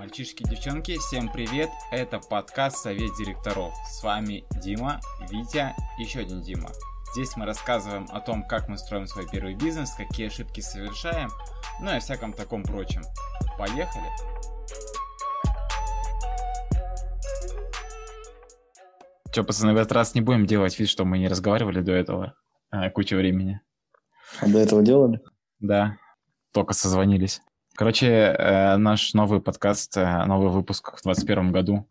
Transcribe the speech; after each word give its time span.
Мальчишки, 0.00 0.42
девчонки, 0.44 0.96
всем 0.96 1.30
привет! 1.30 1.68
Это 1.90 2.20
подкаст 2.20 2.78
Совет 2.78 3.10
директоров. 3.18 3.74
С 3.86 4.02
вами 4.02 4.46
Дима, 4.62 4.98
Витя 5.30 5.74
еще 5.98 6.20
один 6.20 6.40
Дима. 6.40 6.70
Здесь 7.12 7.36
мы 7.36 7.44
рассказываем 7.44 8.06
о 8.10 8.20
том, 8.20 8.42
как 8.48 8.66
мы 8.70 8.78
строим 8.78 9.06
свой 9.06 9.28
первый 9.30 9.56
бизнес, 9.56 9.92
какие 9.94 10.28
ошибки 10.28 10.62
совершаем, 10.62 11.28
ну 11.82 11.90
и 11.90 11.96
о 11.96 12.00
всяком 12.00 12.32
таком 12.32 12.62
прочем. 12.62 13.02
Поехали! 13.58 14.06
Че, 19.34 19.44
пацаны, 19.44 19.74
в 19.74 19.76
этот 19.76 19.92
раз 19.92 20.14
не 20.14 20.22
будем 20.22 20.46
делать 20.46 20.78
вид, 20.78 20.88
что 20.88 21.04
мы 21.04 21.18
не 21.18 21.28
разговаривали 21.28 21.82
до 21.82 21.92
этого 21.92 22.36
а, 22.70 22.88
кучу 22.88 23.16
времени. 23.16 23.60
А 24.40 24.48
до 24.48 24.60
этого 24.60 24.82
делали? 24.82 25.20
Да, 25.58 25.98
только 26.52 26.72
созвонились. 26.72 27.42
Короче, 27.80 28.08
э, 28.08 28.76
наш 28.76 29.14
новый 29.14 29.40
подкаст, 29.40 29.96
э, 29.96 30.24
новый 30.26 30.50
выпуск 30.50 30.98
в 30.98 31.02
2021 31.02 31.50
году. 31.50 31.88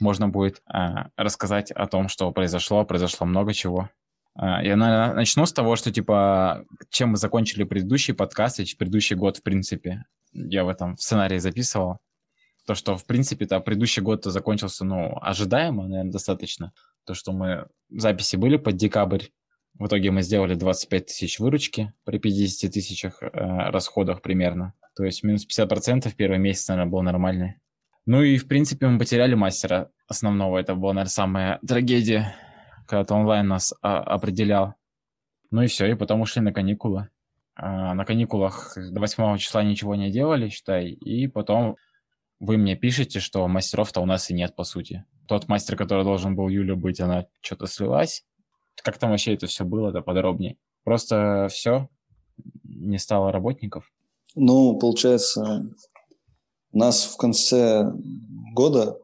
Можно 0.00 0.28
будет 0.28 0.60
э, 0.74 1.04
рассказать 1.16 1.70
о 1.70 1.86
том, 1.86 2.08
что 2.08 2.32
произошло. 2.32 2.84
Произошло 2.84 3.24
много 3.24 3.54
чего. 3.54 3.90
Я 4.34 4.74
наверное, 4.74 5.14
начну 5.14 5.46
с 5.46 5.52
того, 5.52 5.76
что, 5.76 5.92
типа, 5.92 6.64
чем 6.90 7.10
мы 7.10 7.16
закончили 7.16 7.62
предыдущий 7.62 8.12
подкаст, 8.12 8.58
и 8.58 8.76
предыдущий 8.76 9.14
год, 9.14 9.36
в 9.36 9.44
принципе. 9.44 10.04
Я 10.32 10.64
в 10.64 10.68
этом 10.68 10.98
сценарии 10.98 11.38
записывал. 11.38 11.98
То, 12.66 12.74
что, 12.74 12.96
в 12.96 13.06
принципе-то, 13.06 13.60
предыдущий 13.60 14.02
год 14.02 14.24
закончился, 14.24 14.84
ну, 14.84 15.16
ожидаемо, 15.22 15.86
наверное, 15.86 16.10
достаточно. 16.10 16.72
То, 17.04 17.14
что 17.14 17.30
мы 17.30 17.68
записи 17.88 18.34
были 18.34 18.56
под 18.56 18.74
декабрь, 18.74 19.26
в 19.78 19.86
итоге 19.86 20.10
мы 20.10 20.22
сделали 20.22 20.54
25 20.54 21.06
тысяч 21.06 21.38
выручки 21.38 21.92
при 22.04 22.18
50 22.18 22.72
тысячах 22.72 23.22
э, 23.22 23.28
расходах 23.32 24.22
примерно. 24.22 24.74
То 24.96 25.04
есть 25.04 25.22
минус 25.22 25.46
50% 25.46 26.12
первый 26.16 26.38
месяц, 26.38 26.68
наверное, 26.68 26.90
был 26.90 27.02
нормальный. 27.02 27.56
Ну 28.04 28.22
и, 28.22 28.38
в 28.38 28.48
принципе, 28.48 28.88
мы 28.88 28.98
потеряли 28.98 29.34
мастера 29.34 29.90
основного. 30.08 30.58
Это 30.58 30.74
была, 30.74 30.94
наверное, 30.94 31.10
самая 31.10 31.58
трагедия, 31.66 32.34
когда-то 32.86 33.14
онлайн 33.14 33.46
нас 33.46 33.72
а, 33.82 33.98
определял. 34.00 34.74
Ну 35.50 35.62
и 35.62 35.66
все, 35.66 35.86
и 35.86 35.94
потом 35.94 36.22
ушли 36.22 36.42
на 36.42 36.52
каникулы. 36.52 37.08
А, 37.54 37.94
на 37.94 38.04
каникулах 38.04 38.72
до 38.76 38.98
8 38.98 39.36
числа 39.38 39.62
ничего 39.62 39.94
не 39.94 40.10
делали, 40.10 40.48
считай. 40.48 40.88
И 40.88 41.28
потом 41.28 41.76
вы 42.40 42.56
мне 42.56 42.76
пишете, 42.76 43.20
что 43.20 43.46
мастеров-то 43.46 44.00
у 44.00 44.06
нас 44.06 44.30
и 44.30 44.34
нет, 44.34 44.56
по 44.56 44.64
сути. 44.64 45.04
Тот 45.28 45.46
мастер, 45.48 45.76
который 45.76 46.02
должен 46.02 46.34
был 46.34 46.48
Юля 46.48 46.74
быть, 46.74 47.00
она 47.00 47.26
что-то 47.40 47.66
слилась. 47.66 48.24
Как 48.82 48.98
там 48.98 49.10
вообще 49.10 49.34
это 49.34 49.46
все 49.46 49.64
было, 49.64 49.92
да 49.92 50.02
подробнее? 50.02 50.56
Просто 50.84 51.48
все, 51.50 51.88
не 52.64 52.98
стало 52.98 53.32
работников? 53.32 53.90
Ну, 54.34 54.78
получается, 54.78 55.68
нас 56.72 57.04
в 57.04 57.16
конце 57.16 57.92
года 58.54 58.98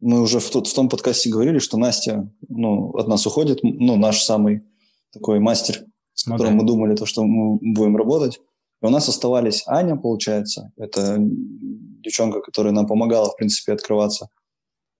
мы 0.00 0.20
уже 0.20 0.40
в, 0.40 0.50
тот, 0.50 0.66
в 0.66 0.74
том 0.74 0.88
подкасте 0.88 1.30
говорили, 1.30 1.58
что 1.58 1.76
Настя 1.76 2.28
ну, 2.48 2.90
от 2.90 3.06
нас 3.06 3.26
уходит, 3.26 3.60
ну, 3.62 3.96
наш 3.96 4.22
самый 4.22 4.64
такой 5.12 5.38
мастер, 5.38 5.84
с 6.14 6.24
которым 6.24 6.54
ну, 6.54 6.58
да. 6.58 6.62
мы 6.62 6.68
думали, 6.68 6.96
то, 6.96 7.06
что 7.06 7.22
мы 7.24 7.58
будем 7.60 7.96
работать. 7.96 8.40
И 8.82 8.86
у 8.86 8.88
нас 8.88 9.08
оставались 9.08 9.62
Аня, 9.66 9.96
получается, 9.96 10.72
это 10.76 11.16
девчонка, 11.18 12.40
которая 12.40 12.72
нам 12.72 12.86
помогала, 12.86 13.30
в 13.30 13.36
принципе, 13.36 13.72
открываться, 13.72 14.28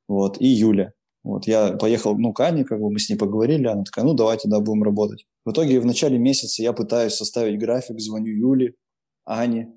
вот, 0.06 0.40
и 0.40 0.46
Юля. 0.46 0.92
Вот, 1.22 1.46
я 1.46 1.72
поехал, 1.72 2.18
ну, 2.18 2.32
к 2.32 2.40
Ане, 2.40 2.64
как 2.64 2.80
бы 2.80 2.90
мы 2.90 2.98
с 2.98 3.08
ней 3.08 3.16
поговорили, 3.16 3.66
она 3.66 3.84
такая, 3.84 4.04
ну, 4.04 4.12
давайте, 4.12 4.48
да, 4.48 4.58
будем 4.58 4.82
работать. 4.82 5.24
В 5.44 5.52
итоге 5.52 5.78
в 5.78 5.86
начале 5.86 6.18
месяца 6.18 6.62
я 6.62 6.72
пытаюсь 6.72 7.14
составить 7.14 7.60
график, 7.60 8.00
звоню 8.00 8.32
Юле, 8.32 8.74
Ане. 9.24 9.72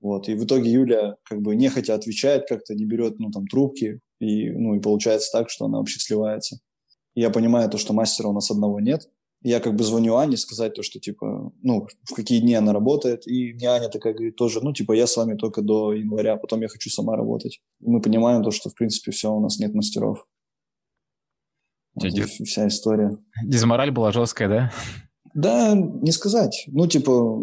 Вот. 0.00 0.28
И 0.28 0.34
в 0.34 0.44
итоге 0.44 0.70
Юля 0.70 1.16
как 1.24 1.40
бы 1.40 1.56
нехотя 1.56 1.94
отвечает, 1.94 2.46
как-то 2.48 2.74
не 2.74 2.84
берет 2.84 3.18
ну, 3.18 3.30
там, 3.30 3.46
трубки. 3.46 4.00
И, 4.20 4.50
ну, 4.50 4.74
и 4.74 4.80
получается 4.80 5.30
так, 5.32 5.50
что 5.50 5.64
она 5.64 5.78
вообще 5.78 5.98
сливается. 5.98 6.58
И 7.14 7.20
я 7.20 7.30
понимаю 7.30 7.70
то, 7.70 7.78
что 7.78 7.94
мастера 7.94 8.28
у 8.28 8.32
нас 8.32 8.50
одного 8.50 8.80
нет. 8.80 9.08
Я 9.42 9.60
как 9.60 9.74
бы 9.76 9.84
звоню 9.84 10.16
Ане 10.16 10.36
сказать 10.36 10.74
то, 10.74 10.82
что 10.82 11.00
типа, 11.00 11.52
ну, 11.62 11.86
в 12.04 12.14
какие 12.14 12.40
дни 12.40 12.54
она 12.54 12.72
работает. 12.72 13.26
И 13.26 13.54
мне 13.54 13.68
Аня 13.68 13.88
такая 13.88 14.14
говорит 14.14 14.36
тоже, 14.36 14.60
ну, 14.62 14.72
типа, 14.72 14.92
я 14.92 15.06
с 15.06 15.16
вами 15.16 15.36
только 15.36 15.62
до 15.62 15.92
января, 15.92 16.36
потом 16.36 16.62
я 16.62 16.68
хочу 16.68 16.90
сама 16.90 17.16
работать. 17.16 17.60
И 17.80 17.88
мы 17.88 18.00
понимаем 18.00 18.42
то, 18.42 18.50
что, 18.50 18.70
в 18.70 18.74
принципе, 18.74 19.10
все, 19.10 19.32
у 19.32 19.40
нас 19.40 19.58
нет 19.58 19.74
мастеров. 19.74 20.26
Вот 21.94 22.04
Дядя... 22.04 22.26
вся 22.26 22.68
история. 22.68 23.16
Дизмораль 23.44 23.90
была 23.90 24.12
жесткая, 24.12 24.48
да? 24.48 24.72
Да, 25.34 25.74
не 25.74 26.12
сказать. 26.12 26.64
Ну, 26.68 26.86
типа, 26.86 27.42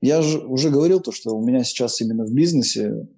я 0.00 0.22
же 0.22 0.38
уже 0.38 0.70
говорил 0.70 1.00
то, 1.00 1.12
что 1.12 1.30
у 1.36 1.44
меня 1.44 1.64
сейчас 1.64 2.00
именно 2.00 2.24
в 2.24 2.32
бизнесе, 2.32 3.08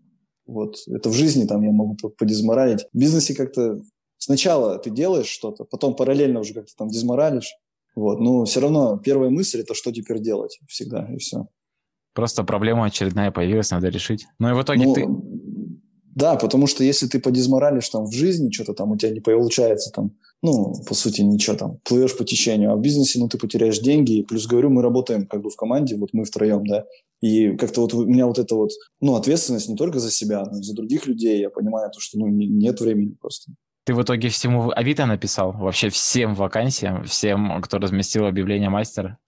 вот 0.46 0.76
это 0.86 1.08
в 1.08 1.12
жизни 1.12 1.46
там 1.46 1.62
я 1.62 1.72
могу 1.72 1.96
подизморалить. 1.96 2.86
В 2.92 2.98
бизнесе 2.98 3.34
как-то 3.34 3.80
сначала 4.18 4.78
ты 4.78 4.90
делаешь 4.90 5.26
что-то, 5.26 5.64
потом 5.64 5.94
параллельно 5.96 6.40
уже 6.40 6.54
как-то 6.54 6.72
там 6.76 6.88
дизморалишь. 6.88 7.52
Вот, 7.96 8.20
но 8.20 8.44
все 8.44 8.60
равно 8.60 8.98
первая 8.98 9.30
мысль 9.30 9.60
это 9.60 9.74
что 9.74 9.90
теперь 9.90 10.20
делать 10.20 10.58
всегда 10.68 11.08
и 11.12 11.16
все. 11.16 11.46
Просто 12.14 12.44
проблема 12.44 12.86
очередная 12.86 13.30
появилась, 13.30 13.70
надо 13.70 13.88
решить. 13.88 14.26
Ну 14.38 14.50
и 14.50 14.52
в 14.52 14.62
итоге 14.62 14.84
ну, 14.84 14.94
ты 14.94 15.06
да, 16.16 16.36
потому 16.36 16.66
что 16.66 16.82
если 16.82 17.06
ты 17.06 17.20
подизморалишь 17.20 17.90
там 17.90 18.06
в 18.06 18.12
жизни, 18.12 18.50
что-то 18.50 18.72
там 18.72 18.90
у 18.90 18.96
тебя 18.96 19.12
не 19.12 19.20
получается, 19.20 19.92
там, 19.92 20.12
ну, 20.42 20.72
по 20.88 20.94
сути, 20.94 21.20
ничего 21.20 21.56
там, 21.56 21.78
плывешь 21.84 22.16
по 22.16 22.24
течению, 22.24 22.72
а 22.72 22.76
в 22.76 22.80
бизнесе, 22.80 23.18
ну, 23.18 23.28
ты 23.28 23.36
потеряешь 23.36 23.78
деньги, 23.80 24.18
и 24.18 24.22
плюс, 24.22 24.46
говорю, 24.46 24.70
мы 24.70 24.80
работаем 24.80 25.26
как 25.26 25.42
бы 25.42 25.50
в 25.50 25.56
команде, 25.56 25.94
вот 25.96 26.10
мы 26.14 26.24
втроем, 26.24 26.66
да, 26.66 26.86
и 27.20 27.54
как-то 27.56 27.82
вот 27.82 27.92
у 27.92 28.06
меня 28.06 28.26
вот 28.26 28.38
эта 28.38 28.54
вот, 28.54 28.70
ну, 29.02 29.14
ответственность 29.14 29.68
не 29.68 29.76
только 29.76 29.98
за 29.98 30.10
себя, 30.10 30.42
но 30.50 30.58
и 30.58 30.62
за 30.62 30.74
других 30.74 31.06
людей, 31.06 31.38
я 31.38 31.50
понимаю 31.50 31.90
то, 31.90 32.00
что, 32.00 32.18
ну, 32.18 32.28
нет 32.28 32.80
времени 32.80 33.14
просто. 33.20 33.52
Ты 33.84 33.94
в 33.94 34.02
итоге 34.02 34.30
всему 34.30 34.72
Авито 34.74 35.04
написал? 35.04 35.52
Вообще 35.52 35.90
всем 35.90 36.34
вакансиям, 36.34 37.04
всем, 37.04 37.60
кто 37.60 37.76
разместил 37.76 38.24
объявление 38.24 38.70
мастера? 38.70 39.18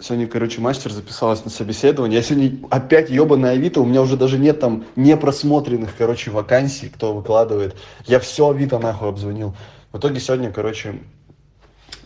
Сегодня, 0.00 0.28
короче, 0.28 0.60
мастер 0.60 0.92
записалась 0.92 1.44
на 1.44 1.50
собеседование. 1.50 2.18
Я 2.18 2.22
сегодня 2.22 2.56
опять 2.70 3.10
ебаная 3.10 3.52
Авито, 3.52 3.80
у 3.80 3.84
меня 3.84 4.00
уже 4.00 4.16
даже 4.16 4.38
нет 4.38 4.60
там 4.60 4.84
непросмотренных, 4.94 5.90
короче, 5.98 6.30
вакансий, 6.30 6.88
кто 6.88 7.12
выкладывает. 7.12 7.74
Я 8.06 8.20
все 8.20 8.48
Авито 8.48 8.78
нахуй 8.78 9.08
обзвонил. 9.08 9.56
В 9.90 9.98
итоге 9.98 10.20
сегодня, 10.20 10.52
короче, 10.52 11.00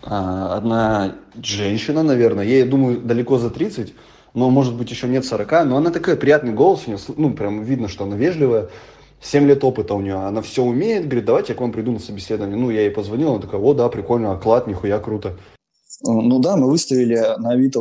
а, 0.03 0.57
одна 0.57 1.17
женщина, 1.43 2.03
наверное, 2.03 2.45
ей, 2.45 2.63
думаю, 2.65 2.99
далеко 2.99 3.37
за 3.37 3.51
30, 3.51 3.93
но, 4.33 4.49
может 4.49 4.75
быть, 4.75 4.91
еще 4.91 5.07
нет 5.07 5.27
40, 5.27 5.67
но 5.67 5.77
она 5.77 5.91
такая, 5.91 6.17
приятный 6.17 6.55
голос 6.55 6.85
у 6.87 6.93
нее, 6.93 7.01
ну, 7.19 7.35
прям 7.35 7.63
видно, 7.63 7.89
что 7.89 8.05
она 8.05 8.17
вежливая. 8.17 8.71
7 9.21 9.47
лет 9.47 9.63
опыта 9.63 9.95
у 9.95 10.01
нее, 10.01 10.15
она 10.15 10.41
все 10.41 10.65
умеет, 10.65 11.05
говорит, 11.05 11.27
давайте 11.27 11.53
я 11.53 11.59
к 11.59 11.61
вам 11.61 11.73
приду 11.73 11.93
на 11.93 11.99
собеседование. 11.99 12.57
Ну, 12.57 12.71
я 12.71 12.81
ей 12.81 12.91
позвонил, 12.91 13.33
она 13.33 13.43
такая, 13.43 13.61
о, 13.61 13.75
да, 13.75 13.89
прикольно, 13.91 14.33
оклад, 14.33 14.67
нихуя, 14.67 14.99
круто. 14.99 15.37
Ну 16.05 16.39
да, 16.41 16.57
мы 16.57 16.69
выставили 16.69 17.17
на 17.39 17.53
Авито 17.53 17.81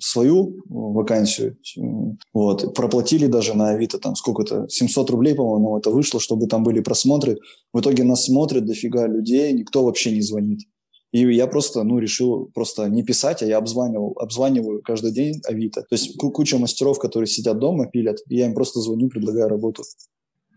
свою 0.00 0.62
вакансию, 0.66 1.56
вот, 2.32 2.74
проплатили 2.74 3.26
даже 3.26 3.54
на 3.54 3.70
Авито 3.70 3.98
там 3.98 4.16
сколько-то, 4.16 4.66
700 4.68 5.10
рублей, 5.10 5.34
по-моему, 5.34 5.78
это 5.78 5.90
вышло, 5.90 6.20
чтобы 6.20 6.46
там 6.46 6.64
были 6.64 6.80
просмотры. 6.80 7.38
В 7.72 7.80
итоге 7.80 8.04
нас 8.04 8.24
смотрят 8.24 8.64
дофига 8.64 9.06
людей, 9.06 9.52
никто 9.52 9.84
вообще 9.84 10.12
не 10.12 10.22
звонит. 10.22 10.60
И 11.12 11.20
я 11.34 11.46
просто, 11.46 11.82
ну, 11.82 11.98
решил 11.98 12.50
просто 12.54 12.88
не 12.88 13.02
писать, 13.02 13.42
а 13.42 13.46
я 13.46 13.58
обзванивал, 13.58 14.16
обзваниваю 14.16 14.80
каждый 14.82 15.12
день 15.12 15.40
Авито. 15.46 15.82
То 15.82 15.94
есть 15.94 16.16
куча 16.16 16.56
мастеров, 16.56 16.98
которые 16.98 17.26
сидят 17.26 17.58
дома, 17.58 17.86
пилят, 17.86 18.18
и 18.28 18.36
я 18.36 18.46
им 18.46 18.54
просто 18.54 18.80
звоню, 18.80 19.08
предлагаю 19.08 19.48
работу. 19.48 19.82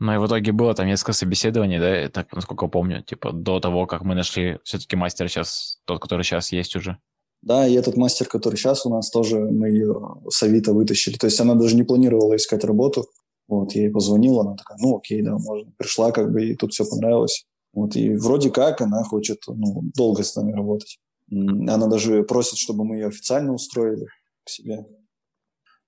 Ну 0.03 0.13
и 0.13 0.17
в 0.17 0.27
итоге 0.27 0.51
было 0.51 0.73
там 0.73 0.87
несколько 0.87 1.13
собеседований, 1.13 1.79
да, 1.79 2.09
так, 2.09 2.33
насколько 2.35 2.67
помню, 2.67 3.01
типа 3.03 3.31
до 3.31 3.61
того, 3.61 3.85
как 3.85 4.01
мы 4.01 4.15
нашли 4.15 4.59
все-таки 4.65 4.97
мастера 4.97 5.29
сейчас, 5.29 5.79
тот, 5.85 6.01
который 6.01 6.23
сейчас 6.23 6.51
есть 6.51 6.75
уже. 6.75 6.97
Да, 7.41 7.65
и 7.65 7.73
этот 7.73 7.95
мастер, 7.95 8.27
который 8.27 8.55
сейчас 8.57 8.85
у 8.85 8.89
нас, 8.89 9.09
тоже 9.09 9.39
мы 9.39 9.69
ее 9.69 10.17
с 10.29 10.43
Авито 10.43 10.73
вытащили. 10.73 11.15
То 11.15 11.27
есть 11.27 11.39
она 11.39 11.55
даже 11.55 11.77
не 11.77 11.83
планировала 11.83 12.35
искать 12.35 12.65
работу. 12.65 13.05
Вот, 13.47 13.71
я 13.75 13.83
ей 13.83 13.91
позвонила, 13.91 14.41
она 14.41 14.55
такая, 14.57 14.77
ну 14.81 14.97
окей, 14.97 15.21
да, 15.21 15.37
можно. 15.37 15.71
Пришла, 15.77 16.11
как 16.11 16.33
бы, 16.33 16.49
и 16.49 16.55
тут 16.57 16.73
все 16.73 16.83
понравилось. 16.83 17.45
Вот, 17.71 17.95
и 17.95 18.13
вроде 18.17 18.51
как 18.51 18.81
она 18.81 19.05
хочет, 19.05 19.37
ну, 19.47 19.83
долго 19.95 20.23
с 20.23 20.35
нами 20.35 20.51
работать. 20.51 20.99
Она 21.31 21.87
даже 21.87 22.23
просит, 22.23 22.57
чтобы 22.57 22.83
мы 22.83 22.97
ее 22.97 23.07
официально 23.07 23.53
устроили 23.53 24.07
к 24.43 24.49
себе. 24.49 24.85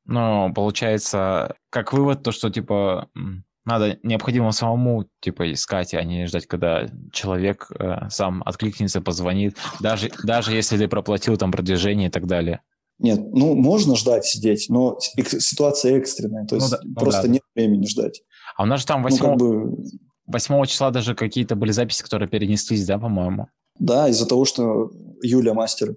Ну, 0.06 0.54
получается, 0.54 1.58
как 1.70 1.92
вывод, 1.92 2.24
то, 2.24 2.32
что, 2.32 2.50
типа, 2.50 3.10
надо 3.66 3.98
необходимо 4.04 4.52
самому 4.52 5.06
типа 5.20 5.52
искать, 5.52 5.94
а 5.94 6.04
не 6.04 6.28
ждать, 6.28 6.46
когда 6.46 6.88
человек 7.12 7.72
э, 7.78 8.10
сам 8.10 8.44
откликнется, 8.46 9.02
позвонит, 9.02 9.58
даже, 9.80 10.12
даже 10.24 10.54
если 10.54 10.78
ты 10.78 10.88
проплатил 10.88 11.38
там 11.38 11.52
продвижение 11.52 12.10
и 12.10 12.12
так 12.12 12.28
далее. 12.28 12.62
Нет, 13.00 13.20
ну 13.34 13.56
можно 13.56 13.96
ждать 13.96 14.26
сидеть, 14.26 14.68
но 14.70 14.98
ситуация 15.00 15.98
экстренная, 15.98 16.46
то 16.46 16.56
ну 16.56 16.62
есть 16.62 16.76
ну, 16.84 16.94
да, 16.94 17.02
просто 17.02 17.22
ну, 17.24 17.28
да. 17.28 17.34
нет 17.34 17.42
времени 17.56 17.86
ждать. 17.88 18.22
А 18.56 18.64
у 18.64 18.66
нас 18.66 18.82
же 18.82 18.86
там 18.86 19.04
8, 19.04 19.18
ну, 19.18 19.26
как 19.26 19.38
бы... 19.38 19.78
8 20.28 20.66
числа 20.66 20.92
даже 20.92 21.14
какие-то 21.16 21.56
были 21.56 21.72
записи, 21.72 22.04
которые 22.04 22.30
перенеслись, 22.30 22.86
да, 22.86 22.98
по-моему? 22.98 23.48
Да, 23.80 24.08
из-за 24.08 24.26
того, 24.26 24.46
что 24.46 24.92
Юля 25.22 25.54
мастер, 25.54 25.96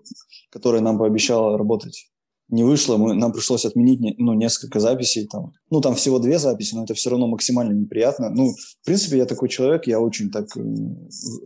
которая 0.51 0.81
нам 0.81 0.99
пообещала 0.99 1.57
работать 1.57 2.09
не 2.49 2.65
вышло, 2.65 2.97
мы, 2.97 3.15
нам 3.15 3.33
пришлось 3.33 3.67
отменить 3.67 4.01
ну, 4.19 4.33
несколько 4.33 4.81
записей. 4.81 5.27
Там. 5.27 5.53
Ну, 5.71 5.81
там 5.81 5.95
всего 5.95 6.19
две 6.19 6.39
записи, 6.39 6.75
но 6.75 6.85
это 6.85 6.95
все 6.95 7.11
равно 7.11 7.27
максимально 7.27 7.73
неприятно. 7.73 8.31
Ну, 8.31 8.55
в 8.55 8.87
принципе, 8.87 9.19
я 9.19 9.27
такой 9.27 9.49
человек, 9.49 9.87
я 9.87 10.01
очень 10.01 10.31
так, 10.31 10.57
э, 10.57 10.61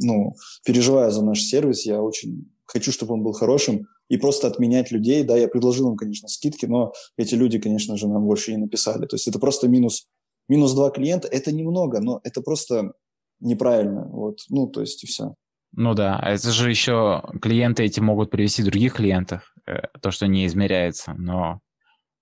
ну, 0.00 0.34
переживаю 0.64 1.10
за 1.10 1.24
наш 1.24 1.42
сервис, 1.42 1.86
я 1.86 2.00
очень 2.00 2.48
хочу, 2.66 2.92
чтобы 2.92 3.14
он 3.14 3.22
был 3.22 3.32
хорошим. 3.32 3.86
И 4.08 4.16
просто 4.16 4.46
отменять 4.46 4.92
людей, 4.92 5.24
да, 5.24 5.36
я 5.36 5.48
предложил 5.48 5.90
им, 5.90 5.96
конечно, 5.96 6.28
скидки, 6.28 6.66
но 6.66 6.92
эти 7.16 7.34
люди, 7.34 7.58
конечно 7.58 7.96
же, 7.96 8.08
нам 8.08 8.24
больше 8.24 8.52
не 8.52 8.58
написали. 8.58 9.06
То 9.06 9.16
есть 9.16 9.26
это 9.26 9.38
просто 9.38 9.68
минус, 9.68 10.06
минус 10.48 10.74
два 10.74 10.90
клиента. 10.90 11.28
Это 11.28 11.50
немного, 11.50 12.00
но 12.00 12.20
это 12.22 12.42
просто 12.42 12.92
неправильно. 13.40 14.06
Вот, 14.08 14.38
ну, 14.50 14.66
то 14.68 14.82
есть 14.82 15.02
и 15.02 15.06
все. 15.06 15.34
Ну 15.74 15.94
да, 15.94 16.18
а 16.18 16.30
это 16.30 16.50
же 16.52 16.68
еще 16.68 17.22
клиенты 17.40 17.84
эти 17.84 17.98
могут 17.98 18.30
привести 18.30 18.62
других 18.62 18.94
клиентов, 18.94 19.51
то, 20.00 20.10
что 20.10 20.26
не 20.26 20.46
измеряется, 20.46 21.14
но 21.14 21.60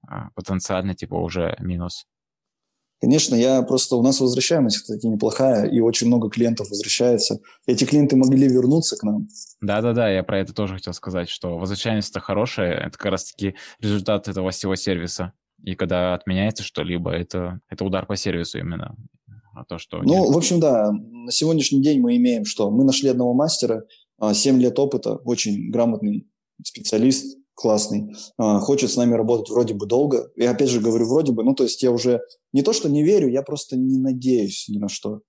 а, 0.07 0.31
потенциально 0.35 0.95
типа 0.95 1.15
уже 1.15 1.57
минус. 1.61 2.07
Конечно, 3.01 3.35
я 3.35 3.63
просто 3.63 3.97
у 3.97 4.03
нас 4.03 4.21
возвращаемость, 4.21 4.79
кстати, 4.83 5.07
неплохая, 5.07 5.67
и 5.67 5.81
очень 5.81 6.07
много 6.07 6.29
клиентов 6.29 6.69
возвращается. 6.69 7.39
Эти 7.67 7.85
клиенты 7.85 8.17
могли 8.17 8.47
вернуться 8.47 8.97
к 8.99 9.03
нам. 9.03 9.27
Да-да-да, 9.63 10.11
я 10.11 10.23
про 10.23 10.41
это 10.41 10.53
тоже 10.53 10.75
хотел 10.75 10.93
сказать, 10.93 11.31
что 11.31 11.57
возвращаемость-то 11.57 12.21
хорошая, 12.21 12.75
это 12.75 12.99
как 12.99 13.13
раз-таки 13.13 13.55
результат 13.79 14.29
этого 14.29 14.51
всего 14.51 14.75
сервиса. 14.77 15.33
И 15.63 15.75
когда 15.77 16.13
отменяется 16.13 16.63
что-либо, 16.63 17.11
это, 17.11 17.61
это 17.71 17.85
удар 17.87 18.05
по 18.05 18.17
сервису 18.17 18.59
именно 18.59 18.95
а 19.55 19.65
то, 19.65 19.79
что... 19.79 19.99
Ну, 19.99 20.25
нет. 20.25 20.35
в 20.35 20.37
общем, 20.37 20.61
да, 20.61 20.91
на 20.93 21.31
сегодняшний 21.31 21.83
день 21.83 22.01
мы 22.01 22.17
имеем 22.17 22.45
что? 22.45 22.71
Мы 22.71 22.85
нашли 22.85 23.09
одного 23.09 23.35
мастера, 23.35 23.85
7 24.21 24.57
а, 24.57 24.59
лет 24.59 24.79
опыта, 24.79 25.17
очень 25.17 25.71
грамотный 25.71 26.29
специалист, 26.65 27.37
классный, 27.55 28.15
а, 28.39 28.59
хочет 28.61 28.91
с 28.91 28.97
нами 28.97 29.15
работать 29.15 29.51
вроде 29.51 29.75
бы 29.75 29.87
долго. 29.87 30.31
И 30.37 30.45
опять 30.45 30.71
же 30.71 30.81
говорю 30.81 31.07
вроде 31.07 31.33
бы, 31.33 31.45
ну, 31.45 31.55
то 31.55 31.65
есть 31.65 31.83
я 31.83 31.91
уже 31.91 32.21
не 32.53 32.62
то, 32.62 32.73
что 32.73 32.89
не 32.89 33.03
верю, 33.03 33.29
я 33.29 33.43
просто 33.43 33.77
не 33.77 33.99
надеюсь 33.99 34.67
ни 34.69 34.79
на 34.79 34.89
что. 34.89 35.21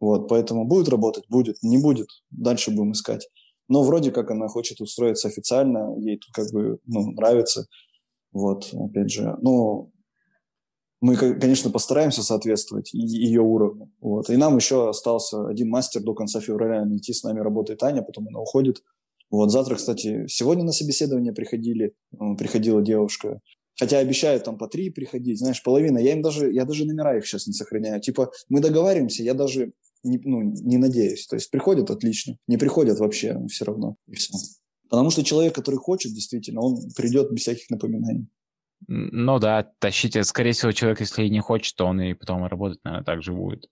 Вот, 0.00 0.28
поэтому 0.28 0.66
будет 0.66 0.88
работать, 0.88 1.24
будет, 1.28 1.62
не 1.62 1.78
будет, 1.78 2.08
дальше 2.30 2.70
будем 2.70 2.92
искать. 2.92 3.28
Но 3.68 3.82
вроде 3.82 4.10
как 4.10 4.30
она 4.30 4.48
хочет 4.48 4.80
устроиться 4.80 5.28
официально, 5.28 5.94
ей 5.98 6.18
тут 6.18 6.32
как 6.32 6.50
бы 6.52 6.78
ну, 6.86 7.12
нравится. 7.12 7.66
Вот, 8.32 8.72
опять 8.74 9.10
же, 9.10 9.36
ну, 9.40 9.92
мы, 11.04 11.16
конечно, 11.16 11.70
постараемся 11.70 12.22
соответствовать 12.22 12.94
ее 12.94 13.42
уровню. 13.42 13.92
Вот. 14.00 14.30
И 14.30 14.36
нам 14.38 14.56
еще 14.56 14.88
остался 14.88 15.46
один 15.46 15.68
мастер 15.68 16.02
до 16.02 16.14
конца 16.14 16.40
февраля 16.40 16.82
найти. 16.86 17.12
С 17.12 17.22
нами 17.22 17.40
работает 17.40 17.82
Аня, 17.82 18.00
потом 18.00 18.28
она 18.28 18.40
уходит. 18.40 18.82
Вот 19.34 19.50
завтра, 19.50 19.76
кстати, 19.76 20.26
сегодня 20.28 20.64
на 20.64 20.72
собеседование 20.72 21.32
приходили, 21.32 21.94
приходила 22.38 22.82
девушка. 22.82 23.40
Хотя 23.78 23.98
обещают 23.98 24.44
там 24.44 24.56
по 24.56 24.68
три 24.68 24.90
приходить, 24.90 25.38
знаешь, 25.38 25.62
половина. 25.62 25.98
Я 25.98 26.12
им 26.12 26.22
даже, 26.22 26.52
я 26.52 26.64
даже 26.64 26.84
номера 26.84 27.18
их 27.18 27.26
сейчас 27.26 27.48
не 27.48 27.52
сохраняю. 27.52 28.00
Типа, 28.00 28.30
мы 28.48 28.60
договариваемся, 28.60 29.24
я 29.24 29.34
даже 29.34 29.72
не, 30.04 30.18
ну, 30.22 30.42
не 30.42 30.76
надеюсь. 30.76 31.26
То 31.26 31.34
есть 31.34 31.50
приходят 31.50 31.90
отлично, 31.90 32.36
не 32.46 32.56
приходят 32.56 33.00
вообще 33.00 33.44
все 33.48 33.64
равно. 33.64 33.96
И 34.06 34.14
все. 34.14 34.32
Потому 34.88 35.10
что 35.10 35.24
человек, 35.24 35.54
который 35.54 35.76
хочет, 35.76 36.12
действительно, 36.12 36.60
он 36.60 36.76
придет 36.94 37.32
без 37.32 37.42
всяких 37.42 37.68
напоминаний. 37.70 38.28
Ну 38.86 39.38
да, 39.40 39.68
тащите. 39.80 40.22
Скорее 40.22 40.52
всего, 40.52 40.70
человек, 40.70 41.00
если 41.00 41.24
и 41.24 41.30
не 41.30 41.40
хочет, 41.40 41.74
то 41.74 41.86
он 41.86 42.00
и 42.00 42.14
потом 42.14 42.44
работать, 42.44 42.78
наверное, 42.84 43.04
так 43.04 43.22
же 43.22 43.32
будет. 43.32 43.68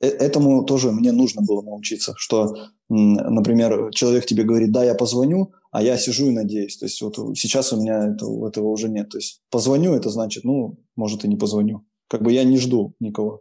Э, 0.00 0.08
этому 0.08 0.64
тоже 0.64 0.92
мне 0.92 1.12
нужно 1.12 1.42
было 1.42 1.62
научиться, 1.62 2.14
что, 2.16 2.54
например, 2.88 3.90
человек 3.92 4.26
тебе 4.26 4.44
говорит, 4.44 4.72
да, 4.72 4.84
я 4.84 4.94
позвоню, 4.94 5.52
а 5.70 5.82
я 5.82 5.96
сижу 5.96 6.26
и 6.26 6.34
надеюсь. 6.34 6.76
То 6.76 6.86
есть 6.86 7.00
вот 7.02 7.16
сейчас 7.36 7.72
у 7.72 7.80
меня 7.80 8.08
этого, 8.08 8.48
этого 8.48 8.68
уже 8.68 8.88
нет. 8.88 9.10
То 9.10 9.18
есть 9.18 9.42
позвоню, 9.50 9.94
это 9.94 10.10
значит, 10.10 10.44
ну, 10.44 10.78
может, 10.96 11.24
и 11.24 11.28
не 11.28 11.36
позвоню. 11.36 11.84
Как 12.08 12.22
бы 12.22 12.32
я 12.32 12.44
не 12.44 12.58
жду 12.58 12.94
никого. 13.00 13.40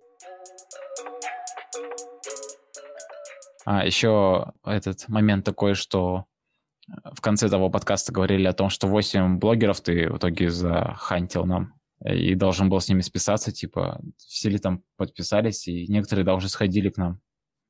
А 3.65 3.85
еще 3.85 4.53
этот 4.63 5.07
момент 5.09 5.43
такой, 5.43 5.73
что 5.73 6.25
в 6.87 7.19
конце 7.19 7.49
того 7.49 7.69
подкаста 7.71 8.13
говорили 8.13 8.45
о 8.45 8.53
том, 8.53 8.69
что 8.69 8.87
8 8.87 9.39
блогеров 9.39 9.81
ты 9.81 10.09
в 10.09 10.17
итоге 10.17 10.51
захантил 10.51 11.45
нам 11.45 11.73
и 12.03 12.35
должен 12.35 12.69
был 12.69 12.79
с 12.79 12.89
ними 12.89 13.01
списаться, 13.01 13.51
типа, 13.51 14.01
все 14.17 14.49
ли 14.49 14.57
там 14.57 14.83
подписались, 14.97 15.67
и 15.67 15.87
некоторые, 15.87 16.25
да, 16.25 16.35
уже 16.35 16.49
сходили 16.49 16.89
к 16.89 16.97
нам, 16.97 17.19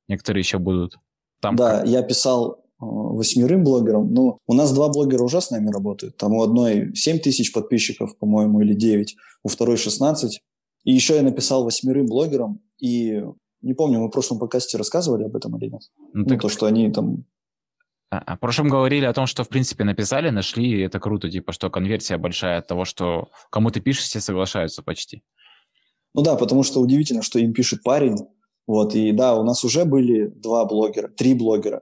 некоторые 0.08 0.42
еще 0.42 0.58
будут. 0.58 0.98
Там 1.42 1.56
да, 1.56 1.80
как... 1.80 1.88
я 1.88 2.02
писал 2.02 2.54
э, 2.54 2.58
восьмерым 2.80 3.64
блогерам, 3.64 4.12
но 4.12 4.40
у 4.48 4.54
нас 4.54 4.74
два 4.74 4.90
блогера 4.90 5.24
уже 5.24 5.42
с 5.42 5.52
нами 5.52 5.70
работают, 5.70 6.18
там 6.18 6.34
у 6.34 6.42
одной 6.42 6.96
7 6.96 7.20
тысяч 7.20 7.54
подписчиков, 7.54 8.18
по-моему, 8.18 8.62
или 8.62 8.74
9, 8.74 9.16
у 9.44 9.48
второй 9.48 9.78
16, 9.78 10.42
и 10.86 10.92
еще 10.92 11.16
я 11.16 11.22
написал 11.22 11.64
восьмерым 11.64 12.08
блогерам, 12.08 12.62
и 12.80 13.24
не 13.62 13.74
помню, 13.74 14.00
мы 14.00 14.08
в 14.08 14.12
прошлом 14.12 14.40
подкасте 14.40 14.78
рассказывали 14.78 15.24
об 15.24 15.36
этом 15.36 15.58
или 15.58 15.72
нет? 15.72 15.82
Ну, 16.14 16.22
ну 16.22 16.26
так... 16.26 16.42
то, 16.42 16.50
что 16.50 16.66
они 16.66 16.92
там 16.92 17.26
а, 18.12 18.20
а 18.20 18.36
в 18.36 18.40
прошлом 18.40 18.70
говорили 18.70 19.06
о 19.06 19.14
том, 19.14 19.26
что, 19.28 19.44
в 19.44 19.50
принципе, 19.50 19.84
написали, 19.84 20.30
нашли, 20.30 20.70
и 20.70 20.82
это 20.82 21.00
круто, 21.00 21.30
типа, 21.30 21.52
что 21.52 21.70
конверсия 21.70 22.18
большая 22.18 22.60
от 22.60 22.68
того, 22.68 22.86
что 22.86 23.30
кому 23.50 23.72
ты 23.72 23.82
пишешь, 23.82 24.06
все 24.06 24.20
соглашаются 24.20 24.84
почти. 24.84 25.24
Ну 26.14 26.22
да, 26.22 26.36
потому 26.36 26.64
что 26.64 26.80
удивительно, 26.80 27.22
что 27.22 27.40
им 27.40 27.54
пишет 27.54 27.84
парень, 27.84 28.18
вот, 28.68 28.96
и 28.96 29.12
да, 29.12 29.36
у 29.36 29.44
нас 29.44 29.64
уже 29.64 29.86
были 29.86 30.28
два 30.28 30.66
блогера, 30.66 31.10
три 31.10 31.34
блогера, 31.34 31.82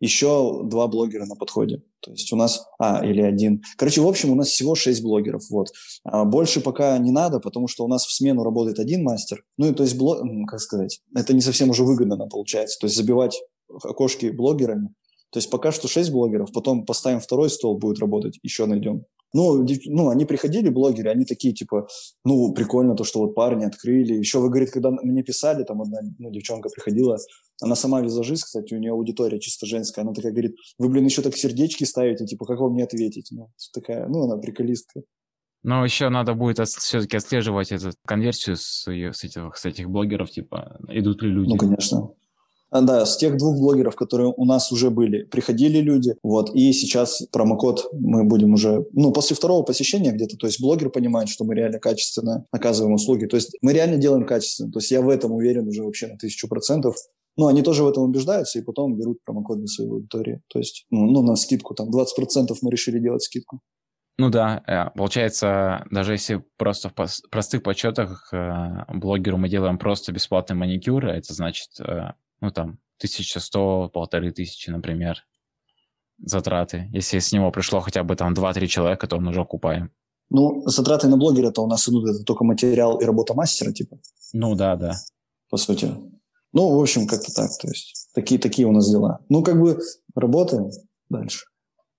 еще 0.00 0.62
два 0.64 0.86
блогера 0.86 1.26
на 1.26 1.34
подходе. 1.34 1.82
То 2.00 2.10
есть 2.10 2.32
у 2.32 2.36
нас, 2.36 2.66
а, 2.78 3.04
или 3.04 3.22
один. 3.22 3.62
Короче, 3.76 4.02
в 4.02 4.06
общем, 4.06 4.30
у 4.30 4.34
нас 4.34 4.48
всего 4.48 4.74
шесть 4.74 5.02
блогеров, 5.02 5.42
вот. 5.50 5.68
А 6.04 6.24
больше 6.24 6.60
пока 6.60 6.96
не 6.98 7.10
надо, 7.10 7.40
потому 7.40 7.66
что 7.66 7.84
у 7.84 7.88
нас 7.88 8.04
в 8.04 8.14
смену 8.14 8.44
работает 8.44 8.78
один 8.78 9.02
мастер. 9.02 9.42
Ну 9.56 9.70
и 9.70 9.74
то 9.74 9.82
есть, 9.82 9.96
блог, 9.96 10.18
как 10.46 10.60
сказать, 10.60 11.00
это 11.16 11.32
не 11.32 11.40
совсем 11.40 11.70
уже 11.70 11.84
выгодно 11.84 12.16
нам 12.16 12.28
получается. 12.28 12.78
То 12.78 12.86
есть 12.86 12.96
забивать 12.96 13.40
окошки 13.82 14.26
блогерами, 14.26 14.90
то 15.34 15.38
есть 15.38 15.50
пока 15.50 15.72
что 15.72 15.88
6 15.88 16.12
блогеров, 16.12 16.52
потом 16.52 16.86
поставим 16.86 17.18
второй 17.18 17.50
стол, 17.50 17.76
будет 17.76 17.98
работать, 17.98 18.38
еще 18.44 18.66
найдем. 18.66 19.04
Ну, 19.32 19.66
ну, 19.86 20.10
они 20.10 20.26
приходили, 20.26 20.68
блогеры, 20.68 21.10
они 21.10 21.24
такие, 21.24 21.52
типа, 21.52 21.88
ну, 22.24 22.54
прикольно 22.54 22.94
то, 22.94 23.02
что 23.02 23.18
вот 23.18 23.34
парни 23.34 23.64
открыли. 23.64 24.14
Еще, 24.14 24.38
вы, 24.38 24.48
говорит, 24.48 24.70
когда 24.70 24.92
мне 24.92 25.24
писали, 25.24 25.64
там 25.64 25.82
одна 25.82 25.98
ну, 26.20 26.30
девчонка 26.30 26.68
приходила, 26.68 27.18
она 27.60 27.74
сама 27.74 28.00
визажист, 28.00 28.44
кстати, 28.44 28.74
у 28.74 28.78
нее 28.78 28.92
аудитория 28.92 29.40
чисто 29.40 29.66
женская, 29.66 30.02
она 30.02 30.12
такая 30.12 30.30
говорит, 30.30 30.54
вы, 30.78 30.88
блин, 30.88 31.04
еще 31.04 31.20
так 31.20 31.36
сердечки 31.36 31.82
ставите, 31.82 32.26
типа, 32.26 32.46
как 32.46 32.60
вам 32.60 32.76
не 32.76 32.82
ответить? 32.82 33.30
Ну, 33.32 33.50
такая, 33.72 34.06
ну, 34.06 34.22
она 34.22 34.36
приколистка. 34.36 35.02
Но 35.64 35.84
еще 35.84 36.10
надо 36.10 36.34
будет 36.34 36.64
все-таки 36.68 37.16
отслеживать 37.16 37.72
эту 37.72 37.90
конверсию 38.06 38.54
с, 38.54 38.84
с, 38.86 39.24
этих, 39.24 39.56
с 39.56 39.64
этих 39.64 39.90
блогеров, 39.90 40.30
типа, 40.30 40.78
идут 40.90 41.22
ли 41.22 41.30
люди. 41.30 41.48
Ну, 41.48 41.56
конечно. 41.56 42.10
А, 42.74 42.80
да, 42.80 43.06
с 43.06 43.16
тех 43.16 43.36
двух 43.36 43.56
блогеров, 43.56 43.94
которые 43.94 44.34
у 44.36 44.44
нас 44.44 44.72
уже 44.72 44.90
были, 44.90 45.22
приходили 45.22 45.78
люди, 45.78 46.16
вот, 46.24 46.52
и 46.56 46.72
сейчас 46.72 47.22
промокод 47.30 47.86
мы 47.92 48.24
будем 48.24 48.54
уже, 48.54 48.84
ну, 48.90 49.12
после 49.12 49.36
второго 49.36 49.62
посещения 49.62 50.10
где-то, 50.10 50.36
то 50.36 50.48
есть 50.48 50.60
блогер 50.60 50.90
понимает, 50.90 51.28
что 51.28 51.44
мы 51.44 51.54
реально 51.54 51.78
качественно 51.78 52.46
оказываем 52.50 52.94
услуги, 52.94 53.26
то 53.26 53.36
есть 53.36 53.56
мы 53.62 53.72
реально 53.72 53.98
делаем 53.98 54.26
качественно, 54.26 54.72
то 54.72 54.80
есть 54.80 54.90
я 54.90 55.02
в 55.02 55.08
этом 55.08 55.30
уверен 55.30 55.68
уже 55.68 55.84
вообще 55.84 56.08
на 56.08 56.18
тысячу 56.18 56.48
процентов, 56.48 56.96
ну, 57.36 57.46
они 57.46 57.62
тоже 57.62 57.84
в 57.84 57.88
этом 57.88 58.02
убеждаются 58.02 58.58
и 58.58 58.62
потом 58.62 58.96
берут 58.96 59.22
промокод 59.24 59.58
для 59.58 59.68
своей 59.68 59.90
аудитории. 59.90 60.40
То 60.48 60.58
есть, 60.58 60.86
ну, 60.90 61.06
ну 61.06 61.22
на 61.22 61.36
скидку, 61.36 61.74
там, 61.74 61.90
20% 61.90 62.56
мы 62.60 62.70
решили 62.72 62.98
делать 62.98 63.22
скидку. 63.22 63.60
Ну 64.18 64.30
да, 64.30 64.62
э, 64.66 64.96
получается, 64.96 65.84
даже 65.90 66.12
если 66.12 66.44
просто 66.56 66.88
в 66.88 66.94
простых 67.30 67.62
подсчетах 67.62 68.32
э, 68.32 68.84
блогеру 68.94 69.36
мы 69.36 69.48
делаем 69.48 69.78
просто 69.78 70.12
бесплатный 70.12 70.54
маникюр, 70.54 71.06
это 71.06 71.34
значит 71.34 71.68
э, 71.80 72.12
ну 72.44 72.50
там, 72.50 72.78
1100, 72.98 73.90
полторы 73.92 74.30
тысячи, 74.30 74.70
например, 74.70 75.24
затраты. 76.18 76.88
Если 76.92 77.18
с 77.18 77.32
него 77.32 77.50
пришло 77.50 77.80
хотя 77.80 78.04
бы 78.04 78.16
там 78.16 78.34
2-3 78.34 78.66
человека, 78.66 79.06
то 79.06 79.16
он 79.16 79.26
уже 79.26 79.40
окупаем. 79.40 79.90
Ну, 80.30 80.62
затраты 80.66 81.08
на 81.08 81.16
блогера-то 81.16 81.62
у 81.62 81.66
нас 81.66 81.88
идут, 81.88 82.08
это 82.08 82.22
только 82.24 82.44
материал 82.44 82.98
и 83.00 83.04
работа 83.04 83.34
мастера, 83.34 83.72
типа. 83.72 83.98
Ну, 84.32 84.54
да, 84.54 84.76
да. 84.76 84.94
По 85.50 85.56
сути. 85.56 85.94
Ну, 86.52 86.76
в 86.76 86.80
общем, 86.80 87.06
как-то 87.06 87.32
так, 87.32 87.50
то 87.58 87.68
есть 87.68 88.10
такие, 88.14 88.38
такие 88.40 88.66
у 88.68 88.72
нас 88.72 88.90
дела. 88.90 89.20
Ну, 89.28 89.42
как 89.42 89.60
бы 89.60 89.80
работаем 90.14 90.70
дальше. 91.08 91.46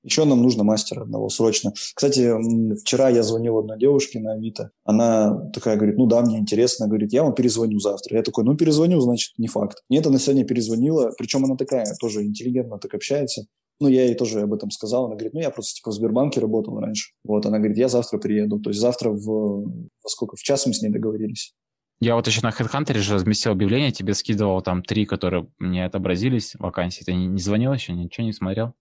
Еще 0.06 0.24
нам 0.24 0.44
нужно 0.44 0.64
мастера 0.64 1.02
одного 1.02 1.30
срочно. 1.30 1.74
Кстати, 1.96 2.32
вчера 2.80 3.10
я 3.10 3.24
звонил 3.24 3.58
одной 3.58 3.80
девушке 3.80 4.20
на 4.20 4.34
Авито. 4.34 4.70
Она 4.84 5.50
такая 5.52 5.78
говорит, 5.78 5.98
ну 5.98 6.06
да, 6.06 6.22
мне 6.22 6.38
интересно. 6.38 6.88
Говорит, 6.88 7.12
я 7.12 7.24
вам 7.24 7.34
перезвоню 7.34 7.80
завтра. 7.80 8.18
Я 8.18 8.24
такой, 8.24 8.44
ну 8.44 8.56
перезвоню, 8.56 9.00
значит, 9.00 9.34
не 9.40 9.48
факт. 9.48 9.84
Нет, 9.90 10.06
она 10.06 10.20
сегодня 10.20 10.46
перезвонила. 10.46 11.12
Причем 11.18 11.44
она 11.44 11.56
такая 11.56 11.88
тоже 12.00 12.24
интеллигентно 12.24 12.78
так 12.78 12.94
общается. 12.94 13.48
Ну, 13.80 13.88
я 13.88 14.06
ей 14.06 14.14
тоже 14.14 14.42
об 14.42 14.54
этом 14.54 14.70
сказал. 14.70 15.06
Она 15.06 15.16
говорит, 15.16 15.34
ну, 15.34 15.42
я 15.42 15.50
просто 15.50 15.74
типа 15.74 15.90
в 15.90 15.96
Сбербанке 15.96 16.40
работал 16.40 16.80
раньше. 16.80 17.12
Вот, 17.24 17.48
она 17.48 17.58
говорит, 17.58 17.78
я 17.78 17.90
завтра 17.90 18.20
приеду. 18.20 18.60
То 18.60 18.70
есть 18.70 18.80
завтра 18.80 19.10
в... 19.10 19.26
Во 19.26 20.10
сколько? 20.10 20.38
В 20.38 20.44
час 20.44 20.68
мы 20.68 20.74
с 20.76 20.84
ней 20.84 20.90
договорились. 20.90 21.56
Я 22.00 22.16
вот 22.16 22.28
еще 22.28 22.42
на 22.44 22.50
HeadHunter 22.50 22.98
же 23.00 23.16
разместил 23.16 23.54
объявление, 23.54 23.92
тебе 23.92 24.14
скидывал 24.14 24.62
там 24.62 24.84
три, 24.84 25.06
которые 25.06 25.48
мне 25.58 25.84
отобразились, 25.84 26.54
вакансии. 26.60 27.04
Ты 27.04 27.16
не, 27.16 27.26
не 27.26 27.40
звонил 27.40 27.74
еще, 27.74 27.94
ничего 27.94 28.26
не 28.26 28.34
смотрел? 28.34 28.74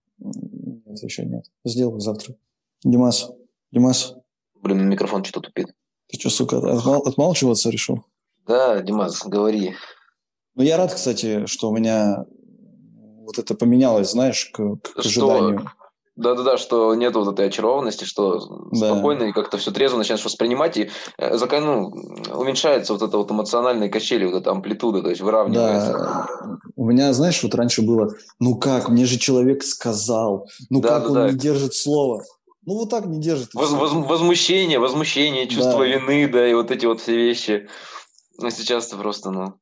Еще 1.02 1.24
нет. 1.24 1.46
Сделаю 1.64 2.00
завтра. 2.00 2.34
Димас, 2.82 3.30
Димас, 3.72 4.14
Блин, 4.54 4.88
микрофон 4.88 5.24
что-то 5.24 5.48
тупит. 5.48 5.74
Ты 6.08 6.18
что, 6.18 6.30
сука, 6.30 6.56
отмал- 6.56 7.02
отмалчиваться 7.06 7.70
решил? 7.70 8.04
Да, 8.46 8.80
Димас, 8.80 9.24
говори. 9.26 9.74
Ну, 10.54 10.62
я 10.62 10.76
рад, 10.76 10.94
кстати, 10.94 11.46
что 11.46 11.68
у 11.70 11.76
меня 11.76 12.24
вот 13.24 13.38
это 13.38 13.54
поменялось, 13.54 14.10
знаешь, 14.12 14.50
к, 14.52 14.76
к 14.76 15.02
Что? 15.02 15.30
ожиданию. 15.30 15.70
Да-да-да, 16.16 16.56
что 16.58 16.94
нет 16.94 17.14
вот 17.16 17.32
этой 17.32 17.48
очарованности, 17.48 18.04
что 18.04 18.38
Да. 18.70 18.92
спокойно 18.92 19.24
и 19.24 19.32
как-то 19.32 19.58
все 19.58 19.72
трезво 19.72 19.98
начинаешь 19.98 20.24
воспринимать, 20.24 20.76
и 20.76 20.90
э, 21.18 21.36
ну, 21.60 21.92
уменьшается 22.34 22.92
вот 22.92 23.02
эта 23.02 23.18
вот 23.18 23.30
эмоциональные 23.32 23.90
качели, 23.90 24.24
вот 24.24 24.34
эта 24.36 24.52
амплитуда, 24.52 25.02
то 25.02 25.08
есть 25.10 25.20
выравнивается. 25.22 25.92
Да, 25.92 26.28
у 26.76 26.86
меня, 26.86 27.12
знаешь, 27.12 27.42
вот 27.42 27.54
раньше 27.56 27.82
было, 27.82 28.14
ну 28.38 28.56
как, 28.56 28.88
мне 28.88 29.06
же 29.06 29.18
человек 29.18 29.64
сказал, 29.64 30.46
ну 30.70 30.80
Да, 30.80 30.88
как 30.88 31.02
да, 31.04 31.08
он 31.08 31.14
да. 31.14 31.30
не 31.32 31.38
держит 31.38 31.74
слово. 31.74 32.22
Ну 32.66 32.74
вот 32.74 32.90
так 32.90 33.06
не 33.06 33.20
держит. 33.20 33.52
Воз- 33.52 33.72
воз- 33.72 33.92
возмущение, 33.92 34.78
возмущение, 34.78 35.48
чувство 35.48 35.80
Да. 35.80 35.84
вины, 35.86 36.28
да, 36.28 36.48
и 36.48 36.54
вот 36.54 36.70
эти 36.70 36.86
вот 36.86 37.00
все 37.00 37.16
вещи. 37.16 37.68
Ну, 38.38 38.50
сейчас-то 38.50 38.96
просто, 38.96 39.30
ну... 39.30 39.54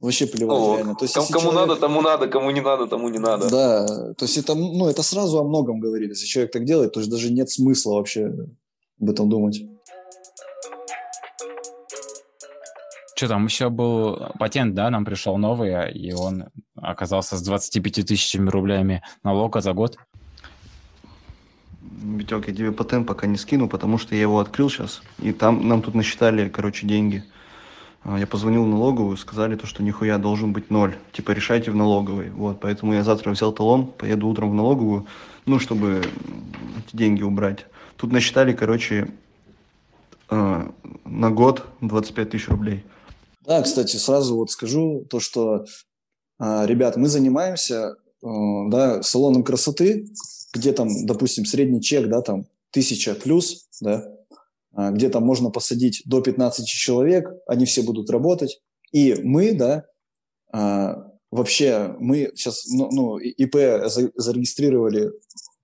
Вообще 0.00 0.26
плевать 0.26 0.58
ну, 0.58 0.76
реально. 0.76 0.94
То 0.94 1.04
есть, 1.04 1.14
кому 1.14 1.26
кому 1.28 1.50
человек- 1.50 1.68
надо, 1.68 1.80
тому 1.80 2.02
надо, 2.02 2.28
кому 2.28 2.50
не 2.50 2.60
надо, 2.60 2.86
тому 2.86 3.08
не 3.08 3.18
надо. 3.18 3.50
Да, 3.50 3.86
то 4.14 4.24
есть 4.26 4.36
это, 4.36 4.54
ну, 4.54 4.88
это 4.88 5.02
сразу 5.02 5.38
о 5.38 5.44
многом 5.44 5.80
говорит. 5.80 6.10
Если 6.10 6.26
человек 6.26 6.52
так 6.52 6.64
делает, 6.64 6.92
то 6.92 7.00
есть 7.00 7.10
даже 7.10 7.32
нет 7.32 7.48
смысла 7.50 7.94
вообще 7.94 8.26
об 9.00 9.10
этом 9.10 9.28
думать. 9.30 9.62
Что 13.16 13.28
там, 13.28 13.46
еще 13.46 13.70
был 13.70 14.18
патент, 14.38 14.74
да, 14.74 14.90
нам 14.90 15.06
пришел 15.06 15.38
новый, 15.38 15.90
и 15.92 16.12
он 16.12 16.50
оказался 16.74 17.38
с 17.38 17.42
25 17.42 18.06
тысячами 18.06 18.50
рублями 18.50 19.02
налога 19.24 19.62
за 19.62 19.72
год. 19.72 19.96
Витек, 22.02 22.48
я 22.48 22.54
тебе 22.54 22.72
патент 22.72 23.06
пока 23.06 23.26
не 23.26 23.38
скину, 23.38 23.70
потому 23.70 23.96
что 23.96 24.14
я 24.14 24.20
его 24.20 24.38
открыл 24.38 24.68
сейчас, 24.68 25.00
и 25.18 25.32
там 25.32 25.66
нам 25.66 25.80
тут 25.80 25.94
насчитали, 25.94 26.50
короче, 26.50 26.86
деньги. 26.86 27.24
А, 28.08 28.18
Я 28.18 28.26
позвонил 28.26 28.64
в 28.64 28.68
налоговую, 28.68 29.16
сказали 29.16 29.56
то, 29.56 29.66
что 29.66 29.82
нихуя 29.82 30.18
должен 30.18 30.52
быть 30.52 30.70
ноль. 30.70 30.96
Типа 31.12 31.32
решайте 31.32 31.72
в 31.72 31.74
налоговой. 31.76 32.30
Вот, 32.30 32.60
поэтому 32.60 32.94
я 32.94 33.02
завтра 33.02 33.32
взял 33.32 33.52
талон, 33.52 33.86
поеду 33.86 34.28
утром 34.28 34.52
в 34.52 34.54
налоговую, 34.54 35.06
ну, 35.44 35.58
чтобы 35.58 36.02
эти 36.78 36.96
деньги 36.96 37.22
убрать. 37.22 37.66
Тут 37.96 38.12
насчитали, 38.12 38.52
короче, 38.52 39.08
э, 40.30 40.70
на 41.04 41.30
год 41.30 41.64
25 41.80 42.30
тысяч 42.30 42.48
рублей. 42.48 42.84
Да, 43.44 43.60
кстати, 43.62 43.96
сразу 43.96 44.36
вот 44.36 44.52
скажу 44.52 45.04
то, 45.10 45.18
что, 45.18 45.64
а, 46.38 46.64
ребят, 46.64 46.96
мы 46.96 47.08
занимаемся 47.08 47.96
э, 48.22 48.26
да, 48.68 49.02
салоном 49.02 49.42
красоты, 49.42 50.06
где 50.54 50.72
там, 50.72 50.88
допустим, 51.06 51.44
средний 51.44 51.82
чек, 51.82 52.08
да, 52.08 52.22
там, 52.22 52.46
тысяча 52.70 53.14
плюс, 53.14 53.66
да, 53.80 54.15
где 54.76 55.08
там 55.08 55.24
можно 55.24 55.50
посадить 55.50 56.02
до 56.04 56.20
15 56.20 56.66
человек, 56.66 57.30
они 57.46 57.64
все 57.64 57.82
будут 57.82 58.10
работать. 58.10 58.60
И 58.92 59.14
мы, 59.22 59.52
да, 59.54 59.84
а, 60.52 61.10
вообще, 61.30 61.94
мы 61.98 62.30
сейчас, 62.34 62.66
ну, 62.68 62.88
ну, 62.90 63.18
ИП 63.18 63.54
за- 63.88 64.12
зарегистрировали 64.14 65.12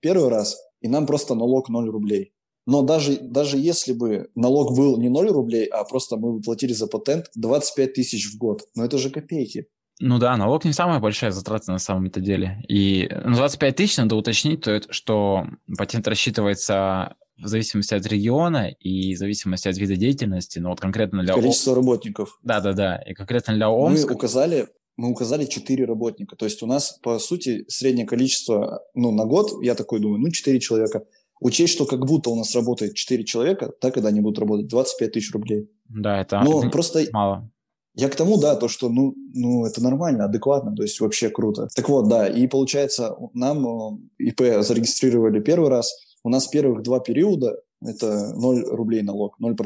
первый 0.01 0.29
раз, 0.29 0.59
и 0.81 0.89
нам 0.89 1.07
просто 1.07 1.35
налог 1.35 1.69
0 1.69 1.91
рублей. 1.91 2.33
Но 2.67 2.83
даже, 2.83 3.19
даже 3.19 3.59
если 3.59 3.93
бы 3.93 4.31
налог 4.35 4.77
был 4.77 4.97
не 4.99 5.09
0 5.09 5.31
рублей, 5.31 5.67
а 5.67 5.85
просто 5.85 6.17
мы 6.17 6.35
бы 6.35 6.41
платили 6.41 6.73
за 6.73 6.87
патент 6.87 7.31
25 7.35 7.95
тысяч 7.95 8.33
в 8.33 8.39
год, 8.39 8.69
но 8.75 8.85
это 8.85 8.99
же 8.99 9.11
копейки. 9.11 9.67
Ну 10.01 10.19
да, 10.19 10.37
налог 10.37 10.65
не 10.65 10.73
самая 10.73 10.99
большая 11.01 11.31
затрата 11.31 11.71
на 11.71 11.79
самом-то 11.79 12.21
деле. 12.21 12.63
И 12.69 13.09
ну, 13.25 13.37
25 13.37 13.77
тысяч 13.77 13.97
надо 13.99 14.17
уточнить, 14.17 14.63
то 14.63 14.71
это, 14.71 14.93
что 14.93 15.47
патент 15.77 16.09
рассчитывается 16.09 17.15
в 17.43 17.47
зависимости 17.47 17.95
от 17.95 18.07
региона 18.07 18.69
и 18.69 19.15
в 19.15 19.19
зависимости 19.19 19.69
от 19.69 19.77
вида 19.77 19.97
деятельности. 19.97 20.59
Но 20.59 20.71
вот 20.71 20.81
конкретно 20.81 21.23
для... 21.23 21.35
О- 21.35 21.37
Количество 21.37 21.75
работников. 21.75 22.39
Да-да-да. 22.43 22.97
И 22.97 23.15
конкретно 23.15 23.55
для 23.55 23.69
Мы 23.69 23.75
Омска... 23.75 24.13
указали, 24.13 24.69
мы 24.97 25.11
указали 25.11 25.47
4 25.47 25.85
работника. 25.85 26.37
То 26.37 26.45
есть 26.45 26.63
у 26.63 26.67
нас, 26.67 26.99
по 27.03 27.19
сути, 27.19 27.65
среднее 27.69 28.07
количество 28.07 28.83
ну, 28.95 29.11
на 29.11 29.25
год, 29.25 29.63
я 29.63 29.75
такой 29.75 30.01
думаю, 30.01 30.21
ну, 30.21 30.31
4 30.31 30.61
человека. 30.61 31.05
Учесть, 31.41 31.73
что 31.73 31.87
как 31.87 32.07
будто 32.07 32.31
у 32.31 32.37
нас 32.37 32.55
работает 32.55 32.95
4 32.95 33.25
человека, 33.25 33.73
да, 33.81 33.91
когда 33.91 34.11
они 34.11 34.21
будут 34.21 34.39
работать, 34.39 34.69
25 34.69 35.13
тысяч 35.13 35.33
рублей. 35.33 35.69
Да, 35.89 36.21
это 36.21 36.41
Но 36.45 36.61
это 36.61 36.71
просто 36.71 37.05
мало. 37.13 37.51
Я 37.95 38.09
к 38.09 38.17
тому, 38.17 38.39
да, 38.39 38.57
то, 38.57 38.69
что, 38.69 38.89
ну, 38.89 39.15
ну, 39.35 39.67
это 39.67 39.83
нормально, 39.83 40.25
адекватно, 40.25 40.75
то 40.75 40.83
есть 40.83 41.01
вообще 41.01 41.29
круто. 41.29 41.69
Так 41.75 41.89
вот, 41.89 42.09
да, 42.09 42.27
и 42.27 42.47
получается, 42.47 43.17
нам 43.35 43.67
э, 43.67 43.99
ИП 44.19 44.41
зарегистрировали 44.61 45.41
первый 45.41 45.69
раз, 45.69 45.95
у 46.25 46.31
нас 46.31 46.47
первых 46.47 46.83
два 46.83 47.01
периода 47.01 47.59
это 47.85 48.33
0 48.35 48.65
рублей 48.71 49.03
налог, 49.03 49.37
0%. 49.41 49.57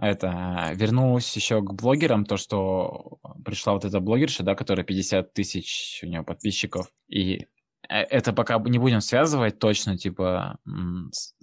Это 0.00 0.72
вернусь 0.74 1.36
еще 1.36 1.60
к 1.60 1.72
блогерам, 1.74 2.24
то, 2.24 2.36
что 2.36 3.18
пришла 3.44 3.74
вот 3.74 3.84
эта 3.84 4.00
блогерша, 4.00 4.42
да, 4.42 4.54
которая 4.54 4.84
50 4.84 5.32
тысяч 5.32 6.00
у 6.02 6.06
нее 6.06 6.22
подписчиков, 6.22 6.90
и 7.08 7.46
это 7.90 8.32
пока 8.32 8.58
не 8.58 8.78
будем 8.78 9.00
связывать 9.00 9.58
точно, 9.58 9.98
типа, 9.98 10.58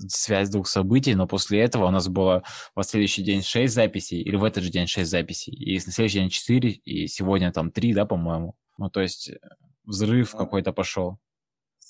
связь 0.07 0.49
двух 0.49 0.67
событий, 0.67 1.13
но 1.13 1.27
после 1.27 1.59
этого 1.59 1.87
у 1.87 1.91
нас 1.91 2.07
было 2.07 2.43
в 2.75 2.83
следующий 2.83 3.21
день 3.21 3.41
6 3.43 3.73
записей, 3.73 4.21
или 4.21 4.35
в 4.35 4.43
этот 4.43 4.63
же 4.63 4.69
день 4.69 4.87
6 4.87 5.09
записей, 5.09 5.53
и 5.53 5.75
на 5.75 5.91
следующий 5.91 6.19
день 6.19 6.29
4, 6.29 6.69
и 6.69 7.07
сегодня 7.07 7.51
там 7.51 7.71
3, 7.71 7.93
да, 7.93 8.05
по-моему. 8.05 8.55
Ну, 8.77 8.89
то 8.89 9.01
есть 9.01 9.29
э, 9.29 9.37
взрыв 9.83 10.33
А. 10.35 10.37
какой-то 10.37 10.71
пошел. 10.71 11.17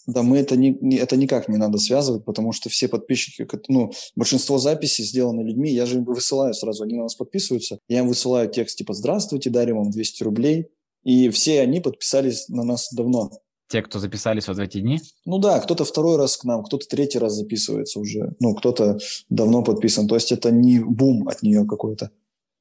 Да, 0.08 0.24
мы 0.24 0.38
это, 0.38 0.56
не, 0.56 0.76
не- 0.82 0.96
это 0.96 1.18
никак 1.18 1.50
не 1.50 1.58
надо 1.58 1.78
связывать, 1.78 2.24
потому 2.24 2.54
что 2.54 2.70
все 2.70 2.88
подписчики, 2.88 3.46
ну, 3.68 3.92
большинство 4.16 4.58
записей 4.58 5.04
сделаны 5.04 5.42
людьми, 5.42 5.70
я 5.70 5.86
же 5.86 5.98
им 5.98 6.06
высылаю 6.06 6.54
сразу, 6.54 6.84
они 6.84 6.96
на 6.96 7.04
нас 7.04 7.16
подписываются, 7.16 7.80
я 7.90 8.00
им 8.00 8.08
высылаю 8.08 8.50
текст 8.50 8.78
типа 8.78 8.94
«Здравствуйте, 8.94 9.50
дарим 9.50 9.78
вам 9.78 9.92
200 9.92 10.24
рублей», 10.24 10.68
и 11.04 11.30
все 11.30 11.62
они 11.62 11.82
подписались 11.82 12.48
на 12.48 12.64
нас 12.64 12.88
давно. 12.94 13.32
Те, 13.68 13.82
кто 13.82 14.00
записались 14.00 14.48
вот 14.48 14.58
в 14.58 14.60
эти 14.62 14.80
дни, 14.80 15.02
Ну 15.26 15.40
да, 15.40 15.60
кто-то 15.60 15.84
второй 15.84 16.18
раз 16.18 16.38
к 16.38 16.46
нам, 16.46 16.64
кто-то 16.64 16.88
третий 16.88 17.20
раз 17.20 17.34
записывается 17.34 18.00
уже, 18.00 18.34
ну, 18.40 18.56
кто-то 18.56 18.98
давно 19.30 19.62
подписан, 19.62 20.08
то 20.08 20.16
есть 20.16 20.32
это 20.32 20.52
не 20.52 20.80
бум 20.80 21.28
от 21.28 21.44
нее 21.44 21.66
какой-то. 21.66 22.12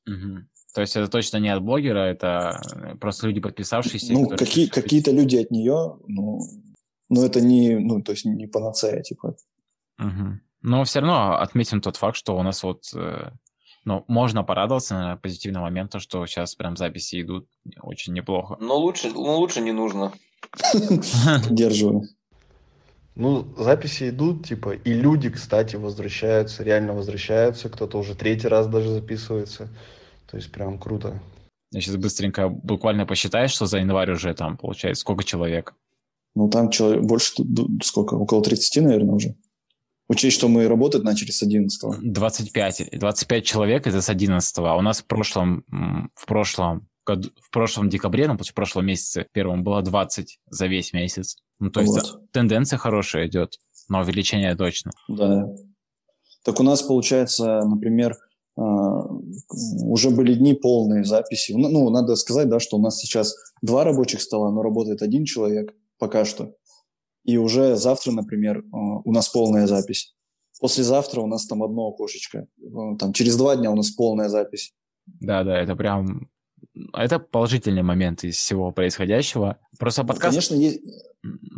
Мгм. 0.05 0.49
То 0.75 0.81
есть 0.81 0.97
это 0.97 1.09
точно 1.09 1.39
не 1.39 1.49
от 1.49 1.63
блогера, 1.63 2.01
это 2.01 2.61
э, 2.75 2.97
просто 2.97 3.27
люди, 3.29 3.41
подписавшиеся. 3.41 4.13
Ну, 4.13 4.29
какие, 4.29 4.67
какие-то 4.67 5.11
люди 5.11 5.37
от 5.37 5.51
нее, 5.51 5.97
ну, 6.07 6.41
ну, 7.09 7.25
это 7.25 7.41
не, 7.41 7.79
ну, 7.79 8.03
то 8.03 8.13
есть 8.13 8.25
не 8.25 8.47
панацея, 8.47 9.01
типа. 9.03 9.37
Мгм. 9.99 10.43
Но 10.63 10.85
все 10.85 11.01
равно 11.01 11.39
отметим 11.39 11.81
тот 11.81 11.97
факт, 11.97 12.17
что 12.17 12.37
у 12.37 12.43
нас 12.43 12.63
вот, 12.63 12.93
э, 12.95 13.31
ну, 13.85 14.05
можно 14.09 14.43
порадоваться 14.43 14.95
на 14.95 15.17
позитивный 15.17 15.61
момент, 15.61 15.93
то, 15.93 16.01
что 16.01 16.27
сейчас 16.27 16.55
прям 16.55 16.77
записи 16.77 17.23
идут 17.23 17.49
очень 17.81 18.13
неплохо. 18.13 18.57
Но 18.61 18.77
лучше, 18.77 19.11
ну, 19.15 19.39
лучше 19.39 19.61
не 19.61 19.73
нужно. 19.73 20.13
Поддерживаю. 21.45 22.05
Ну, 23.15 23.47
записи 23.57 24.11
идут, 24.11 24.47
типа, 24.47 24.75
и 24.75 24.93
люди, 24.93 25.31
кстати, 25.31 25.77
возвращаются, 25.77 26.63
реально 26.63 26.93
возвращаются, 26.93 27.71
кто-то 27.71 27.99
уже 27.99 28.15
третий 28.15 28.49
раз 28.49 28.67
даже 28.67 28.91
записывается. 28.91 29.69
То 30.31 30.37
есть 30.37 30.53
прям 30.53 30.79
круто. 30.79 31.19
Я 31.73 31.81
сейчас 31.81 31.97
быстренько 31.97 32.49
буквально 32.49 33.07
посчитаю, 33.07 33.49
что 33.49 33.67
за 33.67 33.79
январь 33.79 34.13
уже 34.13 34.35
там 34.35 34.59
получается 34.59 35.01
сколько 35.01 35.25
человек. 35.25 35.75
Ну, 36.35 36.51
там 36.51 36.71
человек, 36.71 37.05
больше, 37.05 37.33
сколько, 37.83 38.15
около 38.15 38.43
30, 38.43 38.85
наверное, 38.85 39.15
уже. 39.15 39.35
Учесть, 40.09 40.37
что 40.37 40.49
мы 40.49 40.69
работать 40.69 41.03
начали 41.03 41.31
с 41.31 41.43
11 41.43 42.13
25. 42.13 42.91
25 42.93 43.45
человек 43.45 43.87
это 43.87 44.03
с 44.03 44.09
11 44.09 44.59
а 44.59 44.77
у 44.77 44.83
нас 44.83 45.01
в 45.01 45.07
прошлом, 45.07 45.65
в 46.15 46.27
прошлом 46.27 46.87
году, 47.07 47.31
в 47.41 47.51
прошлом 47.51 47.89
декабре, 47.89 48.29
ну, 48.29 48.37
в 48.37 48.55
прошлом 48.55 48.87
месяце 48.87 49.27
первом 49.33 49.65
было 49.65 49.83
20 49.83 50.41
за 50.51 50.67
весь 50.67 50.93
месяц. 50.93 51.37
Ну, 51.59 51.71
то 51.71 51.81
есть 51.81 51.93
Вот. 51.93 52.31
тенденция 52.33 52.79
хорошая 52.79 53.29
идет, 53.29 53.59
но 53.89 54.01
увеличение 54.01 54.55
точно. 54.57 54.93
Да. 55.09 55.49
Так 56.45 56.61
у 56.61 56.63
нас, 56.63 56.83
получается, 56.83 57.63
например, 57.65 58.17
а, 58.57 59.07
уже 59.85 60.11
были 60.11 60.35
дни 60.35 60.55
полные 60.55 61.05
записи. 61.05 61.53
Ну, 61.53 61.69
ну, 61.69 61.91
надо 61.91 62.17
сказать, 62.17 62.49
да, 62.49 62.61
что 62.61 62.77
у 62.77 62.81
нас 62.81 62.99
сейчас 62.99 63.35
два 63.63 63.85
рабочих 63.85 64.21
стола, 64.21 64.51
но 64.51 64.63
работает 64.63 65.03
один 65.03 65.25
человек 65.25 65.75
пока 65.99 66.25
что. 66.25 66.55
И 67.25 67.37
уже 67.37 67.77
завтра, 67.77 68.13
например, 68.13 68.65
а, 68.73 68.77
у 68.77 69.13
нас 69.13 69.29
полная 69.29 69.67
запись. 69.67 70.15
Послезавтра 70.61 71.21
у 71.21 71.27
нас 71.27 71.47
там 71.47 71.63
одно 71.63 71.89
окошечко. 71.89 72.47
А, 72.63 72.97
Там 72.97 73.13
через 73.13 73.37
два 73.37 73.57
дня 73.57 73.71
у 73.71 73.77
нас 73.77 73.91
полная 73.91 74.29
запись. 74.29 74.73
Да, 75.07 75.45
да, 75.45 75.59
это 75.59 75.77
прям... 75.77 76.29
Это 76.93 77.19
положительный 77.19 77.83
момент 77.83 78.25
из 78.25 78.37
всего 78.37 78.71
происходящего. 78.73 79.59
Просто 79.79 80.03
Ну, 80.03 80.09
подкаст, 80.09 80.31
Конечно, 80.33 80.55
есть... 80.57 80.81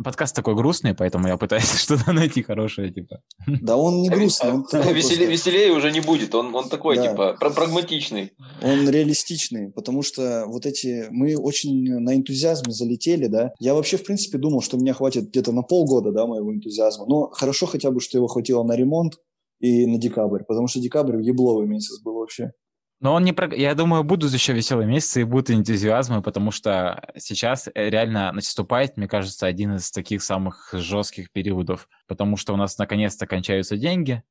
подкаст 0.03 0.35
такой 0.35 0.55
грустный, 0.55 0.93
поэтому 0.95 1.27
я 1.27 1.35
пытаюсь 1.37 1.71
что-то 1.79 2.13
найти 2.13 2.41
хорошее, 2.41 2.91
типа. 2.93 3.21
Да 3.47 3.75
он 3.75 4.01
не 4.01 4.09
А 4.09 4.15
грустный, 4.15 4.51
он 4.53 4.63
такой 4.63 4.93
Веселее, 4.93 5.27
просто- 5.27 5.49
веселее 5.51 5.71
уже 5.73 5.91
не 5.91 5.99
будет. 5.99 6.33
Он, 6.35 6.55
он 6.55 6.69
такой, 6.69 6.95
Да. 6.95 7.07
типа, 7.11 7.37
пра- 7.39 7.49
прагматичный. 7.49 8.31
Он 8.61 8.89
реалистичный, 8.89 9.71
потому 9.71 10.03
что 10.03 10.45
вот 10.47 10.65
эти... 10.65 11.07
Мы 11.11 11.35
очень 11.35 11.99
на 11.99 12.15
энтузиазме 12.15 12.71
залетели, 12.71 13.27
да. 13.27 13.51
Я 13.59 13.73
вообще, 13.73 13.97
в 13.97 14.03
принципе, 14.03 14.37
думал, 14.37 14.61
что 14.61 14.77
меня 14.77 14.93
хватит 14.93 15.29
где-то 15.29 15.51
на 15.51 15.63
полгода, 15.63 16.11
да, 16.11 16.25
моего 16.27 16.53
энтузиазма. 16.53 17.05
Но 17.07 17.27
хорошо 17.29 17.65
хотя 17.65 17.91
бы, 17.91 17.99
что 17.99 18.17
его 18.17 18.27
хватило 18.27 18.63
на 18.63 18.75
ремонт, 18.75 19.15
и 19.59 19.85
на 19.85 19.97
декабрь, 19.97 20.43
потому 20.47 20.67
что 20.67 20.79
декабрь 20.79 21.21
ебловый 21.21 21.67
месяц 21.67 22.01
был 22.01 22.13
вообще. 22.13 22.51
Но 22.99 23.13
он 23.13 23.23
не 23.23 23.31
про... 23.31 23.53
Я 23.55 23.75
думаю, 23.75 24.03
будут 24.03 24.33
еще 24.33 24.51
веселые 24.51 24.87
месяцы 24.87 25.21
и 25.21 25.23
будут 25.23 25.51
энтузиазмы, 25.51 26.21
потому 26.21 26.51
что 26.51 27.09
сейчас 27.17 27.67
э, 27.67 27.89
реально 27.89 28.33
наступает, 28.33 28.97
мне 28.97 29.07
кажется, 29.07 29.47
один 29.47 29.75
из 29.75 29.89
таких 29.91 30.21
самых 30.21 30.69
жестких 30.73 31.31
периодов, 31.31 31.87
потому 32.07 32.35
что 32.35 32.53
у 32.53 32.57
нас 32.57 32.77
наконец-то 32.77 33.25
кончаются 33.25 33.77
деньги, 33.77 34.21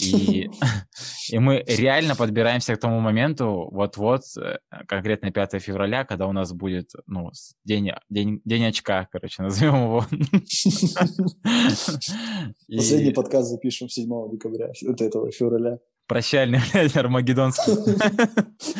и, 0.00 0.50
и 1.30 1.38
мы 1.38 1.62
реально 1.68 2.16
подбираемся 2.16 2.74
к 2.74 2.80
тому 2.80 2.98
моменту, 2.98 3.68
вот-вот, 3.70 4.22
э, 4.38 4.58
конкретно 4.88 5.30
5 5.30 5.62
февраля, 5.62 6.04
когда 6.04 6.26
у 6.26 6.32
нас 6.32 6.52
будет, 6.52 6.90
ну, 7.06 7.30
день, 7.64 7.92
день, 8.08 8.40
день 8.44 8.66
очка, 8.66 9.06
короче, 9.12 9.42
назовем 9.42 9.84
его. 9.84 10.04
Последний 12.76 13.12
подкаст 13.12 13.50
запишем 13.50 13.88
7 13.88 14.30
декабря, 14.32 14.72
этого 14.98 15.30
февраля. 15.30 15.78
Прощальный, 16.06 16.60
блядь, 16.72 16.96
Армагеддонский. 16.96 17.72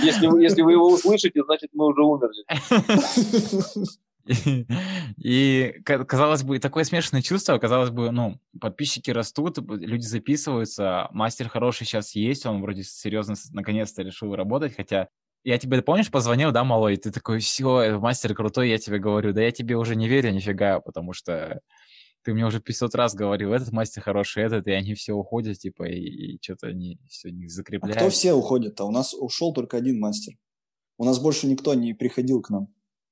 Если 0.04 0.26
вы, 0.26 0.42
если 0.42 0.62
вы 0.62 0.72
его 0.72 0.88
услышите, 0.92 1.42
значит, 1.44 1.70
мы 1.72 1.86
уже 1.86 2.02
умерли. 2.02 2.44
И, 5.18 5.80
казалось 5.84 6.44
бы, 6.44 6.58
такое 6.58 6.84
смешанное 6.84 7.22
чувство, 7.22 7.58
казалось 7.58 7.90
бы, 7.90 8.10
ну, 8.10 8.40
подписчики 8.58 9.10
растут, 9.10 9.58
люди 9.58 10.06
записываются, 10.06 11.08
мастер 11.12 11.50
хороший 11.50 11.86
сейчас 11.86 12.14
есть, 12.14 12.46
он 12.46 12.62
вроде 12.62 12.84
серьезно 12.84 13.34
наконец-то 13.52 14.02
решил 14.02 14.34
работать, 14.34 14.74
хотя 14.74 15.08
я 15.44 15.58
тебе, 15.58 15.82
помнишь, 15.82 16.10
позвонил, 16.10 16.52
да, 16.52 16.64
малой, 16.64 16.96
ты 16.96 17.10
такой, 17.10 17.40
все, 17.40 17.98
мастер 17.98 18.34
крутой, 18.34 18.70
я 18.70 18.78
тебе 18.78 18.98
говорю, 18.98 19.34
да 19.34 19.42
я 19.42 19.50
тебе 19.50 19.76
уже 19.76 19.94
не 19.94 20.08
верю 20.08 20.30
нифига, 20.30 20.80
потому 20.80 21.12
что 21.12 21.60
ты 22.24 22.32
мне 22.32 22.46
уже 22.46 22.60
500 22.60 22.94
раз 22.94 23.14
говорил, 23.14 23.52
этот 23.52 23.72
мастер 23.72 24.02
хороший, 24.02 24.44
этот, 24.44 24.66
и 24.66 24.72
они 24.72 24.94
все 24.94 25.12
уходят, 25.12 25.58
типа, 25.58 25.84
и, 25.84 26.34
и 26.34 26.38
что-то 26.42 26.68
они 26.68 26.98
все 27.08 27.30
не 27.30 27.48
закрепляют. 27.48 27.98
А 27.98 28.00
кто 28.00 28.10
все 28.10 28.32
уходят-то? 28.32 28.84
У 28.84 28.90
нас 28.90 29.14
ушел 29.14 29.52
только 29.52 29.76
один 29.76 30.00
мастер. 30.00 30.34
У 30.96 31.04
нас 31.04 31.20
больше 31.20 31.46
никто 31.46 31.74
не 31.74 31.92
приходил 31.92 32.40
к 32.40 32.48
нам. 32.50 32.68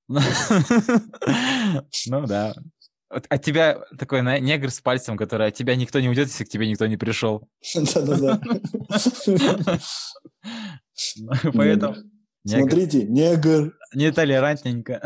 Ну 0.09 0.19
да. 2.27 2.55
От 3.09 3.43
тебя 3.43 3.85
такой 3.99 4.23
негр 4.41 4.71
с 4.71 4.81
пальцем, 4.81 5.19
который 5.19 5.49
от 5.49 5.55
тебя 5.55 5.77
никто 5.77 6.01
не 6.01 6.09
уйдет, 6.09 6.29
если 6.29 6.45
к 6.45 6.49
тебе 6.49 6.67
никто 6.67 6.87
не 6.87 6.97
пришел. 6.97 7.47
Да-да-да. 7.75 8.41
Поэтому... 11.53 11.97
Смотрите, 12.45 13.05
негр. 13.05 13.73
Нетолерантненько. 13.95 15.01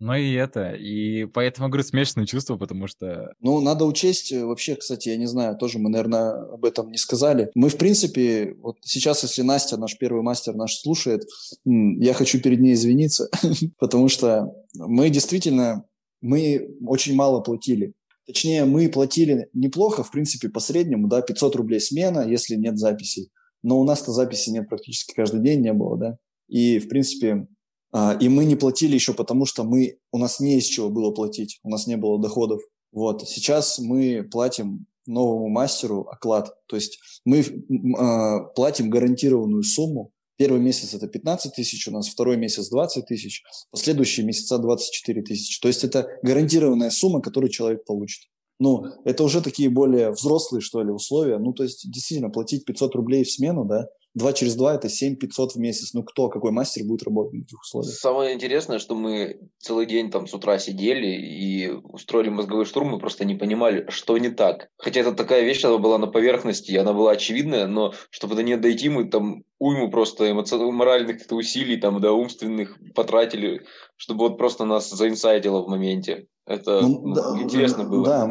Ну 0.00 0.14
и 0.14 0.32
это, 0.32 0.72
и 0.72 1.26
поэтому, 1.26 1.68
говорю, 1.68 1.84
смешанные 1.84 2.26
чувства, 2.26 2.56
потому 2.56 2.86
что... 2.86 3.34
Ну, 3.40 3.60
надо 3.60 3.84
учесть, 3.84 4.32
э, 4.32 4.42
вообще, 4.42 4.74
кстати, 4.74 5.10
я 5.10 5.18
не 5.18 5.26
знаю, 5.26 5.58
тоже 5.58 5.78
мы, 5.78 5.90
наверное, 5.90 6.52
об 6.54 6.64
этом 6.64 6.90
не 6.90 6.96
сказали. 6.96 7.50
Мы, 7.54 7.68
в 7.68 7.76
принципе, 7.76 8.54
вот 8.62 8.78
сейчас, 8.82 9.22
если 9.24 9.42
Настя, 9.42 9.76
наш 9.76 9.98
первый 9.98 10.22
мастер, 10.22 10.54
наш 10.54 10.76
слушает, 10.76 11.24
я 11.66 12.14
хочу 12.14 12.40
перед 12.40 12.60
ней 12.60 12.72
извиниться, 12.72 13.28
потому 13.78 14.08
что 14.08 14.50
мы 14.72 15.10
действительно, 15.10 15.84
мы 16.22 16.70
очень 16.86 17.14
мало 17.14 17.40
платили. 17.40 17.92
Точнее, 18.26 18.64
мы 18.64 18.88
платили 18.88 19.50
неплохо, 19.52 20.02
в 20.02 20.10
принципе, 20.10 20.48
по 20.48 20.60
среднему, 20.60 21.08
да, 21.08 21.20
500 21.20 21.56
рублей 21.56 21.80
смена, 21.80 22.26
если 22.26 22.56
нет 22.56 22.78
записей. 22.78 23.30
Но 23.62 23.78
у 23.78 23.84
нас-то 23.84 24.12
записи 24.12 24.48
нет 24.48 24.66
практически 24.66 25.12
каждый 25.14 25.42
день, 25.42 25.60
не 25.60 25.74
было, 25.74 25.98
да. 25.98 26.16
И, 26.48 26.78
в 26.78 26.88
принципе, 26.88 27.46
и 27.92 28.28
мы 28.28 28.44
не 28.44 28.56
платили 28.56 28.94
еще 28.94 29.14
потому, 29.14 29.46
что 29.46 29.64
мы, 29.64 29.98
у 30.12 30.18
нас 30.18 30.38
не 30.40 30.58
из 30.58 30.64
чего 30.64 30.90
было 30.90 31.10
платить, 31.10 31.58
у 31.62 31.70
нас 31.70 31.86
не 31.86 31.96
было 31.96 32.20
доходов. 32.20 32.60
Вот. 32.92 33.28
Сейчас 33.28 33.78
мы 33.78 34.22
платим 34.30 34.86
новому 35.06 35.48
мастеру 35.48 36.06
оклад. 36.10 36.54
То 36.66 36.76
есть 36.76 36.98
мы 37.24 37.40
э, 37.40 38.54
платим 38.54 38.90
гарантированную 38.90 39.62
сумму. 39.62 40.12
Первый 40.36 40.60
месяц 40.60 40.94
это 40.94 41.06
15 41.06 41.54
тысяч 41.54 41.86
у 41.88 41.90
нас, 41.90 42.08
второй 42.08 42.38
месяц 42.38 42.70
20 42.70 43.04
тысяч, 43.04 43.42
последующие 43.70 44.24
месяца 44.24 44.56
24 44.56 45.22
тысячи. 45.22 45.60
То 45.60 45.68
есть 45.68 45.84
это 45.84 46.08
гарантированная 46.22 46.90
сумма, 46.90 47.20
которую 47.20 47.50
человек 47.50 47.84
получит. 47.84 48.30
Ну, 48.58 48.84
это 49.04 49.24
уже 49.24 49.42
такие 49.42 49.68
более 49.68 50.10
взрослые, 50.10 50.62
что 50.62 50.82
ли, 50.82 50.90
условия. 50.90 51.38
Ну, 51.38 51.52
то 51.52 51.62
есть, 51.62 51.90
действительно, 51.90 52.30
платить 52.30 52.64
500 52.64 52.94
рублей 52.94 53.24
в 53.24 53.30
смену, 53.30 53.64
да, 53.64 53.88
2 54.14 54.32
через 54.32 54.56
2 54.56 54.74
это 54.74 54.88
7 54.88 55.16
500 55.16 55.52
в 55.54 55.56
месяц. 55.56 55.94
Ну 55.94 56.02
кто, 56.02 56.28
какой 56.28 56.50
мастер 56.50 56.84
будет 56.84 57.04
работать 57.04 57.34
на 57.34 57.42
этих 57.42 57.60
условиях? 57.60 57.94
Самое 57.94 58.34
интересное, 58.34 58.78
что 58.78 58.94
мы 58.94 59.40
целый 59.58 59.86
день 59.86 60.10
там 60.10 60.26
с 60.26 60.34
утра 60.34 60.58
сидели 60.58 61.06
и 61.06 61.68
устроили 61.68 62.28
мозговой 62.28 62.64
штурм, 62.64 62.88
мы 62.88 62.98
просто 62.98 63.24
не 63.24 63.34
понимали, 63.34 63.86
что 63.88 64.18
не 64.18 64.30
так. 64.30 64.68
Хотя 64.78 65.00
это 65.00 65.12
такая 65.12 65.42
вещь, 65.42 65.64
она 65.64 65.78
была 65.78 65.98
на 65.98 66.08
поверхности, 66.08 66.74
она 66.76 66.92
была 66.92 67.12
очевидная, 67.12 67.66
но 67.66 67.92
чтобы 68.10 68.34
до 68.34 68.42
нее 68.42 68.56
дойти, 68.56 68.88
мы 68.88 69.04
там 69.08 69.44
уйму 69.58 69.90
просто 69.90 70.30
эмоциональных, 70.30 70.74
моральных 70.74 71.16
усилий, 71.30 71.76
там, 71.76 72.00
да, 72.00 72.12
умственных 72.12 72.78
потратили, 72.94 73.62
чтобы 73.96 74.28
вот 74.28 74.38
просто 74.38 74.64
нас 74.64 74.90
заинсайдило 74.90 75.62
в 75.62 75.68
моменте. 75.68 76.26
Это 76.46 76.80
ну, 76.80 77.00
ну, 77.04 77.14
да, 77.14 77.38
интересно 77.40 77.84
было. 77.84 78.04
Да, 78.04 78.26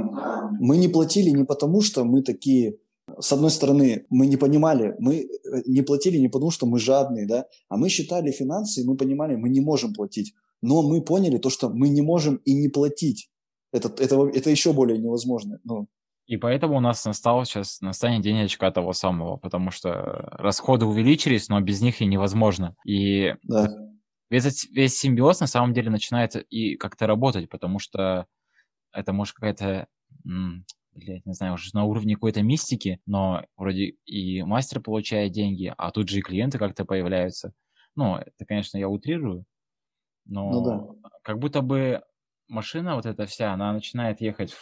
мы 0.60 0.78
не 0.78 0.90
платили 0.90 1.30
не 1.30 1.46
потому, 1.46 1.82
что 1.82 2.04
мы 2.04 2.22
такие 2.22 2.76
с 3.20 3.32
одной 3.32 3.50
стороны, 3.50 4.06
мы 4.10 4.28
не 4.28 4.38
понимали, 4.38 4.96
мы 5.00 5.16
э, 5.16 5.28
не 5.66 5.82
платили 5.82 6.18
не 6.18 6.30
потому, 6.30 6.52
что 6.52 6.66
мы 6.66 6.80
жадные, 6.80 7.26
да, 7.28 7.46
а 7.70 7.78
мы 7.78 7.90
считали 7.90 8.32
финансы, 8.32 8.82
и 8.82 8.86
мы 8.86 8.98
понимали, 8.98 9.36
мы 9.36 9.50
не 9.50 9.62
можем 9.62 9.94
платить. 9.94 10.34
Но 10.62 10.82
мы 10.82 11.02
поняли 11.02 11.38
то, 11.38 11.50
что 11.50 11.70
мы 11.70 11.90
не 11.90 12.02
можем 12.02 12.36
и 12.46 12.54
не 12.54 12.68
платить. 12.70 13.30
Это, 13.72 13.90
это, 14.04 14.28
это 14.28 14.50
еще 14.50 14.74
более 14.74 14.98
невозможно. 14.98 15.60
Ну. 15.64 15.88
И 16.26 16.38
поэтому 16.38 16.78
у 16.78 16.80
нас 16.80 17.06
настал 17.06 17.44
сейчас, 17.46 17.82
настанет 17.82 18.22
день 18.22 18.42
очка 18.42 18.72
того 18.72 18.94
самого, 18.94 19.38
потому 19.38 19.72
что 19.72 19.92
расходы 20.38 20.86
увеличились, 20.86 21.50
но 21.50 21.60
без 21.60 21.82
них 21.82 22.02
и 22.02 22.06
невозможно. 22.06 22.76
И 22.86 23.34
да. 23.44 23.70
весь, 24.30 24.70
весь 24.70 24.98
симбиоз 24.98 25.40
на 25.40 25.48
самом 25.48 25.74
деле 25.74 25.90
начинает 25.90 26.36
и 26.36 26.76
как-то 26.76 27.08
работать, 27.08 27.50
потому 27.50 27.80
что 27.80 28.28
это 28.92 29.14
может 29.14 29.36
какая-то 29.36 29.88
блядь, 30.94 31.26
не 31.26 31.34
знаю, 31.34 31.54
уже 31.54 31.70
на 31.74 31.84
уровне 31.86 32.16
какой-то 32.16 32.42
мистики, 32.42 33.00
но 33.06 33.44
вроде 33.58 33.96
и 34.06 34.44
мастер 34.44 34.82
получает 34.82 35.32
деньги, 35.32 35.74
а 35.78 35.92
тут 35.92 36.10
же 36.10 36.20
и 36.20 36.22
клиенты 36.22 36.58
как-то 36.58 36.86
появляются. 36.86 37.54
Ну, 37.96 38.16
это, 38.16 38.46
конечно, 38.46 38.78
я 38.78 38.88
утрирую, 38.88 39.46
но 40.26 40.52
ну, 40.52 40.64
да. 40.64 41.10
как 41.24 41.40
будто 41.40 41.62
бы 41.62 42.02
машина 42.48 42.96
вот 42.96 43.06
эта 43.06 43.26
вся, 43.26 43.54
она 43.54 43.74
начинает 43.74 44.22
ехать 44.22 44.54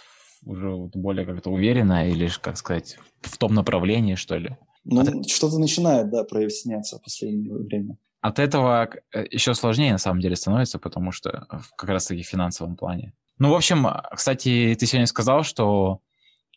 уже 0.43 0.69
вот 0.69 0.95
более 0.95 1.25
как-то 1.25 1.49
уверенно 1.49 2.07
или, 2.07 2.29
как 2.41 2.57
сказать, 2.57 2.97
в 3.21 3.37
том 3.37 3.53
направлении, 3.53 4.15
что 4.15 4.37
ли. 4.37 4.57
Ну, 4.83 5.01
От... 5.01 5.29
что-то 5.29 5.59
начинает, 5.59 6.09
да, 6.09 6.23
проясняться 6.23 6.97
в 6.97 7.03
последнее 7.03 7.53
время. 7.53 7.97
От 8.21 8.39
этого 8.39 8.89
э, 9.13 9.25
еще 9.29 9.53
сложнее, 9.53 9.91
на 9.91 9.97
самом 9.97 10.21
деле, 10.21 10.35
становится, 10.35 10.79
потому 10.79 11.11
что 11.11 11.47
как 11.75 11.89
раз-таки 11.89 12.23
в 12.23 12.27
финансовом 12.27 12.75
плане. 12.75 13.13
Ну, 13.39 13.51
в 13.51 13.55
общем, 13.55 13.87
кстати, 14.11 14.75
ты 14.79 14.85
сегодня 14.85 15.05
сказал, 15.05 15.43
что 15.43 15.99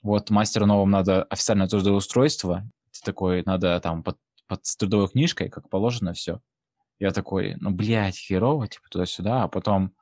вот 0.03 0.31
мастеру 0.31 0.67
новому 0.67 0.91
надо 0.91 1.25
официальное 1.25 1.69
трудоустройство, 1.69 2.69
ты 2.93 3.01
такой, 3.05 3.43
надо 3.45 3.79
там 3.81 4.03
под, 4.03 4.17
под 4.47 4.63
трудовой 4.79 5.09
книжкой, 5.09 5.49
как 5.49 5.69
положено, 5.69 6.13
все. 6.13 6.41
Я 6.99 7.13
такой, 7.13 7.57
ну, 7.61 7.71
блядь, 7.71 8.17
херово, 8.17 8.69
типа 8.69 8.85
туда-сюда, 8.91 9.45
а 9.45 9.49
потом, 9.49 9.93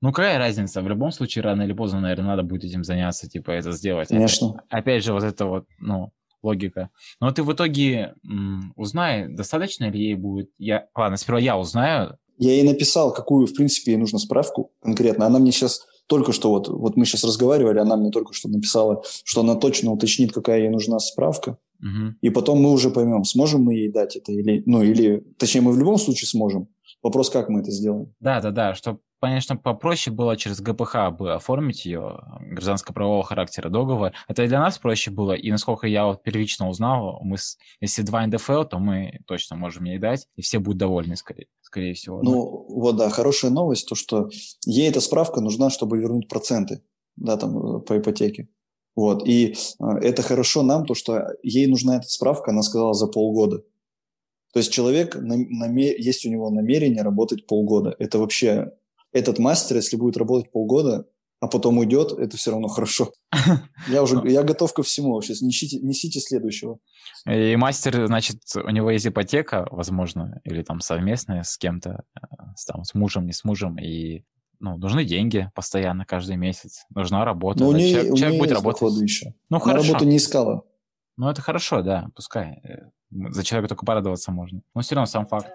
ну, 0.00 0.12
какая 0.12 0.38
разница, 0.38 0.80
в 0.80 0.88
любом 0.88 1.12
случае, 1.12 1.42
рано 1.42 1.62
или 1.62 1.72
поздно, 1.72 2.00
наверное, 2.00 2.28
надо 2.28 2.42
будет 2.42 2.64
этим 2.64 2.84
заняться, 2.84 3.28
типа, 3.28 3.50
это 3.50 3.72
сделать. 3.72 4.08
Конечно. 4.08 4.50
Опять, 4.50 4.64
опять 4.70 5.04
же, 5.04 5.12
вот 5.12 5.24
это 5.24 5.46
вот, 5.46 5.66
ну, 5.78 6.12
логика. 6.42 6.90
Но 7.20 7.30
ты 7.32 7.42
в 7.42 7.52
итоге 7.52 8.14
м, 8.24 8.72
узнай, 8.76 9.28
достаточно 9.28 9.90
ли 9.90 10.00
ей 10.00 10.14
будет... 10.14 10.50
Я... 10.58 10.86
Ладно, 10.94 11.16
сперва 11.16 11.40
я 11.40 11.58
узнаю. 11.58 12.16
Я 12.38 12.52
ей 12.52 12.62
написал, 12.62 13.12
какую, 13.12 13.46
в 13.46 13.54
принципе, 13.54 13.92
ей 13.92 13.98
нужно 13.98 14.18
справку 14.18 14.70
конкретно. 14.80 15.26
Она 15.26 15.38
мне 15.38 15.50
сейчас 15.50 15.84
только 16.08 16.32
что 16.32 16.50
вот, 16.50 16.68
вот 16.68 16.96
мы 16.96 17.04
сейчас 17.04 17.22
разговаривали, 17.22 17.78
она 17.78 17.96
мне 17.96 18.10
только 18.10 18.32
что 18.32 18.48
написала, 18.48 19.02
что 19.24 19.42
она 19.42 19.54
точно 19.54 19.92
уточнит, 19.92 20.32
какая 20.32 20.60
ей 20.60 20.70
нужна 20.70 20.98
справка. 20.98 21.58
Угу. 21.80 22.14
И 22.22 22.30
потом 22.30 22.60
мы 22.60 22.72
уже 22.72 22.90
поймем, 22.90 23.24
сможем 23.24 23.62
мы 23.62 23.74
ей 23.74 23.92
дать 23.92 24.16
это 24.16 24.32
или, 24.32 24.62
ну, 24.66 24.82
или, 24.82 25.22
точнее, 25.36 25.60
мы 25.60 25.72
в 25.72 25.78
любом 25.78 25.98
случае 25.98 26.28
сможем. 26.28 26.68
Вопрос, 27.02 27.30
как 27.30 27.48
мы 27.48 27.60
это 27.60 27.70
сделаем. 27.70 28.12
Да, 28.18 28.40
да, 28.40 28.50
да, 28.50 28.74
чтобы, 28.74 28.98
конечно, 29.20 29.56
попроще 29.56 30.14
было 30.14 30.36
через 30.36 30.60
ГПХ 30.60 31.10
бы 31.16 31.32
оформить 31.32 31.84
ее, 31.84 32.20
гражданско-правового 32.40 33.22
характера 33.22 33.68
договор. 33.68 34.12
Это 34.26 34.42
и 34.42 34.48
для 34.48 34.58
нас 34.58 34.78
проще 34.78 35.10
было, 35.10 35.32
и 35.32 35.50
насколько 35.50 35.86
я 35.86 36.06
вот 36.06 36.22
первично 36.22 36.68
узнал, 36.68 37.20
мы, 37.22 37.38
с, 37.38 37.56
если 37.80 38.02
два 38.02 38.26
НДФЛ, 38.26 38.64
то 38.64 38.78
мы 38.78 39.20
точно 39.26 39.56
можем 39.56 39.84
ей 39.84 39.98
дать, 39.98 40.26
и 40.36 40.42
все 40.42 40.58
будут 40.58 40.78
довольны, 40.78 41.14
скорее, 41.14 41.46
скорее 41.60 41.94
всего. 41.94 42.20
Ну, 42.22 42.66
да? 42.68 42.74
вот, 42.74 42.96
да, 42.96 43.10
хорошая 43.10 43.52
новость, 43.52 43.88
то, 43.88 43.94
что 43.94 44.28
ей 44.64 44.88
эта 44.88 45.00
справка 45.00 45.40
нужна, 45.40 45.70
чтобы 45.70 45.98
вернуть 45.98 46.28
проценты, 46.28 46.82
да, 47.16 47.36
там, 47.36 47.76
э, 47.76 47.80
по 47.80 47.96
ипотеке. 47.96 48.48
Вот, 48.96 49.28
и 49.28 49.54
э, 49.54 49.84
это 50.02 50.22
хорошо 50.22 50.62
нам, 50.62 50.84
то, 50.84 50.94
что 50.94 51.28
ей 51.44 51.68
нужна 51.68 51.98
эта 51.98 52.08
справка, 52.08 52.50
она 52.50 52.62
сказала, 52.62 52.94
за 52.94 53.06
полгода. 53.06 53.62
То 54.52 54.60
есть 54.60 54.72
человек, 54.72 55.16
есть 55.16 56.26
у 56.26 56.30
него 56.30 56.50
намерение 56.50 57.02
работать 57.02 57.46
полгода. 57.46 57.94
Это 57.98 58.18
вообще, 58.18 58.72
этот 59.12 59.38
мастер, 59.38 59.76
если 59.76 59.96
будет 59.96 60.16
работать 60.16 60.50
полгода, 60.50 61.06
а 61.40 61.46
потом 61.46 61.78
уйдет, 61.78 62.12
это 62.12 62.36
все 62.36 62.50
равно 62.50 62.68
хорошо. 62.68 63.12
Я 63.88 64.02
уже, 64.02 64.20
я 64.28 64.42
готов 64.42 64.74
ко 64.74 64.82
всему. 64.82 65.20
Сейчас 65.20 65.40
несите, 65.40 65.78
несите 65.78 66.18
следующего. 66.18 66.78
И 67.26 67.54
мастер, 67.56 68.06
значит, 68.06 68.40
у 68.56 68.70
него 68.70 68.90
есть 68.90 69.06
ипотека, 69.06 69.68
возможно, 69.70 70.40
или 70.44 70.62
там 70.62 70.80
совместная 70.80 71.44
с 71.44 71.56
кем-то, 71.56 72.02
э, 72.16 72.20
с, 72.56 72.64
там, 72.64 72.82
с 72.82 72.94
мужем, 72.94 73.26
не 73.26 73.32
с 73.32 73.44
мужем, 73.44 73.78
и 73.78 74.24
ну, 74.60 74.76
нужны 74.76 75.04
деньги 75.04 75.48
постоянно, 75.54 76.04
каждый 76.04 76.36
месяц. 76.36 76.84
Нужна 76.94 77.24
работа. 77.24 77.60
Но 77.60 77.68
у 77.68 77.72
нее, 77.72 77.90
человек 77.90 78.12
у 78.12 78.16
человек 78.16 78.32
нее 78.32 78.40
будет 78.40 78.50
есть 78.50 78.64
работать. 78.64 79.02
еще. 79.02 79.26
Ну, 79.48 79.56
Она 79.58 79.64
хорошо. 79.64 79.92
работу 79.92 80.04
не 80.06 80.16
искала. 80.16 80.64
Ну, 81.18 81.28
это 81.28 81.42
хорошо, 81.42 81.82
да, 81.82 82.08
пускай. 82.14 82.60
Э, 82.62 82.90
За 83.10 83.42
человека 83.42 83.70
только 83.70 83.84
порадоваться 83.84 84.30
можно. 84.30 84.62
Но 84.72 84.82
все 84.82 84.94
равно 84.94 85.06
сам 85.06 85.26
факт. 85.26 85.50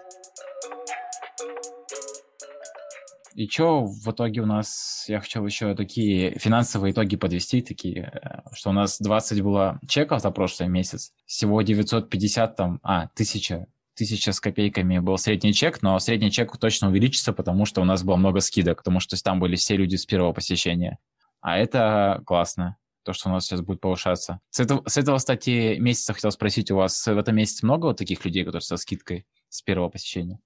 И 3.34 3.48
что 3.48 3.84
в 3.86 4.08
итоге 4.10 4.42
у 4.42 4.46
нас, 4.46 5.06
я 5.08 5.20
хотел 5.20 5.44
еще 5.44 5.74
такие 5.74 6.38
финансовые 6.38 6.92
итоги 6.92 7.16
подвести, 7.16 7.62
такие, 7.62 8.12
э, 8.12 8.42
что 8.52 8.70
у 8.70 8.72
нас 8.74 9.00
20 9.00 9.40
было 9.40 9.80
чеков 9.88 10.20
за 10.20 10.30
прошлый 10.30 10.68
месяц, 10.68 11.12
всего 11.24 11.62
950 11.62 12.56
там, 12.56 12.78
а, 12.82 13.08
1000, 13.14 13.66
1000 13.94 14.32
с 14.32 14.40
копейками 14.40 14.98
был 14.98 15.16
средний 15.16 15.54
чек, 15.54 15.80
но 15.80 15.98
средний 15.98 16.30
чек 16.30 16.54
точно 16.58 16.88
увеличится, 16.88 17.32
потому 17.32 17.64
что 17.64 17.80
у 17.80 17.84
нас 17.84 18.04
было 18.04 18.16
много 18.16 18.40
скидок, 18.40 18.78
потому 18.78 19.00
что 19.00 19.20
там 19.20 19.40
были 19.40 19.56
все 19.56 19.76
люди 19.76 19.96
с 19.96 20.04
первого 20.04 20.34
посещения. 20.34 20.98
А 21.40 21.56
это 21.58 22.22
классно, 22.26 22.76
то, 23.04 23.12
что 23.12 23.28
у 23.28 23.32
нас 23.32 23.46
сейчас 23.46 23.60
будет 23.60 23.80
повышаться. 23.80 24.40
С 24.50 24.60
этого, 24.60 24.82
с 24.86 24.96
этого, 24.96 25.18
кстати, 25.18 25.76
месяца 25.78 26.12
хотел 26.12 26.30
спросить, 26.30 26.70
у 26.70 26.76
вас 26.76 27.06
в 27.06 27.18
этом 27.18 27.36
месяце 27.36 27.64
много 27.64 27.86
вот 27.86 27.98
таких 27.98 28.24
людей, 28.24 28.44
которые 28.44 28.62
со 28.62 28.76
скидкой 28.76 29.26
с 29.48 29.62
первого 29.62 29.88
посещения? 29.90 30.40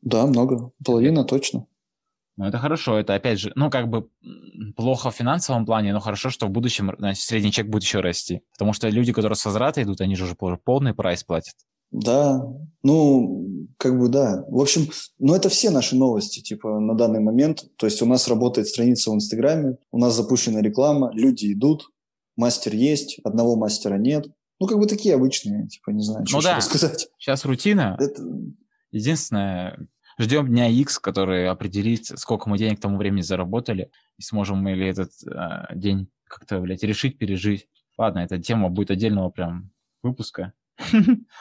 Да, 0.00 0.26
много. 0.26 0.70
Половина 0.84 1.24
точно. 1.24 1.66
Ну, 2.36 2.46
это 2.46 2.58
хорошо, 2.58 2.98
это 2.98 3.14
опять 3.14 3.38
же, 3.38 3.52
ну, 3.54 3.70
как 3.70 3.88
бы 3.88 4.08
плохо 4.76 5.10
в 5.10 5.14
финансовом 5.14 5.64
плане, 5.66 5.92
но 5.92 6.00
хорошо, 6.00 6.30
что 6.30 6.46
в 6.46 6.50
будущем, 6.50 6.92
значит, 6.98 7.22
средний 7.22 7.52
чек 7.52 7.68
будет 7.68 7.84
еще 7.84 8.00
расти. 8.00 8.42
Потому 8.52 8.72
что 8.72 8.88
люди, 8.88 9.12
которые 9.12 9.36
с 9.36 9.44
возврата 9.44 9.82
идут, 9.82 10.00
они 10.00 10.16
же 10.16 10.24
уже 10.24 10.34
пол- 10.34 10.56
полный 10.56 10.94
прайс 10.94 11.22
платят. 11.22 11.54
Да, 11.92 12.44
ну, 12.82 13.68
как 13.76 13.96
бы 13.96 14.08
да. 14.08 14.44
В 14.48 14.60
общем, 14.60 14.88
ну 15.20 15.32
это 15.36 15.48
все 15.48 15.70
наши 15.70 15.94
новости, 15.94 16.40
типа, 16.40 16.80
на 16.80 16.94
данный 16.94 17.20
момент. 17.20 17.66
То 17.76 17.86
есть 17.86 18.02
у 18.02 18.06
нас 18.06 18.26
работает 18.26 18.66
страница 18.66 19.12
в 19.12 19.14
Инстаграме, 19.14 19.76
у 19.92 19.98
нас 19.98 20.14
запущена 20.14 20.60
реклама, 20.60 21.12
люди 21.14 21.52
идут, 21.52 21.88
мастер 22.36 22.74
есть, 22.74 23.20
одного 23.24 23.56
мастера 23.56 23.96
нет. 23.96 24.26
Ну, 24.60 24.66
как 24.66 24.78
бы 24.78 24.86
такие 24.86 25.14
обычные, 25.14 25.66
типа, 25.66 25.90
не 25.90 26.02
знаю, 26.02 26.26
что 26.26 26.36
Ну 26.36 26.42
да. 26.42 26.56
рассказать. 26.56 27.08
Сейчас 27.18 27.44
рутина. 27.44 27.96
Это, 27.98 28.22
Единственное, 28.92 29.88
ждем 30.18 30.46
дня 30.46 30.68
X, 30.68 31.00
который 31.00 31.48
определит, 31.48 32.06
сколько 32.06 32.48
мы 32.48 32.58
денег 32.58 32.78
к 32.78 32.82
тому 32.82 32.96
времени 32.96 33.22
заработали, 33.22 33.90
и 34.18 34.22
сможем 34.22 34.58
мы 34.58 34.74
ли 34.74 34.86
этот 34.86 35.10
э, 35.26 35.74
день 35.74 36.08
как-то, 36.24 36.60
блядь, 36.60 36.84
решить, 36.84 37.18
пережить. 37.18 37.66
Ладно, 37.98 38.20
эта 38.20 38.38
тема 38.38 38.70
будет 38.70 38.92
отдельного 38.92 39.30
прям 39.30 39.72
выпуска 40.02 40.52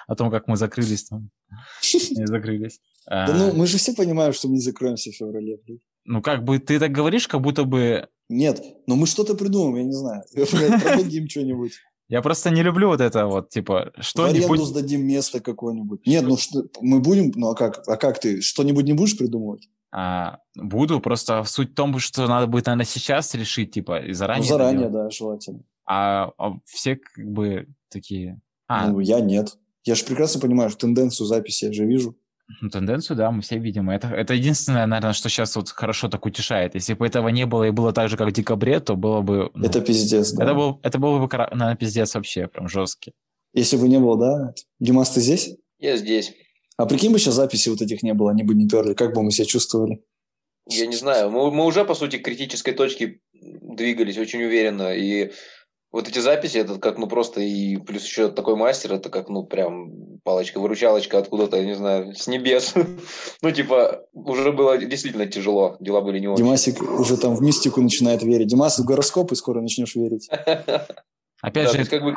о 0.08 0.16
том, 0.16 0.32
как 0.32 0.48
мы 0.48 0.58
закрылись 0.58 1.04
там. 1.06 1.30
Не 1.94 2.26
закрылись. 2.26 2.80
А, 3.06 3.28
да 3.28 3.38
ну, 3.38 3.54
мы 3.54 3.68
же 3.68 3.78
все 3.78 3.94
понимаем, 3.94 4.34
что 4.34 4.48
мы 4.48 4.56
не 4.56 4.62
закроемся 4.62 5.12
в 5.12 5.16
феврале. 5.16 5.58
блин. 5.66 5.80
Ну, 6.06 6.22
как 6.22 6.44
бы 6.44 6.60
ты 6.60 6.80
так 6.80 6.92
говоришь, 6.92 7.28
как 7.28 7.42
будто 7.42 7.63
бы... 7.63 8.08
Нет, 8.30 8.62
но 8.88 8.96
мы 8.96 9.08
что-то 9.08 9.36
придумаем, 9.36 9.76
я 9.78 9.84
не 9.84 9.94
знаю. 9.94 10.24
Продадим 10.34 11.30
что-нибудь. 11.30 11.74
Я 12.10 12.22
просто 12.22 12.50
не 12.50 12.62
люблю 12.62 12.89
вот 12.89 13.02
это 13.02 13.26
вот, 13.26 13.50
типа, 13.50 13.92
В 13.96 14.00
аренду 14.00 14.04
что-нибудь... 14.04 14.60
сдадим 14.62 15.06
место 15.06 15.39
какое-нибудь. 15.39 16.06
Нет, 16.06 16.24
ну 16.24 16.38
что, 16.38 16.63
мы 16.82 17.00
будем, 17.00 17.32
ну 17.36 17.50
а 17.50 17.56
как, 17.56 17.88
а 17.88 17.96
как 17.96 18.20
ты, 18.20 18.42
что-нибудь 18.42 18.86
не 18.86 18.94
будешь 18.94 19.18
придумывать? 19.18 19.70
А, 19.92 20.39
буду, 20.56 21.00
просто 21.00 21.44
суть 21.44 21.72
в 21.72 21.76
том, 21.76 21.98
что 22.00 22.28
надо 22.28 22.48
будет, 22.48 22.66
наверное, 22.66 22.86
сейчас 22.86 23.34
решить, 23.36 23.72
типа, 23.72 24.00
и 24.00 24.10
Ну, 24.10 24.13
заранее. 24.13 24.46
это 24.46 24.54
заранее, 24.54 24.89
да, 24.89 25.10
желательно. 25.10 25.62
А, 25.86 26.32
а 26.38 26.54
все 26.66 26.98
как 26.98 27.26
бы 27.26 27.68
такие... 27.89 28.39
А, 28.68 28.89
Ну, 28.89 29.00
я 29.00 29.20
нет. 29.20 29.58
Я 29.86 29.96
же 29.96 30.04
прекрасно 30.06 30.39
понимаю, 30.39 30.70
что 30.70 30.80
тенденцию 30.80 31.28
записи 31.28 31.66
я 31.66 31.74
же 31.74 31.86
вижу. 31.86 32.18
Ну, 32.62 32.70
тенденцию, 32.70 33.18
да, 33.18 33.32
мы 33.32 33.42
все 33.42 33.58
видим. 33.58 33.89
Это, 33.89 34.08
это 34.08 34.34
единственное, 34.34 34.86
наверное, 34.86 35.13
что 35.13 35.30
сейчас 35.30 35.56
вот 35.56 35.70
хорошо 35.70 36.10
так 36.10 36.26
утешает. 36.26 36.76
Если 36.76 36.94
бы 36.94 37.06
этого 37.06 37.30
не 37.30 37.46
было 37.46 37.63
и 37.66 37.72
было 37.72 37.94
так 37.94 38.10
же, 38.10 38.18
как 38.18 38.30
в 38.30 38.32
декабре, 38.32 38.80
то 38.80 38.96
было 38.96 39.22
бы... 39.22 39.52
ну, 39.54 39.66
Это 39.66 39.82
пиздец, 39.82 40.32
да. 40.34 40.44
это, 40.44 40.54
был, 40.54 40.80
это 40.84 41.00
было 41.00 41.20
бы, 41.20 41.38
наверное, 41.38 41.76
пиздец 41.76 42.16
вообще, 42.16 42.48
прям 42.48 42.68
жесткий. 42.68 43.13
Если 43.54 43.78
бы 43.78 43.88
не 43.88 44.00
было, 44.00 44.18
да? 44.18 44.54
Димас, 44.80 45.12
ты 45.12 45.22
здесь? 45.22 45.56
Я 45.80 45.98
здесь. 45.98 46.34
А 46.78 46.86
прикинь 46.86 47.12
бы 47.12 47.20
сейчас 47.20 47.36
записи 47.36 47.70
вот 47.70 47.82
этих 47.82 48.02
не 48.04 48.13
было, 48.13 48.32
они 48.32 48.44
бы 48.44 48.56
не 48.56 48.68
перли. 48.68 48.94
Как 48.94 49.13
бы 49.13 49.22
мы 49.22 49.32
себя 49.32 49.46
чувствовали? 49.46 50.04
Я 50.68 50.88
не 50.88 50.96
знаю. 50.96 51.30
Мы, 51.30 51.52
мы 51.52 51.66
уже, 51.66 51.86
по 51.86 51.94
сути, 51.94 52.18
к 52.18 52.26
критической 52.26 52.74
точке 52.74 53.20
двигались 53.34 54.18
очень 54.18 54.42
уверенно. 54.44 54.94
И 54.94 55.32
вот 55.94 56.08
эти 56.08 56.18
записи, 56.18 56.58
это 56.58 56.80
как, 56.80 56.98
ну, 56.98 57.06
просто 57.06 57.40
и 57.40 57.78
плюс 57.78 58.04
еще 58.04 58.30
такой 58.30 58.56
мастер, 58.56 58.94
это 58.94 59.12
как, 59.12 59.30
ну, 59.30 59.44
прям 59.44 60.18
палочка-выручалочка 60.24 61.20
откуда-то, 61.20 61.58
я 61.58 61.66
не 61.66 61.76
знаю, 61.76 62.16
с 62.16 62.28
небес. 62.28 62.74
Ну, 63.42 63.52
типа, 63.52 64.06
уже 64.14 64.52
было 64.52 64.78
действительно 64.78 65.28
тяжело, 65.28 65.76
дела 65.80 66.02
были 66.02 66.20
не 66.20 66.28
очень. 66.28 66.44
Димасик 66.44 66.82
уже 66.82 67.18
там 67.18 67.36
в 67.36 67.42
мистику 67.42 67.82
начинает 67.82 68.24
верить. 68.24 68.48
Димас, 68.48 68.80
в 68.80 68.86
гороскопы 68.86 69.36
скоро 69.36 69.62
начнешь 69.62 69.96
верить. 69.96 70.30
Опять 71.42 71.66
Да, 71.66 71.72
же, 71.74 71.78
есть, 71.80 71.90
как 71.90 72.04
бы, 72.04 72.16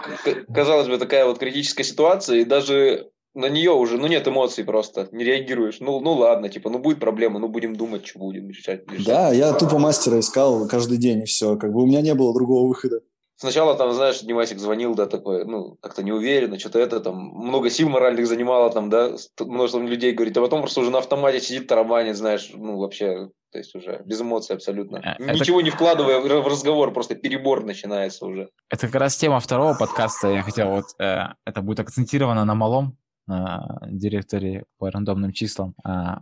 казалось 0.55 0.87
бы, 0.87 0.99
такая 0.99 1.27
вот 1.27 1.39
критическая 1.39 1.83
ситуация, 1.83 2.39
и 2.39 2.45
даже 2.45 3.11
на 3.35 3.49
нее 3.49 3.73
уже, 3.73 3.99
ну, 3.99 4.07
нет 4.07 4.27
эмоций 4.27 4.65
просто, 4.65 5.09
не 5.12 5.25
реагируешь. 5.25 5.81
Ну, 5.81 6.01
ну 6.01 6.12
ладно, 6.12 6.49
типа, 6.49 6.71
ну, 6.71 6.79
будет 6.79 7.01
проблема, 7.01 7.41
ну, 7.41 7.49
будем 7.49 7.77
думать, 7.77 8.07
что 8.07 8.21
будем 8.21 8.49
решать. 8.49 8.91
решать. 8.91 9.05
Да, 9.05 9.33
я 9.33 9.53
тупо 9.53 9.79
мастера 9.79 10.21
искал 10.21 10.67
каждый 10.69 10.97
день, 10.97 11.23
и 11.23 11.27
все. 11.27 11.57
Как 11.57 11.73
бы 11.73 11.83
у 11.83 11.87
меня 11.87 12.01
не 12.01 12.15
было 12.15 12.33
другого 12.33 12.69
выхода. 12.69 13.01
Сначала 13.38 13.75
там, 13.75 13.92
знаешь, 13.92 14.20
Димасик 14.20 14.59
звонил, 14.59 14.94
да, 14.94 15.07
такой, 15.07 15.44
ну, 15.44 15.77
как-то 15.83 16.03
неуверенно, 16.03 16.59
что-то 16.59 16.79
это, 16.79 17.01
там, 17.01 17.16
много 17.16 17.68
сил 17.68 17.88
моральных 17.90 18.27
занимало, 18.27 18.70
там, 18.70 18.88
да, 18.88 19.11
множество 19.40 19.79
людей 19.81 20.12
говорит, 20.12 20.37
а 20.38 20.40
потом 20.40 20.61
просто 20.61 20.81
уже 20.81 20.90
на 20.90 20.99
автомате 20.99 21.40
сидит, 21.40 21.66
тарабанит, 21.66 22.16
знаешь, 22.16 22.51
ну, 22.55 22.79
вообще, 22.79 23.29
то 23.53 23.59
есть 23.59 23.75
уже 23.75 24.01
без 24.07 24.22
эмоций 24.22 24.57
абсолютно. 24.57 25.01
А, 25.05 25.16
это- 25.22 25.35
Ничего 25.35 25.61
не 25.61 25.68
вкладывая 25.70 26.18
в 26.20 26.46
разговор, 26.46 26.92
просто 26.94 27.14
перебор 27.14 27.62
начинается 27.64 28.25
уже. 28.25 28.49
это 28.70 28.87
как 28.87 28.94
раз 28.96 29.16
тема 29.16 29.38
второго 29.40 29.75
подкаста. 29.75 30.29
Я 30.29 30.42
хотел 30.42 30.70
вот... 30.70 30.85
э, 30.99 31.25
это 31.44 31.61
будет 31.61 31.81
акцентировано 31.81 32.44
на 32.46 32.55
малом, 32.55 32.96
директоре 33.29 34.65
по 34.79 34.91
рандомным 34.91 35.33
числам. 35.33 35.75
А, 35.85 36.21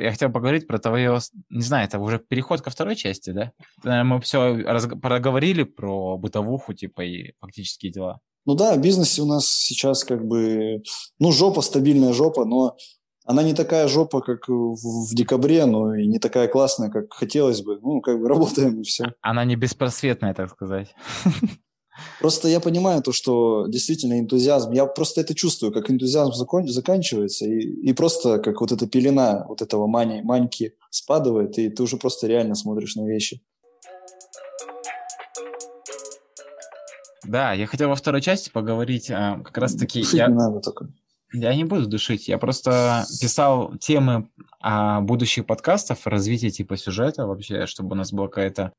я 0.00 0.10
хотел 0.10 0.30
поговорить 0.30 0.66
про 0.66 0.78
твое... 0.78 1.18
Не 1.50 1.62
знаю, 1.62 1.86
это 1.86 1.98
уже 1.98 2.18
переход 2.18 2.60
ко 2.60 2.70
второй 2.70 2.96
части, 2.96 3.30
да? 3.30 3.52
Э, 3.84 4.02
Мы 4.02 4.20
все 4.20 4.56
проговорили 5.00 5.64
про 5.64 6.16
бытовуху, 6.16 6.72
типа, 6.72 7.02
и 7.02 7.32
фактические 7.40 7.92
дела. 7.92 8.20
Ну 8.46 8.54
да, 8.54 8.74
в 8.74 8.80
бизнесе 8.80 9.20
у 9.22 9.26
нас 9.26 9.46
сейчас 9.46 10.04
как 10.04 10.26
бы, 10.26 10.82
ну, 11.18 11.32
жопа, 11.32 11.60
стабильная 11.60 12.14
жопа, 12.14 12.46
но 12.46 12.76
она 13.26 13.42
не 13.42 13.52
такая 13.52 13.88
жопа, 13.88 14.22
как 14.22 14.48
в, 14.48 14.74
в 14.74 15.14
декабре, 15.14 15.66
но 15.66 15.94
и 15.94 16.06
не 16.06 16.18
такая 16.18 16.48
классная, 16.48 16.88
как 16.88 17.12
хотелось 17.12 17.60
бы. 17.60 17.78
Ну, 17.82 18.00
как 18.00 18.18
бы 18.18 18.26
работаем 18.26 18.80
и 18.80 18.84
все. 18.84 19.12
Она 19.20 19.44
не 19.44 19.54
беспросветная, 19.54 20.32
так 20.32 20.50
сказать. 20.50 20.94
Просто 22.20 22.48
я 22.48 22.60
понимаю 22.60 23.02
то, 23.02 23.12
что 23.12 23.66
действительно 23.68 24.18
энтузиазм, 24.18 24.72
я 24.72 24.86
просто 24.86 25.20
это 25.20 25.34
чувствую, 25.34 25.72
как 25.72 25.90
энтузиазм 25.90 26.32
закон- 26.32 26.68
заканчивается, 26.68 27.44
и, 27.46 27.58
и 27.58 27.92
просто 27.92 28.38
как 28.38 28.60
вот 28.60 28.72
эта 28.72 28.86
пелена 28.86 29.44
вот 29.48 29.62
этого 29.62 29.86
мани, 29.86 30.22
маньки 30.22 30.74
спадывает, 30.90 31.58
и 31.58 31.68
ты 31.68 31.82
уже 31.82 31.96
просто 31.96 32.26
реально 32.26 32.54
смотришь 32.54 32.96
на 32.96 33.06
вещи. 33.06 33.40
Да, 37.24 37.52
я 37.52 37.66
хотел 37.66 37.90
во 37.90 37.94
второй 37.94 38.22
части 38.22 38.50
поговорить 38.50 39.10
а, 39.10 39.40
как 39.44 39.58
раз-таки... 39.58 40.00
Душить 40.00 40.14
Я, 40.14 40.28
не 40.28 40.34
надо 40.34 40.60
только. 40.60 40.88
Я 41.32 41.54
не 41.54 41.64
буду 41.64 41.86
душить, 41.86 42.28
я 42.28 42.38
просто 42.38 43.04
писал 43.20 43.76
темы 43.76 44.28
о 44.60 45.00
будущих 45.00 45.46
подкастов, 45.46 46.06
развитие 46.06 46.50
типа 46.50 46.76
сюжета 46.76 47.26
вообще, 47.26 47.66
чтобы 47.66 47.92
у 47.92 47.94
нас 47.96 48.12
была 48.12 48.28
какая-то... 48.28 48.72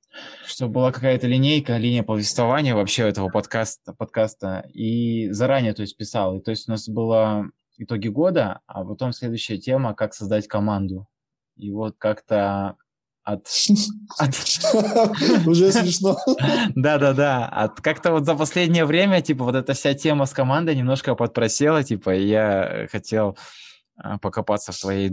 Чтобы 0.46 0.74
была 0.74 0.92
какая-то 0.92 1.28
линейка, 1.28 1.78
линия 1.78 2.04
повествования 2.04 2.76
вообще 2.76 3.08
этого 3.08 3.30
подкаста, 3.30 3.94
подкаста. 3.94 4.66
И 4.74 5.30
заранее, 5.32 5.74
то 5.74 5.84
есть, 5.84 5.96
писал. 5.96 6.38
И 6.38 6.42
то 6.42 6.52
есть 6.52 6.68
у 6.68 6.72
нас 6.72 6.90
было 6.90 7.46
итоги 7.78 8.08
года, 8.08 8.60
а 8.68 8.84
потом 8.84 9.14
следующая 9.14 9.58
тема, 9.58 9.94
как 9.94 10.14
создать 10.14 10.48
команду. 10.48 11.08
И 11.56 11.72
вот 11.72 11.96
как-то 11.98 12.76
от... 13.34 13.48
от... 14.18 14.36
Уже 15.48 15.72
смешно. 15.72 16.18
Да-да-да. 16.76 17.48
А 17.52 17.68
как-то 17.70 18.12
вот 18.12 18.26
за 18.26 18.36
последнее 18.36 18.86
время, 18.86 19.22
типа, 19.22 19.44
вот 19.44 19.56
эта 19.56 19.74
вся 19.74 19.94
тема 19.94 20.26
с 20.26 20.34
командой 20.34 20.76
немножко 20.76 21.16
подпросела, 21.16 21.84
типа, 21.84 22.16
и 22.16 22.28
я 22.28 22.88
хотел 22.92 23.38
а, 23.98 24.18
покопаться 24.18 24.72
в 24.72 24.80
твоей 24.80 25.12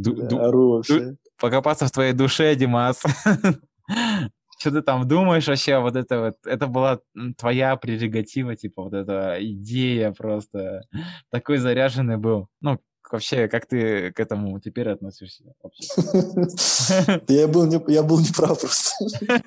покопаться 1.39 1.87
в 1.87 1.91
твоей 1.91 2.13
душе, 2.13 2.55
Димас. 2.55 3.03
Что 4.59 4.71
ты 4.71 4.81
там 4.81 5.07
думаешь 5.07 5.47
вообще? 5.49 5.79
Вот 5.79 5.97
это 5.97 6.21
вот, 6.21 6.35
это 6.47 6.67
была 6.67 7.01
твоя 7.37 7.77
прерогатива, 7.77 8.57
типа, 8.57 8.85
вот 8.85 8.95
эта 8.95 9.37
идея 9.41 10.13
просто. 10.13 10.83
Такой 11.31 11.59
заряженный 11.59 12.17
был. 12.17 12.49
Ну, 12.63 12.81
вообще, 13.13 13.49
как 13.49 13.67
ты 13.67 14.13
к 14.13 14.21
этому 14.21 14.59
теперь 14.61 14.89
относишься? 14.89 15.45
Я 17.29 17.49
был, 17.49 17.67
не, 17.67 17.81
я 17.93 18.03
был 18.03 18.21
неправ 18.21 18.61
просто. 18.61 18.91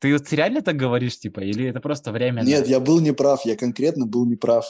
Ты 0.00 0.12
вот 0.12 0.32
реально 0.32 0.60
так 0.60 0.76
говоришь, 0.76 1.18
типа, 1.18 1.40
или 1.40 1.66
это 1.66 1.80
просто 1.80 2.12
время? 2.12 2.42
Нет, 2.42 2.66
я 2.66 2.78
был 2.78 3.00
неправ, 3.00 3.44
я 3.46 3.56
конкретно 3.56 4.06
был 4.06 4.26
неправ. 4.26 4.66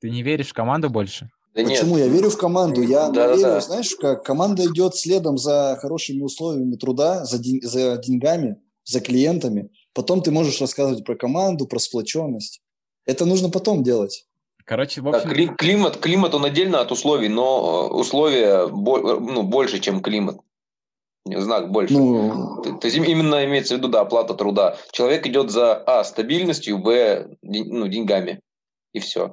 Ты 0.00 0.10
не 0.10 0.22
веришь 0.22 0.50
в 0.50 0.54
команду 0.54 0.88
больше? 0.90 1.30
Да 1.54 1.62
Почему? 1.64 1.96
Нет. 1.96 2.06
Я 2.06 2.12
верю 2.12 2.30
в 2.30 2.38
команду. 2.38 2.82
Я 2.82 3.10
да, 3.10 3.28
верю, 3.28 3.42
да. 3.42 3.60
знаешь, 3.60 3.94
как 3.96 4.24
команда 4.24 4.64
идет 4.66 4.94
следом 4.94 5.36
за 5.36 5.76
хорошими 5.80 6.22
условиями 6.22 6.76
труда, 6.76 7.24
за, 7.24 7.38
день, 7.38 7.60
за 7.62 7.98
деньгами, 7.98 8.62
за 8.84 9.00
клиентами. 9.00 9.70
Потом 9.92 10.22
ты 10.22 10.30
можешь 10.30 10.60
рассказывать 10.60 11.04
про 11.04 11.14
команду, 11.14 11.66
про 11.66 11.78
сплоченность. 11.78 12.62
Это 13.04 13.26
нужно 13.26 13.50
потом 13.50 13.82
делать. 13.82 14.26
Короче, 14.64 15.00
в 15.00 15.08
общем... 15.08 15.28
Да, 15.28 15.54
климат, 15.54 15.96
климат, 15.98 16.34
он 16.34 16.44
отдельно 16.44 16.80
от 16.80 16.92
условий, 16.92 17.28
но 17.28 17.88
э, 17.90 17.94
условия 17.94 18.66
ну, 18.68 19.42
больше, 19.42 19.80
чем 19.80 20.00
климат. 20.00 20.38
Знак 21.24 21.70
больше. 21.70 21.94
Ну... 21.94 22.62
То 22.80 22.86
есть 22.86 22.96
именно 22.96 23.44
имеется 23.44 23.74
в 23.74 23.78
виду, 23.78 23.88
да, 23.88 24.00
оплата 24.00 24.34
труда. 24.34 24.76
Человек 24.90 25.26
идет 25.26 25.50
за, 25.50 25.74
а, 25.74 26.04
стабильностью, 26.04 26.78
б, 26.78 27.28
ну, 27.42 27.86
деньгами. 27.88 28.40
И 28.92 28.98
все. 28.98 29.32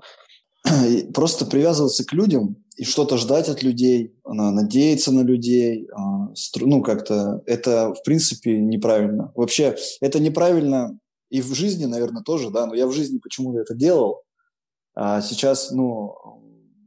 Просто 1.14 1.46
привязываться 1.46 2.06
к 2.06 2.14
людям 2.14 2.58
и 2.78 2.84
что-то 2.84 3.18
ждать 3.18 3.50
от 3.50 3.64
людей, 3.64 4.14
надеяться 4.26 5.12
на 5.12 5.22
людей, 5.22 5.88
а, 5.92 6.32
ну, 6.60 6.82
как-то 6.82 7.42
это, 7.46 7.94
в 7.94 8.04
принципе, 8.04 8.58
неправильно. 8.60 9.32
Вообще, 9.36 9.76
это 10.02 10.20
неправильно 10.20 10.98
и 11.30 11.42
в 11.42 11.54
жизни, 11.54 11.86
наверное, 11.86 12.24
тоже, 12.24 12.50
да, 12.50 12.66
но 12.66 12.74
я 12.74 12.88
в 12.88 12.92
жизни 12.92 13.20
почему-то 13.20 13.60
это 13.60 13.76
делал, 13.76 14.24
а 15.02 15.22
сейчас, 15.22 15.72
ну, 15.72 16.14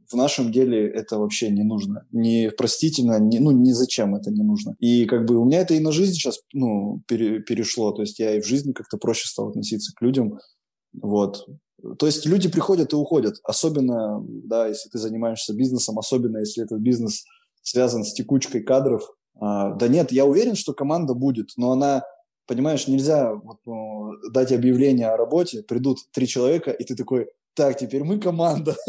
в 0.07 0.13
нашем 0.13 0.51
деле 0.51 0.87
это 0.87 1.17
вообще 1.17 1.49
не 1.49 1.63
нужно. 1.63 2.05
Не 2.11 2.51
простительно, 2.51 3.17
не, 3.17 3.39
ну, 3.39 3.49
ни 3.49 3.71
зачем 3.71 4.13
это 4.13 4.29
не 4.29 4.43
нужно. 4.43 4.75
И 4.77 5.05
как 5.05 5.25
бы 5.25 5.35
у 5.37 5.45
меня 5.45 5.61
это 5.61 5.73
и 5.73 5.79
на 5.79 5.91
жизнь 5.91 6.13
сейчас, 6.13 6.41
ну, 6.53 7.01
пере, 7.07 7.39
перешло. 7.39 7.91
То 7.91 8.03
есть 8.03 8.19
я 8.19 8.35
и 8.35 8.41
в 8.41 8.45
жизни 8.45 8.71
как-то 8.71 8.97
проще 8.99 9.27
стал 9.27 9.49
относиться 9.49 9.93
к 9.95 10.01
людям. 10.03 10.37
Вот. 10.93 11.47
То 11.97 12.05
есть 12.05 12.27
люди 12.27 12.49
приходят 12.49 12.93
и 12.93 12.95
уходят. 12.95 13.37
Особенно, 13.43 14.23
да, 14.23 14.67
если 14.67 14.89
ты 14.89 14.99
занимаешься 14.99 15.55
бизнесом, 15.55 15.97
особенно 15.97 16.37
если 16.37 16.63
этот 16.63 16.81
бизнес 16.81 17.23
связан 17.63 18.03
с 18.03 18.13
текучкой 18.13 18.61
кадров. 18.61 19.09
А, 19.39 19.73
да 19.73 19.87
нет, 19.87 20.11
я 20.11 20.25
уверен, 20.25 20.53
что 20.53 20.73
команда 20.73 21.15
будет, 21.15 21.49
но 21.57 21.71
она 21.71 22.03
Понимаешь, 22.45 22.87
нельзя 22.87 23.33
вот, 23.33 23.59
ну, 23.65 24.11
дать 24.33 24.51
объявление 24.51 25.07
о 25.07 25.15
работе, 25.15 25.63
придут 25.63 25.99
три 26.11 26.27
человека, 26.27 26.71
и 26.71 26.83
ты 26.83 26.93
такой, 26.93 27.29
так, 27.55 27.77
теперь 27.77 28.03
мы 28.03 28.19
команда. 28.19 28.75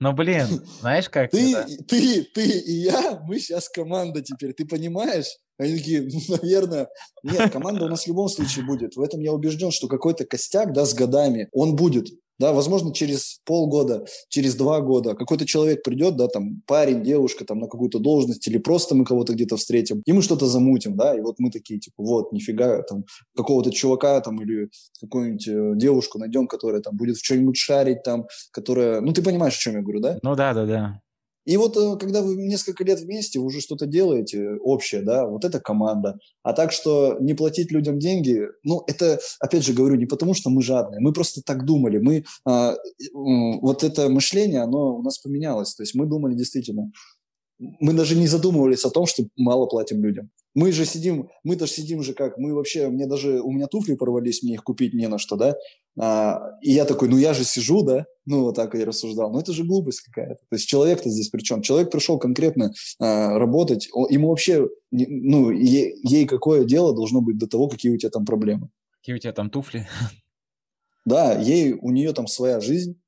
Ну, 0.00 0.12
блин, 0.12 0.46
знаешь 0.80 1.10
как 1.10 1.32
ты, 1.32 1.52
ты, 1.88 2.22
ты 2.22 2.48
и 2.48 2.72
я, 2.84 3.20
мы 3.26 3.40
сейчас 3.40 3.68
команда 3.68 4.22
теперь, 4.22 4.52
ты 4.52 4.64
понимаешь? 4.64 5.26
Они 5.58 5.76
такие, 5.76 6.02
ну, 6.02 6.36
наверное, 6.40 6.88
нет, 7.24 7.50
команда 7.50 7.86
у 7.86 7.88
нас 7.88 8.04
в 8.04 8.06
любом 8.06 8.28
случае 8.28 8.64
будет. 8.64 8.94
В 8.94 9.00
этом 9.00 9.18
я 9.20 9.32
убежден, 9.32 9.72
что 9.72 9.88
какой-то 9.88 10.24
костяк, 10.24 10.72
да, 10.72 10.86
с 10.86 10.94
годами, 10.94 11.48
он 11.50 11.74
будет. 11.74 12.06
Да, 12.38 12.52
возможно, 12.52 12.94
через 12.94 13.40
полгода, 13.44 14.04
через 14.28 14.54
два 14.54 14.80
года 14.80 15.14
какой-то 15.14 15.44
человек 15.44 15.82
придет, 15.82 16.16
да, 16.16 16.28
там, 16.28 16.62
парень, 16.66 17.02
девушка, 17.02 17.44
там, 17.44 17.58
на 17.58 17.66
какую-то 17.66 17.98
должность, 17.98 18.46
или 18.46 18.58
просто 18.58 18.94
мы 18.94 19.04
кого-то 19.04 19.32
где-то 19.32 19.56
встретим, 19.56 20.02
и 20.06 20.12
мы 20.12 20.22
что-то 20.22 20.46
замутим, 20.46 20.96
да, 20.96 21.16
и 21.16 21.20
вот 21.20 21.36
мы 21.38 21.50
такие, 21.50 21.80
типа, 21.80 22.02
вот, 22.02 22.32
нифига, 22.32 22.82
там, 22.82 23.04
какого-то 23.36 23.70
чувака, 23.72 24.20
там, 24.20 24.40
или 24.40 24.70
какую-нибудь 25.00 25.48
э, 25.48 25.72
девушку 25.76 26.18
найдем, 26.18 26.46
которая, 26.46 26.80
там, 26.80 26.96
будет 26.96 27.16
в 27.16 27.24
что-нибудь 27.24 27.56
шарить, 27.56 28.02
там, 28.04 28.26
которая, 28.52 29.00
ну, 29.00 29.12
ты 29.12 29.22
понимаешь, 29.22 29.56
о 29.56 29.60
чем 29.60 29.74
я 29.74 29.82
говорю, 29.82 30.00
да? 30.00 30.18
Ну, 30.22 30.36
да, 30.36 30.54
да, 30.54 30.66
да. 30.66 31.00
И 31.48 31.56
вот 31.56 31.78
э, 31.78 31.96
когда 31.98 32.20
вы 32.20 32.36
несколько 32.36 32.84
лет 32.84 33.00
вместе, 33.00 33.38
вы 33.38 33.46
уже 33.46 33.62
что-то 33.62 33.86
делаете 33.86 34.58
общее, 34.62 35.00
да, 35.00 35.26
вот 35.26 35.46
это 35.46 35.60
команда. 35.60 36.18
А 36.42 36.52
так 36.52 36.72
что 36.72 37.16
не 37.20 37.32
платить 37.32 37.72
людям 37.72 37.98
деньги, 37.98 38.48
ну, 38.64 38.84
это, 38.86 39.18
опять 39.40 39.64
же 39.64 39.72
говорю, 39.72 39.94
не 39.94 40.04
потому 40.04 40.34
что 40.34 40.50
мы 40.50 40.60
жадные, 40.60 41.00
мы 41.00 41.14
просто 41.14 41.40
так 41.40 41.64
думали. 41.64 41.96
Мы, 42.00 42.24
а, 42.44 42.76
вот 43.14 43.82
это 43.82 44.10
мышление, 44.10 44.60
оно 44.60 44.96
у 44.98 45.02
нас 45.02 45.16
поменялось. 45.16 45.74
То 45.74 45.82
есть 45.82 45.94
мы 45.94 46.04
думали 46.04 46.34
действительно, 46.34 46.92
мы 47.58 47.94
даже 47.94 48.14
не 48.14 48.26
задумывались 48.26 48.84
о 48.84 48.90
том, 48.90 49.06
что 49.06 49.24
мало 49.38 49.64
платим 49.64 50.04
людям. 50.04 50.30
Мы 50.54 50.72
же 50.72 50.84
сидим, 50.84 51.30
мы 51.44 51.56
даже 51.56 51.72
сидим 51.72 52.02
же 52.02 52.12
как, 52.12 52.36
мы 52.36 52.52
вообще, 52.52 52.88
мне 52.88 53.06
даже, 53.06 53.40
у 53.40 53.52
меня 53.52 53.68
туфли 53.68 53.94
порвались, 53.94 54.42
мне 54.42 54.54
их 54.54 54.64
купить 54.64 54.92
не 54.92 55.08
на 55.08 55.16
что, 55.16 55.36
да, 55.36 55.56
а, 56.00 56.58
и 56.62 56.72
я 56.72 56.84
такой, 56.84 57.08
ну 57.08 57.18
я 57.18 57.34
же 57.34 57.44
сижу, 57.44 57.82
да, 57.82 58.06
ну 58.24 58.42
вот 58.42 58.56
так 58.56 58.74
я 58.74 58.84
рассуждал, 58.84 59.32
ну 59.32 59.40
это 59.40 59.52
же 59.52 59.64
глупость 59.64 60.00
какая-то, 60.02 60.36
то 60.36 60.56
есть 60.56 60.68
человек-то 60.68 61.10
здесь 61.10 61.28
при 61.28 61.42
чем? 61.42 61.62
Человек 61.62 61.90
пришел 61.90 62.18
конкретно 62.18 62.72
а, 63.00 63.38
работать, 63.38 63.88
он, 63.92 64.08
ему 64.10 64.28
вообще, 64.28 64.68
ну, 64.90 65.50
е, 65.50 65.94
ей 66.02 66.26
какое 66.26 66.64
дело 66.64 66.94
должно 66.94 67.20
быть 67.20 67.38
до 67.38 67.46
того, 67.46 67.68
какие 67.68 67.92
у 67.92 67.98
тебя 67.98 68.10
там 68.10 68.24
проблемы. 68.24 68.70
Какие 69.00 69.16
у 69.16 69.18
тебя 69.18 69.32
там 69.32 69.50
туфли? 69.50 69.86
Да, 71.04 71.32
ей, 71.32 71.72
у 71.72 71.90
нее 71.90 72.12
там 72.12 72.26
своя 72.26 72.60
жизнь, 72.60 73.00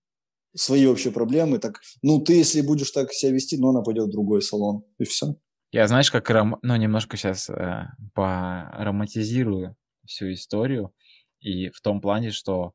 свои 0.57 0.87
вообще 0.87 1.11
проблемы, 1.11 1.59
так, 1.59 1.81
ну 2.00 2.18
ты 2.18 2.33
если 2.33 2.62
будешь 2.62 2.90
так 2.92 3.12
себя 3.12 3.33
вести, 3.33 3.59
ну 3.59 3.68
она 3.68 3.83
пойдет 3.83 4.07
в 4.07 4.11
другой 4.11 4.40
салон, 4.40 4.85
и 4.98 5.05
все. 5.05 5.35
Я, 5.72 5.87
знаешь, 5.87 6.11
как, 6.11 6.31
ром... 6.31 6.57
ну, 6.62 6.76
немножко 6.76 7.16
сейчас 7.16 7.48
э, 7.48 7.88
поромантизирую 8.14 9.76
всю 10.07 10.33
историю, 10.33 10.92
и 11.40 11.70
в 11.70 11.81
том 11.81 12.00
плане, 12.00 12.31
что, 12.31 12.72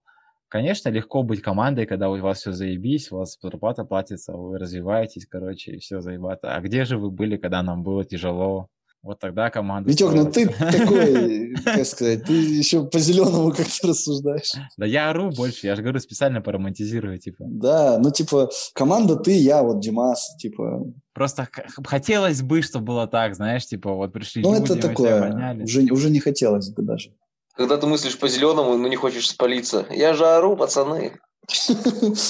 конечно, 0.47 0.89
легко 0.89 1.23
быть 1.23 1.41
командой, 1.41 1.85
когда 1.85 2.09
у 2.09 2.19
вас 2.19 2.39
все 2.39 2.51
заебись, 2.51 3.11
у 3.11 3.17
вас 3.17 3.37
зарплата 3.41 3.85
платится, 3.85 4.33
вы 4.33 4.57
развиваетесь, 4.57 5.27
короче, 5.27 5.73
и 5.73 5.79
все 5.79 6.01
заебато. 6.01 6.55
А 6.55 6.61
где 6.61 6.85
же 6.85 6.97
вы 6.97 7.11
были, 7.11 7.37
когда 7.37 7.63
нам 7.63 7.83
было 7.83 8.03
тяжело? 8.03 8.69
Вот 9.05 9.19
тогда 9.19 9.51
команда... 9.51 9.87
Витек, 9.87 10.13
ну 10.13 10.31
ты 10.31 10.47
такой, 10.47 11.53
как 11.63 11.85
сказать, 11.85 12.23
ты 12.23 12.33
еще 12.33 12.87
по-зеленому 12.87 13.51
как-то 13.51 13.89
рассуждаешь. 13.89 14.53
Да 14.77 14.87
я 14.87 15.11
ору 15.11 15.29
больше, 15.29 15.67
я 15.67 15.75
же 15.75 15.83
говорю, 15.83 15.99
специально 15.99 16.41
поромантизирую, 16.41 17.19
типа. 17.19 17.45
Да, 17.47 17.99
ну 17.99 18.09
типа, 18.09 18.49
команда 18.73 19.15
ты, 19.15 19.37
я, 19.37 19.61
вот 19.61 19.79
Димас, 19.79 20.35
типа... 20.39 20.91
Просто 21.13 21.47
хотелось 21.85 22.41
бы, 22.41 22.63
чтобы 22.63 22.85
было 22.85 23.05
так, 23.05 23.35
знаешь, 23.35 23.67
типа 23.67 23.93
вот 23.93 24.11
пришли 24.11 24.41
ну, 24.41 24.55
люди, 24.55 24.71
это 24.71 24.87
такое, 24.87 25.55
уже, 25.61 25.81
уже 25.91 26.09
не 26.09 26.19
хотелось 26.19 26.71
бы 26.71 26.81
даже. 26.81 27.11
Когда 27.55 27.77
ты 27.77 27.87
мыслишь 27.87 28.19
по-зеленому, 28.19 28.77
но 28.77 28.87
не 28.87 28.95
хочешь 28.95 29.29
спалиться. 29.29 29.85
Я 29.89 30.13
же 30.13 30.25
ору, 30.25 30.57
пацаны. 30.57 31.19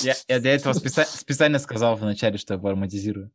Я, 0.04 0.16
я 0.28 0.40
для 0.40 0.56
этого 0.56 0.74
специ... 0.74 1.06
специально 1.06 1.60
сказал 1.60 1.96
вначале, 1.96 2.38
что 2.38 2.54
я 2.54 2.60
поромантизирую. 2.60 3.32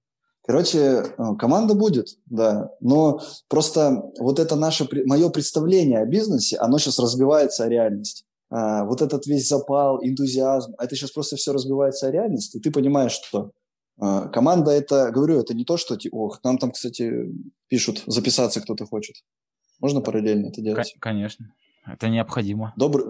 Короче, 0.46 0.78
э, 0.78 1.02
команда 1.38 1.74
будет, 1.74 2.18
да. 2.26 2.70
Но 2.80 3.20
просто 3.48 4.02
вот 4.18 4.38
это 4.38 4.56
наше, 4.56 4.88
мое 5.04 5.30
представление 5.30 6.00
о 6.00 6.06
бизнесе, 6.06 6.56
оно 6.58 6.78
сейчас 6.78 6.98
разбивается 6.98 7.64
о 7.64 7.68
реальность. 7.68 8.24
А, 8.50 8.84
вот 8.84 9.00
этот 9.00 9.26
весь 9.26 9.48
запал, 9.48 10.00
энтузиазм, 10.02 10.74
это 10.78 10.96
сейчас 10.96 11.12
просто 11.12 11.36
все 11.36 11.52
разбивается 11.52 12.08
о 12.08 12.10
реальность, 12.10 12.56
и 12.56 12.60
ты 12.60 12.72
понимаешь, 12.72 13.12
что 13.12 13.52
а, 14.00 14.28
команда 14.28 14.72
это, 14.72 15.10
говорю, 15.12 15.38
это 15.38 15.54
не 15.54 15.64
то, 15.64 15.76
что, 15.76 15.96
ох, 16.10 16.40
нам 16.42 16.58
там, 16.58 16.72
кстати, 16.72 17.32
пишут, 17.68 18.02
записаться 18.06 18.60
кто-то 18.60 18.86
хочет. 18.86 19.16
Можно 19.78 20.00
параллельно 20.00 20.48
это 20.48 20.60
делать? 20.60 20.94
Конечно, 20.98 21.54
это 21.86 22.08
необходимо. 22.08 22.72
Добрый. 22.76 23.06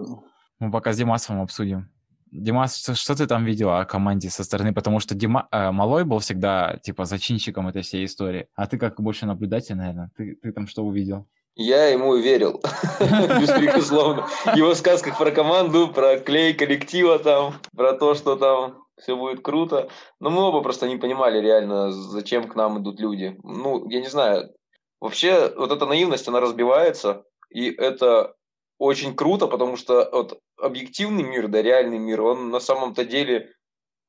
Мы 0.59 0.71
пока 0.71 0.93
с 0.93 0.97
Димасом 0.97 1.41
обсудим. 1.41 1.89
Димас, 2.31 2.77
что, 2.77 2.95
что 2.95 3.15
ты 3.15 3.27
там 3.27 3.43
видел 3.43 3.71
о 3.71 3.83
команде 3.83 4.29
со 4.29 4.43
стороны? 4.43 4.73
Потому 4.73 4.99
что 4.99 5.15
Дима, 5.15 5.49
э, 5.51 5.71
Малой 5.71 6.05
был 6.05 6.19
всегда, 6.19 6.77
типа, 6.81 7.03
зачинщиком 7.05 7.67
этой 7.67 7.81
всей 7.81 8.05
истории. 8.05 8.47
А 8.55 8.67
ты 8.67 8.77
как 8.77 9.01
больше 9.01 9.25
наблюдатель, 9.25 9.75
наверное. 9.75 10.11
Ты, 10.15 10.35
ты 10.41 10.53
там 10.53 10.67
что 10.67 10.83
увидел? 10.83 11.27
Я 11.55 11.87
ему 11.87 12.15
верил, 12.15 12.61
беспрекословно. 13.01 14.27
В 14.45 14.55
его 14.55 14.73
сказках 14.73 15.17
про 15.17 15.31
команду, 15.31 15.89
про 15.89 16.17
клей 16.17 16.53
коллектива 16.53 17.19
там, 17.19 17.55
про 17.75 17.91
то, 17.93 18.15
что 18.15 18.37
там 18.37 18.85
все 18.97 19.17
будет 19.17 19.41
круто. 19.41 19.89
Но 20.21 20.29
мы 20.29 20.43
оба 20.43 20.61
просто 20.61 20.87
не 20.87 20.95
понимали 20.95 21.41
реально, 21.41 21.91
зачем 21.91 22.47
к 22.47 22.55
нам 22.55 22.81
идут 22.81 23.01
люди. 23.01 23.37
Ну, 23.43 23.89
я 23.89 23.99
не 23.99 24.07
знаю. 24.07 24.53
Вообще, 25.01 25.53
вот 25.57 25.71
эта 25.71 25.85
наивность, 25.85 26.27
она 26.29 26.39
разбивается, 26.39 27.23
и 27.49 27.69
это 27.69 28.35
очень 28.81 29.15
круто, 29.15 29.45
потому 29.45 29.77
что 29.77 30.09
вот 30.11 30.39
объективный 30.57 31.21
мир, 31.21 31.47
да, 31.47 31.61
реальный 31.61 31.99
мир, 31.99 32.23
он 32.23 32.49
на 32.49 32.59
самом-то 32.59 33.05
деле 33.05 33.53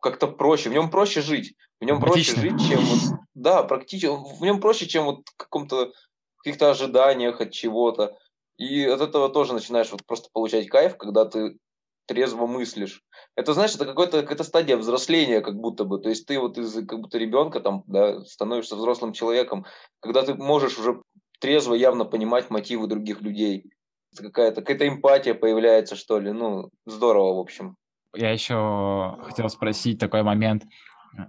как-то 0.01 0.27
проще, 0.27 0.71
в 0.71 0.73
нем 0.73 0.91
проще 0.91 1.21
жить, 1.21 1.55
в 1.79 1.85
нем 1.85 2.01
проще 2.01 2.35
жить, 2.35 2.59
чем 2.59 2.81
вот, 2.81 3.19
да, 3.35 3.63
практически, 3.65 4.07
в 4.07 4.43
нем 4.43 4.63
проще, 4.63 4.87
чем 4.87 5.05
вот 5.05 5.29
в 5.29 5.37
каком-то 5.37 5.93
каких-то 6.39 6.71
ожиданиях 6.71 7.43
от 7.43 7.51
чего-то. 7.51 8.17
И 8.57 8.83
от 8.85 9.03
этого 9.03 9.29
тоже 9.29 9.53
начинаешь 9.53 9.93
вот 9.93 10.07
просто 10.07 10.31
получать 10.33 10.69
кайф, 10.69 10.97
когда 10.97 11.27
ты 11.27 11.59
трезво 12.07 12.47
мыслишь. 12.47 13.03
Это, 13.37 13.53
знаешь, 13.53 13.75
это 13.75 13.85
какая-то 13.85 14.23
какая 14.23 14.43
стадия 14.43 14.79
взросления, 14.79 15.43
как 15.43 15.57
будто 15.57 15.85
бы. 15.85 15.99
То 15.99 16.09
есть 16.09 16.27
ты 16.27 16.39
вот 16.41 16.57
из 16.57 16.73
как 16.87 16.99
будто 16.99 17.19
ребенка 17.19 17.61
там, 17.61 17.85
да, 17.87 18.25
становишься 18.25 18.77
взрослым 18.77 19.13
человеком, 19.13 19.67
когда 20.01 20.23
ты 20.23 20.33
можешь 20.35 20.79
уже 20.79 21.03
трезво 21.41 21.75
явно 21.75 22.07
понимать 22.07 22.49
мотивы 22.49 22.87
других 22.87 23.21
людей 23.21 23.72
какая-то 24.17 24.61
какая-то 24.61 24.89
эмпатия 24.89 25.35
появляется, 25.35 25.97
что 25.97 26.19
ли. 26.19 26.33
Ну, 26.33 26.71
здорово, 26.87 27.35
в 27.35 27.39
общем. 27.41 27.77
Я 28.15 28.31
еще 28.31 29.19
хотел 29.23 29.49
спросить 29.49 29.99
такой 29.99 30.23
момент. 30.23 30.65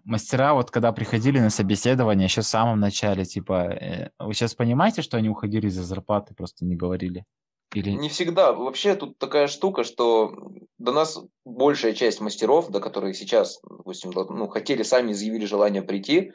Мастера 0.05 0.53
вот 0.53 0.71
когда 0.71 0.91
приходили 0.93 1.39
на 1.39 1.49
собеседование 1.49 2.25
еще 2.25 2.41
в 2.41 2.45
самом 2.45 2.79
начале, 2.79 3.25
типа, 3.25 3.53
э, 3.73 4.09
вы 4.17 4.33
сейчас 4.33 4.55
понимаете, 4.55 5.01
что 5.01 5.17
они 5.17 5.29
уходили 5.29 5.67
из-за 5.67 5.83
зарплаты, 5.83 6.33
просто 6.33 6.65
не 6.65 6.75
говорили? 6.75 7.25
Или... 7.73 7.91
Не 7.91 8.09
всегда. 8.09 8.53
Вообще 8.53 8.95
тут 8.95 9.17
такая 9.17 9.47
штука, 9.47 9.83
что 9.83 10.35
до 10.77 10.91
нас 10.91 11.19
большая 11.43 11.93
часть 11.93 12.21
мастеров, 12.21 12.69
до 12.69 12.79
которых 12.79 13.15
сейчас, 13.15 13.59
допустим, 13.67 14.11
ну, 14.11 14.47
хотели, 14.47 14.83
сами 14.83 15.11
изъявили 15.11 15.45
желание 15.45 15.81
прийти, 15.81 16.33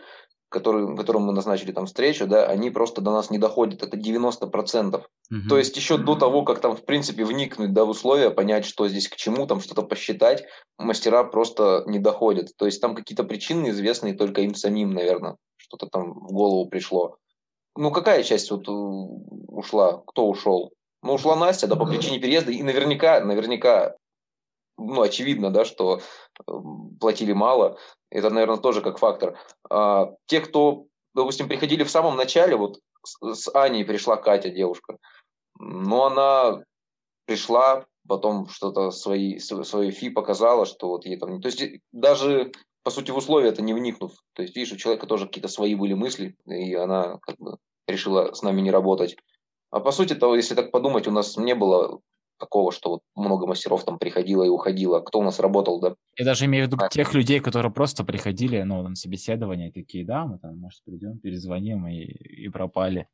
который, 0.48 0.96
которым 0.96 1.24
мы 1.24 1.32
назначили 1.32 1.72
там 1.72 1.86
встречу, 1.86 2.26
да, 2.26 2.46
они 2.46 2.70
просто 2.70 3.00
до 3.00 3.10
нас 3.10 3.30
не 3.30 3.38
доходят, 3.38 3.82
это 3.82 3.96
90%. 3.96 4.96
Угу. 4.96 5.48
То 5.48 5.58
есть 5.58 5.76
еще 5.76 5.98
до 5.98 6.14
того, 6.14 6.42
как 6.42 6.60
там, 6.60 6.76
в 6.76 6.84
принципе, 6.84 7.24
вникнуть 7.24 7.72
да, 7.72 7.84
в 7.84 7.90
условия, 7.90 8.30
понять, 8.30 8.64
что 8.64 8.88
здесь 8.88 9.08
к 9.08 9.16
чему, 9.16 9.46
там 9.46 9.60
что-то 9.60 9.82
посчитать, 9.82 10.44
мастера 10.78 11.24
просто 11.24 11.84
не 11.86 11.98
доходят. 11.98 12.48
То 12.56 12.66
есть 12.66 12.80
там 12.80 12.94
какие-то 12.94 13.24
причины 13.24 13.70
известные 13.70 14.14
только 14.14 14.42
им 14.42 14.54
самим, 14.54 14.92
наверное, 14.92 15.36
что-то 15.56 15.86
там 15.86 16.14
в 16.14 16.32
голову 16.32 16.68
пришло. 16.68 17.16
Ну, 17.76 17.90
какая 17.90 18.22
часть 18.22 18.50
вот 18.50 18.64
ушла? 18.68 20.02
Кто 20.06 20.28
ушел? 20.28 20.72
Ну, 21.02 21.14
ушла 21.14 21.36
Настя, 21.36 21.68
да, 21.68 21.76
по 21.76 21.86
причине 21.86 22.18
переезда, 22.18 22.50
и 22.50 22.62
наверняка, 22.62 23.20
наверняка, 23.20 23.94
ну, 24.78 25.02
очевидно, 25.02 25.50
да, 25.50 25.64
что 25.64 25.98
э, 25.98 26.52
платили 27.00 27.32
мало, 27.32 27.78
это, 28.10 28.30
наверное, 28.30 28.58
тоже 28.58 28.80
как 28.80 28.98
фактор. 28.98 29.38
А, 29.68 30.12
те, 30.26 30.40
кто, 30.40 30.86
допустим, 31.14 31.48
приходили 31.48 31.82
в 31.82 31.90
самом 31.90 32.16
начале, 32.16 32.56
вот 32.56 32.80
с, 33.04 33.34
с 33.34 33.54
Аней 33.54 33.84
пришла 33.84 34.16
Катя, 34.16 34.50
девушка, 34.50 34.98
но 35.58 36.06
она 36.06 36.62
пришла, 37.26 37.84
потом 38.06 38.48
что-то 38.48 38.90
свои, 38.90 39.38
свои 39.38 39.90
фи 39.90 40.10
показала, 40.10 40.64
что 40.64 40.88
вот 40.88 41.04
ей 41.04 41.18
там... 41.18 41.40
То 41.42 41.48
есть 41.48 41.62
даже, 41.92 42.52
по 42.82 42.90
сути, 42.90 43.10
в 43.10 43.16
условия 43.16 43.48
это 43.48 43.60
не 43.60 43.74
вникнув. 43.74 44.12
То 44.32 44.42
есть, 44.42 44.56
видишь, 44.56 44.72
у 44.72 44.76
человека 44.76 45.06
тоже 45.06 45.26
какие-то 45.26 45.48
свои 45.48 45.74
были 45.74 45.94
мысли, 45.94 46.36
и 46.46 46.74
она 46.74 47.18
как 47.22 47.36
бы 47.38 47.58
решила 47.86 48.32
с 48.32 48.42
нами 48.42 48.60
не 48.60 48.70
работать. 48.70 49.16
А 49.70 49.80
по 49.80 49.92
сути 49.92 50.14
того, 50.14 50.36
если 50.36 50.54
так 50.54 50.70
подумать, 50.70 51.06
у 51.06 51.10
нас 51.10 51.36
не 51.36 51.54
было 51.54 52.00
такого, 52.38 52.72
что 52.72 52.90
вот 52.90 53.00
много 53.14 53.46
мастеров 53.46 53.84
там 53.84 53.98
приходило 53.98 54.42
и 54.42 54.48
уходило. 54.48 55.00
Кто 55.00 55.18
у 55.18 55.22
нас 55.22 55.40
работал, 55.40 55.80
да? 55.80 55.94
Я 56.16 56.24
даже 56.24 56.46
имею 56.46 56.64
в 56.64 56.68
виду 56.68 56.78
а. 56.80 56.88
тех 56.88 57.14
людей, 57.14 57.40
которые 57.40 57.72
просто 57.72 58.04
приходили, 58.04 58.62
ну, 58.62 58.82
на 58.82 58.94
собеседование, 58.94 59.72
такие, 59.72 60.04
да, 60.04 60.24
мы 60.24 60.38
там, 60.38 60.58
может, 60.58 60.82
придем, 60.84 61.18
перезвоним 61.18 61.86
и, 61.86 62.04
и 62.04 62.48
пропали. 62.48 63.08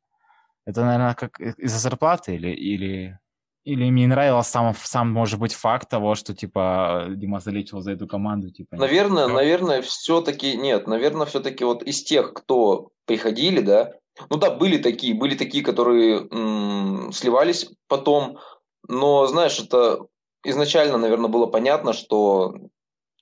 Это, 0.65 0.83
наверное, 0.83 1.13
как 1.13 1.39
из-за 1.39 1.77
зарплаты 1.77 2.35
или, 2.35 2.49
или, 2.49 3.19
или 3.63 3.89
мне 3.89 4.07
нравился 4.07 4.49
сам, 4.49 4.73
сам, 4.75 5.11
может 5.11 5.39
быть, 5.39 5.53
факт 5.53 5.89
того, 5.89 6.15
что, 6.15 6.33
типа, 6.33 7.05
Дима 7.09 7.39
залечил 7.39 7.81
за 7.81 7.91
эту 7.91 8.07
команду, 8.07 8.49
типа... 8.49 8.75
Наверное, 8.75 9.27
наверное, 9.27 9.81
все-таки, 9.81 10.57
нет, 10.57 10.87
наверное, 10.87 11.27
все-таки 11.27 11.63
вот 11.63 11.83
из 11.83 12.03
тех, 12.03 12.33
кто 12.33 12.89
приходили, 13.05 13.61
да, 13.61 13.93
ну 14.29 14.37
да, 14.37 14.49
были 14.49 14.77
такие, 14.77 15.13
были 15.13 15.35
такие, 15.35 15.63
которые 15.63 16.27
м- 16.31 17.11
сливались 17.11 17.69
потом, 17.87 18.39
но, 18.87 19.27
знаешь, 19.27 19.59
это 19.59 20.05
изначально, 20.43 20.97
наверное, 20.97 21.29
было 21.29 21.47
понятно, 21.47 21.93
что 21.93 22.53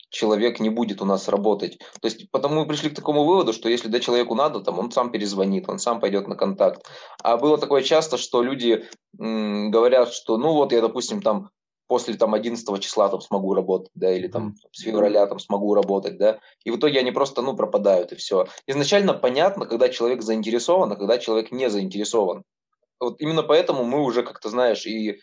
человек 0.10 0.60
не 0.60 0.70
будет 0.70 1.02
у 1.02 1.06
нас 1.06 1.28
работать. 1.28 1.80
То 2.00 2.08
есть, 2.08 2.30
потому 2.30 2.62
мы 2.62 2.68
пришли 2.68 2.90
к 2.92 2.96
такому 2.96 3.24
выводу, 3.24 3.52
что 3.52 3.68
если 3.68 3.88
да, 3.88 4.00
человеку 4.00 4.36
надо, 4.36 4.62
там, 4.62 4.78
он 4.78 4.92
сам 4.92 5.12
перезвонит, 5.12 5.68
он 5.68 5.80
сам 5.80 6.00
пойдет 6.00 6.28
на 6.28 6.36
контакт. 6.36 6.86
А 7.24 7.36
было 7.38 7.58
такое 7.58 7.82
часто, 7.82 8.18
что 8.18 8.44
люди 8.44 8.86
м- 9.20 9.72
говорят, 9.72 10.14
что, 10.14 10.38
ну 10.38 10.54
вот 10.54 10.72
я, 10.72 10.82
допустим, 10.82 11.22
там 11.22 11.50
после 11.88 12.14
там 12.14 12.34
11 12.34 12.80
числа 12.80 13.10
там 13.10 13.22
смогу 13.22 13.56
работать, 13.56 13.92
да, 13.96 14.14
или 14.16 14.28
там 14.28 14.56
с 14.72 14.82
февраля 14.82 15.26
там 15.26 15.40
смогу 15.40 15.74
работать, 15.74 16.18
да, 16.18 16.40
и 16.64 16.72
в 16.72 16.78
итоге 16.78 17.00
они 17.00 17.12
просто, 17.12 17.42
ну, 17.42 17.56
пропадают, 17.56 18.12
и 18.12 18.16
все. 18.16 18.46
Изначально 18.68 19.14
понятно, 19.14 19.66
когда 19.66 19.90
человек 19.90 20.22
заинтересован, 20.22 20.92
а 20.92 20.96
когда 20.96 21.18
человек 21.18 21.52
не 21.52 21.70
заинтересован. 21.70 22.44
Вот 23.00 23.20
именно 23.20 23.44
поэтому 23.44 23.84
мы 23.84 24.02
уже 24.02 24.24
как-то, 24.24 24.50
знаешь, 24.50 24.86
и 24.86 25.20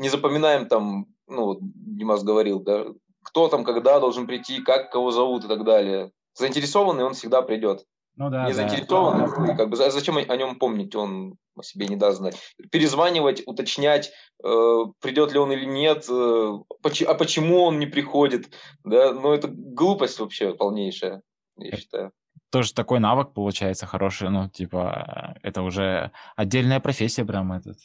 не 0.00 0.08
запоминаем 0.08 0.66
там, 0.66 1.06
ну, 1.28 1.44
вот 1.44 1.58
Димас 1.60 2.24
говорил, 2.24 2.60
да, 2.60 2.86
кто 3.22 3.48
там 3.48 3.64
когда 3.64 4.00
должен 4.00 4.26
прийти, 4.26 4.62
как 4.62 4.90
кого 4.90 5.10
зовут 5.10 5.44
и 5.44 5.48
так 5.48 5.64
далее. 5.64 6.10
Заинтересованный 6.34 7.04
он 7.04 7.12
всегда 7.12 7.42
придет. 7.42 7.84
Ну 8.16 8.30
да. 8.30 8.46
Не 8.46 8.52
заинтересованный, 8.52 9.56
как 9.56 9.68
бы 9.68 9.76
зачем 9.76 10.16
о 10.16 10.36
нем 10.36 10.58
помнить, 10.58 10.94
он 10.94 11.36
о 11.56 11.62
себе 11.62 11.86
не 11.86 11.96
даст 11.96 12.18
знать. 12.18 12.36
Перезванивать, 12.70 13.42
уточнять, 13.46 14.10
э, 14.42 14.76
придет 15.00 15.32
ли 15.32 15.38
он 15.38 15.52
или 15.52 15.64
нет, 15.66 16.06
э, 16.08 16.52
поч- 16.82 17.02
а 17.02 17.14
почему 17.14 17.62
он 17.62 17.78
не 17.78 17.86
приходит, 17.86 18.52
да, 18.84 19.12
ну 19.12 19.32
это 19.32 19.48
глупость 19.48 20.18
вообще 20.18 20.54
полнейшая, 20.54 21.22
я 21.58 21.76
считаю. 21.76 22.12
Тоже 22.50 22.74
такой 22.74 22.98
навык 22.98 23.32
получается 23.32 23.86
хороший, 23.86 24.28
ну, 24.30 24.48
типа, 24.48 25.36
это 25.42 25.62
уже 25.62 26.10
отдельная 26.36 26.80
профессия 26.80 27.24
прям 27.24 27.52
этот, 27.52 27.78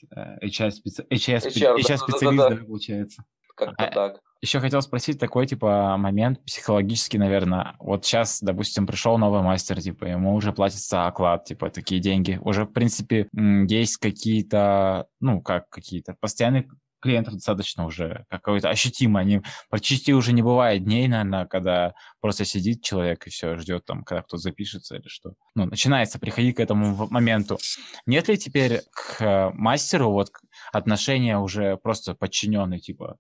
HR-специалист, 0.44 1.12
HR, 1.12 1.38
HR, 1.38 1.78
HR, 1.78 1.98
специалист, 1.98 2.44
да, 2.44 2.50
да, 2.50 2.56
да, 2.56 2.66
получается. 2.66 3.24
Как-то 3.56 3.86
а, 3.86 3.92
так. 3.92 4.22
Еще 4.42 4.60
хотел 4.60 4.82
спросить 4.82 5.20
такой, 5.20 5.48
типа, 5.48 5.96
момент 5.98 6.44
психологический, 6.46 7.18
наверное. 7.18 7.76
Вот 7.80 8.06
сейчас, 8.06 8.42
допустим, 8.42 8.86
пришел 8.86 9.18
новый 9.18 9.42
мастер, 9.42 9.82
типа, 9.82 10.06
ему 10.06 10.36
уже 10.36 10.52
платится 10.52 11.08
оклад, 11.08 11.46
типа, 11.46 11.70
такие 11.70 12.02
деньги. 12.02 12.40
Уже, 12.44 12.66
в 12.66 12.74
принципе, 12.74 13.28
есть 13.34 13.98
какие-то, 13.98 15.08
ну, 15.20 15.42
как 15.42 15.70
какие-то 15.70 16.16
постоянные 16.20 16.68
клиентов 17.02 17.36
достаточно 17.36 17.86
уже 17.86 18.26
какой-то 18.30 18.70
ощутимо. 18.70 19.20
Они 19.20 19.42
почти 19.70 20.14
уже 20.14 20.34
не 20.34 20.42
бывает 20.42 20.84
дней, 20.84 21.08
наверное, 21.08 21.46
когда 21.46 21.94
просто 22.22 22.46
сидит 22.46 22.84
человек 22.84 23.28
и 23.28 23.30
все 23.30 23.58
ждет 23.58 23.86
там, 23.86 24.04
когда 24.04 24.22
кто-то 24.22 24.38
запишется 24.38 24.96
или 24.96 25.08
что. 25.08 25.34
Ну, 25.56 25.66
начинается 25.66 26.20
приходить 26.20 26.56
к 26.56 26.60
этому 26.60 27.08
моменту. 27.10 27.58
Нет 28.06 28.28
ли 28.28 28.38
теперь 28.38 28.82
к 28.92 29.52
мастеру 29.54 30.12
вот 30.12 30.30
отношения 30.72 31.38
уже 31.38 31.78
просто 31.78 32.16
подчиненные, 32.16 32.80
типа, 32.80 33.18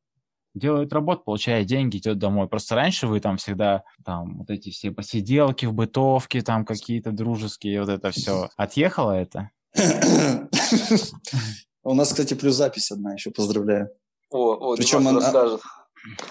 делает 0.53 0.93
работу, 0.93 1.23
получает 1.23 1.67
деньги, 1.67 1.97
идет 1.97 2.17
домой. 2.17 2.47
Просто 2.47 2.75
раньше 2.75 3.07
вы 3.07 3.19
там 3.19 3.37
всегда 3.37 3.83
там 4.03 4.39
вот 4.39 4.49
эти 4.49 4.71
все 4.71 4.91
посиделки 4.91 5.65
в 5.65 5.73
бытовке, 5.73 6.41
там 6.41 6.65
какие-то 6.65 7.11
дружеские, 7.11 7.81
вот 7.81 7.89
это 7.89 8.11
все. 8.11 8.49
Отъехало 8.55 9.11
это? 9.11 9.51
У 11.85 11.93
нас, 11.93 12.09
кстати, 12.09 12.33
плюс 12.33 12.55
запись 12.55 12.91
одна 12.91 13.13
еще, 13.13 13.29
поздравляю. 13.29 13.89
О, 14.31 14.73
о 14.73 14.75
Причем 14.75 15.07
она, 15.07 15.59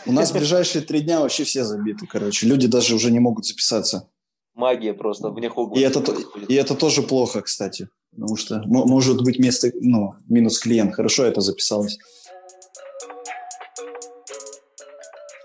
у 0.05 0.13
нас 0.13 0.33
ближайшие 0.33 0.85
три 0.85 1.01
дня 1.01 1.21
вообще 1.21 1.45
все 1.45 1.65
забиты, 1.65 2.07
короче. 2.07 2.47
Люди 2.47 2.67
даже 2.67 2.95
уже 2.95 3.13
не 3.13 3.21
могут 3.21 3.47
записаться. 3.47 4.11
Магия 4.55 4.95
просто 4.95 5.31
вне 5.31 5.51
И 5.75 5.81
это, 5.81 6.05
и 6.49 6.55
это 6.55 6.75
тоже 6.75 7.03
плохо, 7.03 7.41
кстати. 7.41 7.89
Потому 8.11 8.37
что 8.37 8.63
может 8.67 9.23
быть 9.23 9.39
место, 9.39 9.71
ну, 9.81 10.15
минус 10.29 10.59
клиент. 10.59 10.95
Хорошо 10.95 11.25
это 11.25 11.41
записалось. 11.41 11.99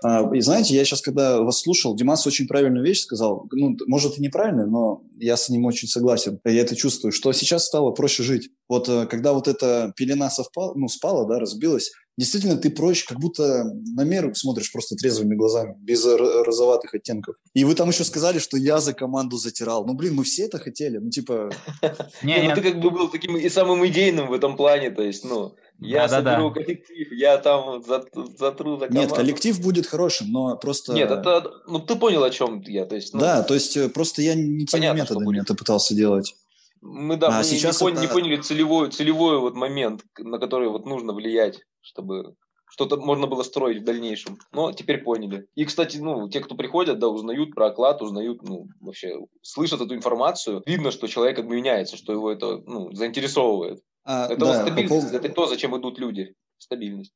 И 0.02 0.40
знаете, 0.40 0.74
я 0.74 0.84
сейчас, 0.84 1.02
когда 1.02 1.40
вас 1.40 1.60
слушал, 1.60 1.94
Димас 1.94 2.26
очень 2.26 2.46
правильную 2.46 2.84
вещь 2.84 3.02
сказал. 3.02 3.46
Ну, 3.52 3.76
может, 3.86 4.18
и 4.18 4.22
неправильно, 4.22 4.66
но 4.66 5.02
я 5.18 5.36
с 5.36 5.48
ним 5.48 5.66
очень 5.66 5.88
согласен. 5.88 6.40
Я 6.44 6.62
это 6.62 6.74
чувствую, 6.74 7.12
что 7.12 7.32
сейчас 7.32 7.66
стало 7.66 7.90
проще 7.90 8.22
жить. 8.22 8.50
Вот 8.68 8.88
э, 8.88 9.06
когда 9.06 9.34
вот 9.34 9.46
эта 9.46 9.92
пелена 9.96 10.30
совпала, 10.30 10.74
ну, 10.74 10.88
спала, 10.88 11.26
да, 11.26 11.38
разбилась, 11.38 11.90
действительно 12.16 12.56
ты 12.56 12.70
проще, 12.70 13.04
как 13.06 13.18
будто 13.18 13.64
на 13.64 14.04
меру 14.04 14.34
смотришь 14.34 14.72
просто 14.72 14.96
трезвыми 14.96 15.34
глазами, 15.34 15.74
без 15.78 16.04
розоватых 16.04 16.94
оттенков. 16.94 17.36
И 17.54 17.64
вы 17.64 17.74
там 17.74 17.90
еще 17.90 18.04
сказали, 18.04 18.38
что 18.38 18.56
я 18.56 18.80
за 18.80 18.94
команду 18.94 19.36
затирал. 19.36 19.86
Ну, 19.86 19.94
блин, 19.94 20.14
мы 20.14 20.24
все 20.24 20.44
это 20.44 20.58
хотели. 20.58 20.98
Ну, 20.98 21.10
типа... 21.10 21.50
Не, 22.22 22.42
ну 22.42 22.54
ты 22.54 22.62
как 22.62 22.80
бы 22.80 22.90
был 22.90 23.08
таким 23.08 23.36
и 23.36 23.48
самым 23.48 23.86
идейным 23.86 24.28
в 24.28 24.32
этом 24.32 24.56
плане, 24.56 24.90
то 24.90 25.02
есть, 25.02 25.24
ну... 25.24 25.54
Я 25.80 26.08
да, 26.08 26.08
соберу 26.08 26.48
да, 26.50 26.54
да. 26.54 26.60
коллектив, 26.60 27.12
я 27.12 27.38
там 27.38 27.82
затру 27.82 28.78
за 28.78 28.86
команду. 28.88 29.00
Нет, 29.00 29.12
коллектив 29.12 29.60
будет 29.60 29.86
хорошим, 29.86 30.30
но 30.30 30.56
просто... 30.56 30.92
Нет, 30.92 31.10
это... 31.10 31.50
Ну, 31.66 31.78
ты 31.78 31.96
понял, 31.96 32.22
о 32.22 32.30
чем 32.30 32.60
я, 32.62 32.84
то 32.84 32.96
есть... 32.96 33.14
Ну... 33.14 33.20
Да, 33.20 33.42
то 33.42 33.54
есть 33.54 33.76
э, 33.76 33.88
просто 33.88 34.22
я 34.22 34.34
не 34.34 34.66
теми 34.66 34.82
Понятно, 34.82 35.00
методами 35.00 35.40
это 35.40 35.54
пытался 35.54 35.94
делать. 35.94 36.34
Мы, 36.82 37.16
да, 37.16 37.28
а 37.28 37.38
мы 37.38 37.44
сейчас 37.44 37.80
не, 37.80 37.90
это... 37.90 38.00
не 38.00 38.08
поняли 38.08 38.36
целевой, 38.36 38.90
целевой 38.90 39.38
вот 39.38 39.54
момент, 39.54 40.02
на 40.18 40.38
который 40.38 40.68
вот 40.68 40.86
нужно 40.86 41.12
влиять, 41.12 41.60
чтобы 41.80 42.34
что-то 42.70 42.96
можно 42.96 43.26
было 43.26 43.42
строить 43.42 43.82
в 43.82 43.84
дальнейшем. 43.84 44.38
Но 44.52 44.72
теперь 44.72 44.98
поняли. 44.98 45.46
И, 45.54 45.64
кстати, 45.64 45.98
ну, 45.98 46.28
те, 46.28 46.40
кто 46.40 46.54
приходят, 46.54 46.98
да, 46.98 47.08
узнают 47.08 47.54
про 47.54 47.66
оклад, 47.66 48.00
узнают, 48.00 48.42
ну, 48.42 48.68
вообще, 48.80 49.18
слышат 49.42 49.80
эту 49.80 49.94
информацию. 49.94 50.62
Видно, 50.66 50.90
что 50.90 51.08
человек 51.08 51.36
как 51.36 51.48
бы 51.48 51.56
меняется, 51.56 51.96
что 51.96 52.12
его 52.12 52.30
это, 52.30 52.58
ну, 52.66 52.92
заинтересовывает. 52.92 53.82
А, 54.04 54.26
это 54.26 54.36
да, 54.36 54.46
вот 54.46 54.54
стабильность, 54.54 54.88
по 54.88 54.94
поводу... 54.94 55.16
это 55.16 55.28
то, 55.34 55.46
зачем 55.46 55.78
идут 55.78 55.98
люди. 55.98 56.34
Стабильность. 56.58 57.12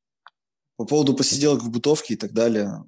По 0.76 0.85
поводу 0.85 1.14
посиделок 1.14 1.62
в 1.62 1.70
бытовке 1.70 2.14
и 2.14 2.16
так 2.16 2.32
далее. 2.32 2.85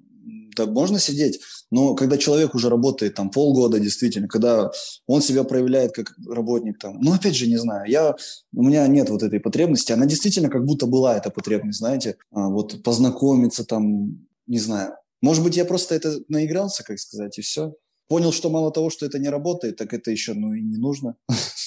Да, 0.55 0.65
можно 0.65 0.97
сидеть, 0.97 1.39
но 1.69 1.93
когда 1.93 2.17
человек 2.17 2.55
уже 2.55 2.69
работает 2.69 3.13
там 3.13 3.29
полгода, 3.29 3.79
действительно, 3.79 4.27
когда 4.27 4.71
он 5.05 5.21
себя 5.21 5.43
проявляет 5.43 5.93
как 5.93 6.15
работник 6.27 6.79
там, 6.79 6.99
ну, 6.99 7.13
опять 7.13 7.35
же, 7.35 7.47
не 7.47 7.57
знаю, 7.57 7.87
я, 7.87 8.15
у 8.53 8.63
меня 8.63 8.87
нет 8.87 9.09
вот 9.09 9.21
этой 9.21 9.39
потребности, 9.39 9.91
она 9.91 10.07
действительно 10.07 10.49
как 10.49 10.65
будто 10.65 10.87
была 10.87 11.15
эта 11.15 11.29
потребность, 11.29 11.77
знаете, 11.77 12.17
а, 12.31 12.49
вот 12.49 12.81
познакомиться 12.81 13.65
там, 13.65 14.27
не 14.47 14.57
знаю, 14.57 14.95
может 15.21 15.43
быть, 15.43 15.57
я 15.57 15.65
просто 15.65 15.95
это 15.95 16.19
наигрался, 16.27 16.83
как 16.83 16.99
сказать, 16.99 17.37
и 17.37 17.41
все. 17.41 17.73
Понял, 18.07 18.31
что 18.31 18.49
мало 18.49 18.71
того, 18.71 18.89
что 18.89 19.05
это 19.05 19.19
не 19.19 19.29
работает, 19.29 19.75
так 19.75 19.93
это 19.93 20.11
еще, 20.11 20.33
ну, 20.33 20.53
и 20.53 20.61
не 20.61 20.77
нужно. 20.77 21.17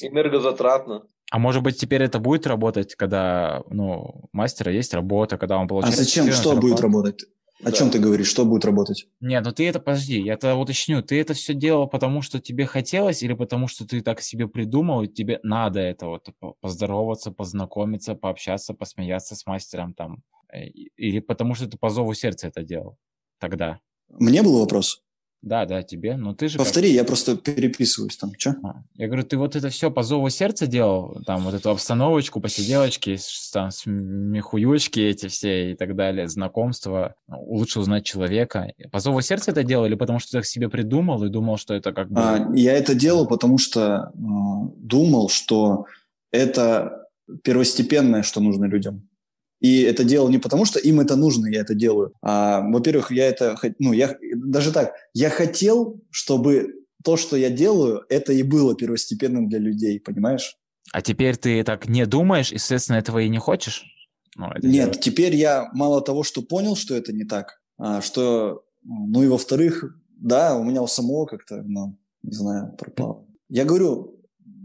Энергозатратно. 0.01 1.07
А 1.31 1.39
может 1.39 1.62
быть, 1.62 1.78
теперь 1.78 2.03
это 2.03 2.18
будет 2.18 2.47
работать, 2.47 2.95
когда, 2.97 3.62
ну, 3.70 4.01
у 4.24 4.28
мастера 4.33 4.72
есть 4.72 4.93
работа, 4.95 5.39
когда 5.39 5.59
он 5.59 5.66
А 5.66 5.68
получает... 5.68 5.97
зачем, 5.97 6.26
что 6.26 6.35
зарплату? 6.51 6.61
будет 6.61 6.81
работать? 6.81 7.24
О 7.62 7.64
Да. 7.64 7.72
чем 7.72 7.91
ты 7.91 7.99
говоришь, 7.99 8.26
что 8.28 8.45
будет 8.47 8.64
работать? 8.64 9.07
Нет, 9.20 9.45
ну 9.45 9.53
ты 9.53 9.68
это, 9.68 9.81
подожди, 9.81 10.18
я 10.20 10.33
это 10.35 10.57
уточню. 10.57 11.03
Ты 11.03 11.20
это 11.20 11.35
все 11.35 11.53
делал 11.55 11.87
потому, 11.87 12.22
что 12.22 12.41
тебе 12.41 12.64
хотелось, 12.66 13.22
или 13.22 13.35
потому, 13.35 13.68
что 13.68 13.87
ты 13.87 14.01
так 14.01 14.22
себе 14.22 14.49
придумал, 14.49 15.03
и 15.03 15.09
тебе 15.09 15.41
надо 15.43 15.78
это 15.81 16.07
вот 16.07 16.26
по- 16.41 16.55
поздороваться, 16.61 17.31
познакомиться, 17.31 18.14
пообщаться, 18.14 18.72
посмеяться 18.74 19.37
с 19.37 19.45
мастером 19.47 19.93
там? 19.95 20.22
Э, 20.53 20.64
Или 20.66 21.20
потому, 21.20 21.55
что 21.55 21.68
ты 21.68 21.76
по 21.76 21.91
зову 21.91 22.14
сердца 22.14 22.49
это 22.49 22.62
делал 22.62 22.97
тогда? 23.39 23.78
Мне 24.09 24.43
был 24.43 24.59
вопрос? 24.59 25.03
Да, 25.43 25.64
да, 25.64 25.82
тебе. 25.82 26.16
Но 26.16 26.34
ты 26.34 26.49
же... 26.49 26.59
как- 26.59 26.66
Повтори, 26.66 26.91
я 26.93 27.03
просто 27.05 27.34
переписываюсь 27.36 28.16
там. 28.16 28.34
Че? 28.34 28.57
А, 28.62 28.82
Я 28.95 29.07
говорю, 29.07 29.22
ты 29.24 29.38
вот 29.38 29.57
это 29.57 29.70
все 29.70 29.91
по 29.91 30.03
зову 30.03 30.28
сердца 30.28 30.66
делал, 30.66 31.22
там 31.26 31.45
вот 31.45 31.55
эту 31.55 31.70
обстановочку, 31.70 32.41
посиделочки, 32.41 33.16
там 33.53 33.70
смехуёчки 33.70 35.01
эти 35.01 35.28
все 35.28 35.72
и 35.72 35.74
так 35.76 35.97
далее, 35.97 36.28
знакомства, 36.28 37.14
ну, 37.26 37.43
лучше 37.43 37.80
узнать 37.80 38.05
человека. 38.05 38.72
По 38.93 39.01
зову 39.01 39.22
сердца 39.22 39.51
это 39.53 39.64
делал 39.64 39.86
или 39.86 39.95
потому 39.95 40.18
что 40.18 40.32
ты 40.32 40.38
так 40.38 40.47
себе 40.47 40.68
придумал 40.68 41.24
и 41.24 41.30
думал, 41.30 41.57
что 41.57 41.72
это 41.74 41.93
как 41.93 42.11
бы... 42.11 42.20
А, 42.20 42.51
я 42.55 42.72
это 42.74 42.95
делал, 42.95 43.26
потому 43.26 43.57
что 43.59 44.12
э, 44.12 44.18
думал, 44.76 45.28
что 45.30 45.86
это 46.32 47.07
первостепенное, 47.45 48.22
что 48.22 48.41
нужно 48.41 48.66
людям. 48.66 49.09
И 49.61 49.83
это 49.83 50.05
делал 50.05 50.29
не 50.29 50.39
потому, 50.39 50.65
что 50.65 50.79
им 50.79 51.01
это 51.01 51.17
нужно, 51.17 51.47
я 51.47 51.61
это 51.61 51.75
делаю. 51.75 52.13
А, 52.23 52.63
во-первых, 52.63 53.13
я 53.13 53.27
это, 53.27 53.57
ну, 53.79 53.93
я 53.93 54.17
даже 54.35 54.73
так, 54.73 54.95
я 55.15 55.31
хотел, 55.31 56.01
чтобы 56.11 56.75
то, 57.05 57.17
что 57.17 57.37
я 57.37 57.51
делаю, 57.51 58.05
это 58.09 58.33
и 58.33 58.43
было 58.43 58.75
первостепенным 58.75 59.49
для 59.49 59.59
людей, 59.59 60.01
понимаешь? 60.01 60.57
А 60.93 61.03
теперь 61.03 61.37
ты 61.37 61.63
так 61.63 61.89
не 61.89 62.07
думаешь 62.07 62.53
и, 62.53 62.59
соответственно, 62.59 62.97
этого 62.97 63.19
и 63.21 63.29
не 63.29 63.39
хочешь? 63.39 63.85
Ну, 64.37 64.47
Нет, 64.63 64.63
делать. 64.63 65.01
теперь 65.01 65.35
я 65.35 65.71
мало 65.73 66.01
того, 66.01 66.23
что 66.23 66.43
понял, 66.43 66.77
что 66.77 66.95
это 66.95 67.13
не 67.13 67.25
так, 67.25 67.61
а, 67.79 68.01
что, 68.01 68.65
ну 68.83 69.23
и 69.23 69.29
во-вторых, 69.29 69.97
да, 70.09 70.57
у 70.57 70.65
меня 70.65 70.83
у 70.83 70.87
самого 70.87 71.27
как-то, 71.27 71.63
ну, 71.63 71.99
не 72.23 72.33
знаю, 72.33 72.75
пропало. 72.79 73.27
Я 73.49 73.65
говорю, 73.65 74.20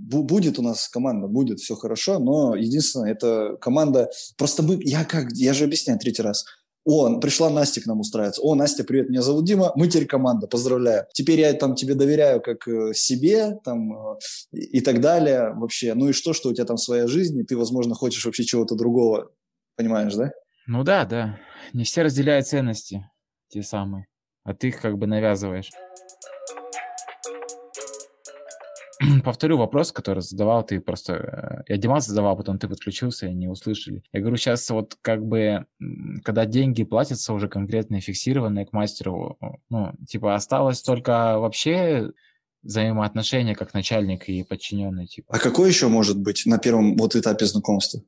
будет 0.06 0.60
у 0.60 0.62
нас 0.62 0.88
команда, 0.88 1.28
будет 1.28 1.60
все 1.60 1.76
хорошо, 1.76 2.20
но 2.20 2.56
единственное, 2.56 3.12
это 3.12 3.58
команда, 3.60 4.10
просто 4.38 4.64
мы, 4.64 4.80
я 4.84 5.04
как, 5.04 5.32
я 5.34 5.54
же 5.54 5.66
объясняю 5.66 6.00
третий 6.00 6.22
раз, 6.22 6.46
о, 6.88 7.20
пришла 7.20 7.50
Настя 7.50 7.82
к 7.82 7.88
нам 7.88 8.00
устраиваться. 8.00 8.44
О, 8.44 8.54
Настя, 8.54 8.84
привет, 8.84 9.10
меня 9.10 9.24
зовут 9.24 9.46
Дима, 9.46 9.72
мы 9.76 9.88
теперь 9.88 10.06
команда, 10.06 10.46
поздравляю. 10.46 11.08
Теперь 11.14 11.40
я 11.40 11.52
там 11.54 11.74
тебе 11.74 11.96
доверяю 11.96 12.42
как 12.42 12.68
э, 12.68 12.94
себе, 12.94 13.60
там, 13.64 13.92
э, 13.92 14.18
и 14.52 14.82
так 14.82 15.02
далее 15.02 15.52
вообще. 15.56 15.96
Ну 15.96 16.10
и 16.10 16.14
что, 16.14 16.34
что 16.34 16.50
у 16.50 16.54
тебя 16.54 16.66
там 16.66 16.78
своя 16.78 17.08
жизнь, 17.08 17.40
и 17.40 17.44
ты, 17.44 17.58
возможно, 17.58 17.96
хочешь 17.96 18.24
вообще 18.24 18.44
чего-то 18.44 18.76
другого, 18.76 19.32
понимаешь, 19.76 20.14
да? 20.14 20.32
Ну 20.68 20.84
да, 20.84 21.06
да. 21.06 21.40
Не 21.74 21.86
все 21.86 22.04
разделяют 22.04 22.46
ценности, 22.46 23.10
те 23.50 23.64
самые. 23.64 24.06
А 24.44 24.54
ты 24.54 24.68
их 24.68 24.80
как 24.80 25.00
бы 25.00 25.08
навязываешь. 25.08 25.72
Повторю 29.24 29.58
вопрос, 29.58 29.92
который 29.92 30.22
задавал 30.22 30.66
ты 30.66 30.80
просто... 30.80 31.64
э, 31.68 31.74
Я 31.74 31.78
Димас 31.78 32.06
задавал, 32.08 32.38
потом 32.38 32.58
ты 32.60 32.68
подключился 32.68 33.28
и 33.28 33.34
не 33.34 33.48
услышали. 33.48 34.04
Я 34.14 34.22
говорю, 34.22 34.38
сейчас 34.38 34.70
вот 34.70 34.96
как 35.02 35.26
бы, 35.26 35.66
когда 36.24 36.46
деньги 36.46 36.84
платятся 36.84 37.34
уже 37.34 37.48
конкретно 37.50 38.00
фиксированные 38.02 38.66
к 38.66 38.74
мастеру, 38.74 39.38
ну, 39.70 39.94
типа 40.08 40.36
осталось 40.36 40.82
только 40.82 41.40
вообще 41.40 42.12
взаимоотношения 42.64 43.56
как 43.56 43.74
начальник 43.74 44.28
и 44.28 44.44
подчиненный, 44.44 45.08
типа. 45.08 45.34
А 45.36 45.40
какой 45.40 45.70
еще 45.70 45.88
может 45.88 46.20
быть 46.20 46.44
на 46.46 46.58
первом 46.58 46.96
вот 46.98 47.16
этапе 47.16 47.46
знакомства? 47.46 48.02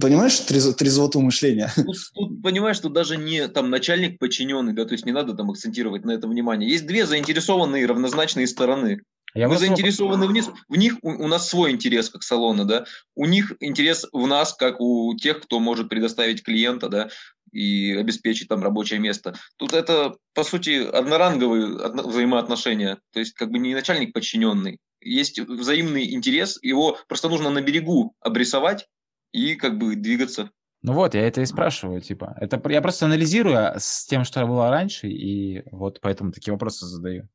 Понимаешь, 0.00 0.40
трез- 0.40 0.74
трезвоту 0.74 1.20
мышления? 1.20 1.70
Тут, 1.76 1.96
тут, 2.14 2.42
понимаешь, 2.42 2.78
тут 2.78 2.92
даже 2.92 3.16
не 3.16 3.48
там 3.48 3.70
начальник 3.70 4.18
подчиненный, 4.18 4.74
да, 4.74 4.84
то 4.84 4.92
есть 4.92 5.06
не 5.06 5.12
надо 5.12 5.34
там 5.34 5.50
акцентировать 5.50 6.04
на 6.04 6.10
этом 6.10 6.30
внимание. 6.30 6.68
Есть 6.68 6.86
две 6.86 7.06
заинтересованные 7.06 7.86
равнозначные 7.86 8.46
стороны. 8.46 9.00
Я 9.34 9.46
Мы 9.46 9.54
вот 9.54 9.60
снова- 9.62 9.76
заинтересованы 9.76 10.26
в 10.26 10.32
них, 10.32 10.44
в 10.68 10.76
них 10.76 10.96
у, 11.02 11.10
у 11.10 11.28
нас 11.28 11.48
свой 11.48 11.70
интерес 11.70 12.08
как 12.10 12.22
салона, 12.22 12.64
да. 12.64 12.86
У 13.14 13.26
них 13.26 13.52
интерес 13.60 14.06
в 14.12 14.26
нас, 14.26 14.54
как 14.54 14.80
у 14.80 15.14
тех, 15.16 15.40
кто 15.42 15.60
может 15.60 15.88
предоставить 15.88 16.42
клиента, 16.42 16.88
да, 16.88 17.08
и 17.52 17.92
обеспечить 17.98 18.48
там 18.48 18.62
рабочее 18.62 19.00
место. 19.00 19.34
Тут 19.56 19.72
это, 19.72 20.16
по 20.34 20.44
сути, 20.44 20.86
одноранговые 20.86 21.76
одно- 21.78 22.02
взаимоотношения. 22.08 22.98
То 23.12 23.20
есть 23.20 23.34
как 23.34 23.50
бы 23.50 23.58
не 23.58 23.74
начальник 23.74 24.12
подчиненный. 24.12 24.78
Есть 25.00 25.38
взаимный 25.40 26.12
интерес, 26.12 26.58
его 26.62 26.98
просто 27.08 27.28
нужно 27.28 27.50
на 27.50 27.60
берегу 27.62 28.14
обрисовать 28.20 28.86
и 29.32 29.54
как 29.54 29.78
бы 29.78 29.94
двигаться. 29.94 30.50
Ну 30.82 30.92
вот, 30.92 31.14
я 31.14 31.22
это 31.26 31.40
и 31.40 31.46
спрашиваю, 31.46 32.00
типа. 32.00 32.36
Это 32.40 32.60
я 32.70 32.80
просто 32.80 33.06
анализирую 33.06 33.56
а, 33.56 33.78
с 33.78 34.06
тем, 34.06 34.24
что 34.24 34.46
было 34.46 34.70
раньше, 34.70 35.08
и 35.08 35.62
вот 35.72 36.00
поэтому 36.00 36.32
такие 36.32 36.52
вопросы 36.52 36.86
задаю. 36.86 37.28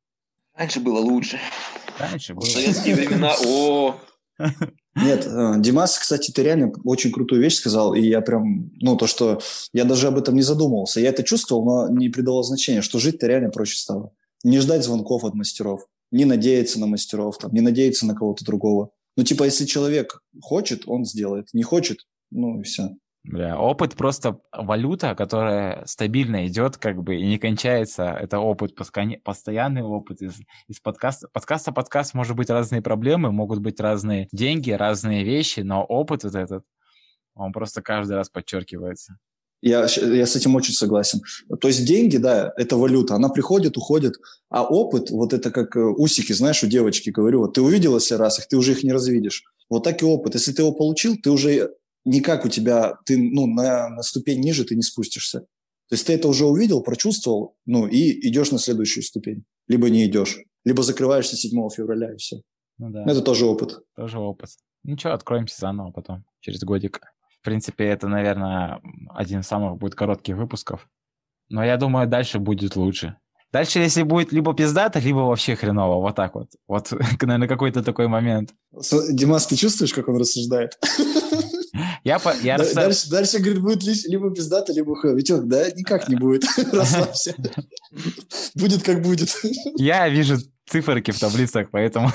Раньше 0.56 0.80
было 0.80 0.99
лучше. 0.99 1.39
Раньше 1.99 2.34
В 2.34 2.38
было. 2.38 2.45
советские 2.45 2.95
времена, 2.95 3.34
о, 3.45 3.95
Нет, 4.95 5.26
э, 5.26 5.54
Димас, 5.58 5.97
кстати, 5.97 6.32
ты 6.32 6.43
реально 6.43 6.72
очень 6.84 7.12
крутую 7.12 7.41
вещь 7.41 7.56
сказал, 7.56 7.93
и 7.93 8.01
я 8.01 8.22
прям, 8.22 8.72
ну, 8.80 8.95
то, 8.95 9.08
что 9.08 9.41
я 9.74 9.86
даже 9.86 10.08
об 10.08 10.18
этом 10.18 10.36
не 10.36 10.41
задумывался. 10.41 10.99
Я 10.99 11.10
это 11.10 11.24
чувствовал, 11.24 11.66
но 11.66 11.89
не 11.89 12.10
придавал 12.10 12.43
значения, 12.43 12.82
что 12.82 12.99
жить-то 12.99 13.28
реально 13.28 13.49
проще 13.49 13.78
стало. 13.78 14.12
Не 14.43 14.60
ждать 14.60 14.84
звонков 14.84 15.24
от 15.24 15.34
мастеров, 15.34 15.88
не 16.12 16.26
надеяться 16.26 16.80
на 16.80 16.86
мастеров, 16.86 17.38
там, 17.38 17.51
не 17.54 17.62
надеяться 17.62 18.06
на 18.06 18.14
кого-то 18.14 18.45
другого. 18.45 18.91
Ну, 19.16 19.24
типа, 19.24 19.43
если 19.43 19.66
человек 19.66 20.22
хочет, 20.41 20.84
он 20.88 21.06
сделает. 21.06 21.49
Не 21.54 21.64
хочет, 21.64 22.08
ну, 22.32 22.60
и 22.60 22.64
все. 22.64 22.89
Бля, 23.24 23.58
опыт 23.58 23.96
просто 23.96 24.42
валюта, 24.52 25.16
которая 25.16 25.86
стабильно 25.86 26.46
идет, 26.46 26.78
как 26.78 27.02
бы, 27.02 27.16
и 27.16 27.26
не 27.26 27.38
кончается. 27.38 28.04
Это 28.04 28.40
опыт, 28.40 28.76
постоянный 28.76 29.82
опыт 29.82 30.22
из, 30.22 30.42
из 30.68 30.80
подкаста. 30.82 31.30
Подкаста 31.32 31.72
подкаст 31.72 32.14
может 32.14 32.36
быть 32.36 32.50
разные 32.50 32.82
проблемы, 32.82 33.32
могут 33.32 33.60
быть 33.60 33.80
разные 33.80 34.28
деньги, 34.34 34.72
разные 34.72 35.24
вещи, 35.24 35.62
но 35.62 35.86
опыт 35.86 36.26
вот 36.26 36.36
этот, 36.36 36.66
он 37.34 37.54
просто 37.54 37.82
каждый 37.82 38.18
раз 38.18 38.30
подчеркивается. 38.30 39.18
Я, 39.62 39.86
я 39.86 40.26
с 40.26 40.36
этим 40.36 40.56
очень 40.56 40.74
согласен. 40.74 41.22
То 41.62 41.70
есть 41.70 41.86
деньги, 41.86 42.18
да, 42.18 42.52
это 42.58 42.76
валюта. 42.76 43.16
Она 43.16 43.30
приходит, 43.30 43.78
уходит. 43.78 44.16
А 44.50 44.66
опыт, 44.66 45.10
вот 45.10 45.32
это 45.32 45.52
как 45.52 45.78
э, 45.78 45.80
усики, 45.80 46.34
знаешь, 46.34 46.62
у 46.66 46.68
девочки, 46.68 47.12
говорю, 47.12 47.40
вот 47.40 47.54
ты 47.54 47.62
увидел 47.62 47.96
если 47.96 48.16
раз 48.16 48.40
их, 48.40 48.50
ты 48.50 48.58
уже 48.58 48.74
их 48.74 48.84
не 48.84 48.92
развидишь. 48.92 49.46
Вот 49.70 49.86
так 49.86 50.02
и 50.02 50.06
опыт. 50.06 50.34
Если 50.34 50.52
ты 50.52 50.64
его 50.64 50.74
получил, 50.74 51.16
ты 51.16 51.32
уже 51.32 51.72
никак 52.06 52.45
у 52.45 52.49
тебя, 52.49 52.95
ты 53.06 53.18
ну, 53.18 53.47
на, 53.47 53.89
на 53.89 54.01
ступень 54.04 54.39
ниже 54.39 54.66
ты 54.66 54.76
не 54.76 54.82
спустишься. 54.84 55.41
То 55.89 55.95
есть 55.95 56.08
ты 56.08 56.14
это 56.14 56.28
уже 56.28 56.45
увидел, 56.45 56.82
прочувствовал, 56.82 57.56
ну 57.66 57.88
и 57.88 58.28
идешь 58.28 58.51
на 58.51 58.58
следующую 58.58 59.04
ступень. 59.04 59.43
Либо 59.68 59.89
не 59.89 60.06
идешь, 60.06 60.39
либо 60.66 60.84
закрываешься 60.84 61.36
7 61.36 61.70
февраля 61.70 62.14
и 62.14 62.18
все. 62.18 62.41
Ну 62.78 62.89
да, 62.89 63.04
Это 63.04 63.22
тоже 63.22 63.45
опыт. 63.45 63.80
тоже 63.95 64.20
опыт. 64.20 64.49
Ничего, 64.84 65.14
откроемся 65.14 65.56
заново 65.60 65.91
потом, 65.91 66.26
через 66.41 66.62
годик. 66.64 66.99
В 67.39 67.45
принципе, 67.45 67.86
это, 67.86 68.08
наверное, 68.08 68.82
один 69.10 69.41
из 69.41 69.47
самых 69.47 69.78
будет 69.78 69.95
коротких 69.95 70.36
выпусков. 70.36 70.89
Но 71.49 71.64
я 71.64 71.78
думаю, 71.78 72.08
дальше 72.08 72.39
будет 72.39 72.76
лучше. 72.76 73.18
Дальше, 73.51 73.80
если 73.80 74.01
будет 74.01 74.32
либо 74.32 74.56
пиздато, 74.56 74.97
либо 74.99 75.20
вообще 75.20 75.56
хреново. 75.56 76.01
Вот 76.01 76.16
так 76.16 76.34
вот. 76.34 76.49
Вот, 76.68 76.91
наверное, 77.22 77.47
какой-то 77.47 77.84
такой 77.84 78.08
момент. 78.08 78.49
Димас, 79.12 79.45
ты 79.45 79.56
чувствуешь, 79.56 79.93
как 79.93 80.08
он 80.08 80.18
рассуждает? 80.18 80.80
Я, 82.04 82.20
по- 82.20 82.36
я 82.42 82.58
Да- 82.58 82.64
расста- 82.64 82.76
Дальше, 82.76 83.10
дальше, 83.10 83.40
говорит, 83.40 83.62
будет 83.62 83.84
лишь- 83.84 84.04
либо 84.06 84.34
пиздато, 84.34 84.74
либо 84.74 84.96
хуй. 84.96 85.16
Витек, 85.16 85.44
да 85.46 85.70
никак 85.72 86.08
не 86.10 86.16
будет. 86.16 86.44
Расслабься. 86.72 87.36
Будет 88.56 88.84
как 88.84 89.02
будет. 89.02 89.36
я 89.78 90.08
вижу 90.10 90.38
циферки 90.68 91.12
в 91.12 91.20
таблицах, 91.20 91.70
поэтому 91.72 92.12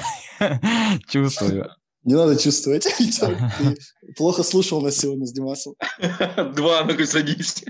чувствую. 1.08 1.68
Не 2.04 2.14
надо 2.14 2.36
чувствовать. 2.38 2.86
Витек, 3.00 3.36
ты 3.58 3.76
плохо 4.16 4.42
слушал 4.44 4.80
нас 4.80 4.96
сегодня 4.96 5.26
с 5.26 5.32
Димасом. 5.32 5.74
два, 6.56 6.84
ну-ка 6.84 7.04
садись. 7.06 7.64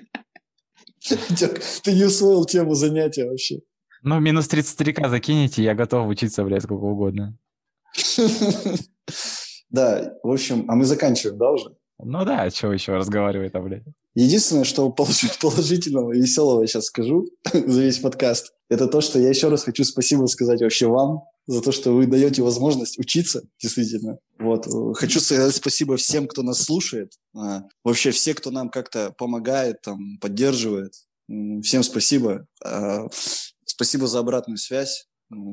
Витек, 1.28 1.62
ты 1.82 1.94
не 1.94 2.04
усвоил 2.04 2.44
тему 2.44 2.74
занятия 2.74 3.24
вообще. 3.28 3.60
Ну, 4.02 4.20
минус 4.20 4.46
33к 4.48 5.08
закинете, 5.08 5.62
я 5.62 5.74
готов 5.74 6.06
учиться, 6.08 6.44
блядь, 6.44 6.62
сколько 6.62 6.84
угодно. 6.84 7.36
Да, 9.70 10.14
в 10.22 10.30
общем, 10.30 10.64
а 10.68 10.74
мы 10.74 10.84
заканчиваем, 10.84 11.38
да, 11.38 11.50
уже? 11.50 11.76
Ну 12.00 12.24
да, 12.24 12.48
что 12.50 12.72
еще 12.72 12.96
разговаривает, 12.96 13.52
блядь. 13.54 13.82
Единственное, 14.14 14.64
что 14.64 14.88
полож- 14.88 15.38
положительного 15.40 16.12
и 16.12 16.20
веселого 16.20 16.60
я 16.62 16.66
сейчас 16.66 16.86
скажу 16.86 17.26
за 17.52 17.82
весь 17.82 17.98
подкаст, 17.98 18.52
это 18.68 18.86
то, 18.86 19.00
что 19.00 19.18
я 19.18 19.28
еще 19.28 19.48
раз 19.48 19.64
хочу 19.64 19.84
спасибо 19.84 20.26
сказать 20.26 20.60
вообще 20.60 20.86
вам 20.86 21.22
за 21.46 21.62
то, 21.62 21.72
что 21.72 21.92
вы 21.92 22.06
даете 22.06 22.42
возможность 22.42 22.98
учиться, 22.98 23.42
действительно. 23.60 24.18
Вот. 24.38 24.66
э, 24.66 24.94
Хочу 24.94 25.18
сказать 25.18 25.54
спасибо 25.54 25.96
всем, 25.96 26.26
кто 26.28 26.42
нас 26.42 26.62
слушает. 26.62 27.12
А, 27.34 27.62
Вообще 27.84 28.10
все, 28.10 28.34
кто 28.34 28.50
нам 28.50 28.68
как-то 28.68 29.12
помогает, 29.16 29.80
там, 29.80 30.18
поддерживает. 30.20 30.92
Всем 31.62 31.82
спасибо. 31.82 32.46
А, 32.64 33.06
Спасибо 33.64 34.06
за 34.08 34.18
обратную 34.18 34.58
связь. 34.58 35.06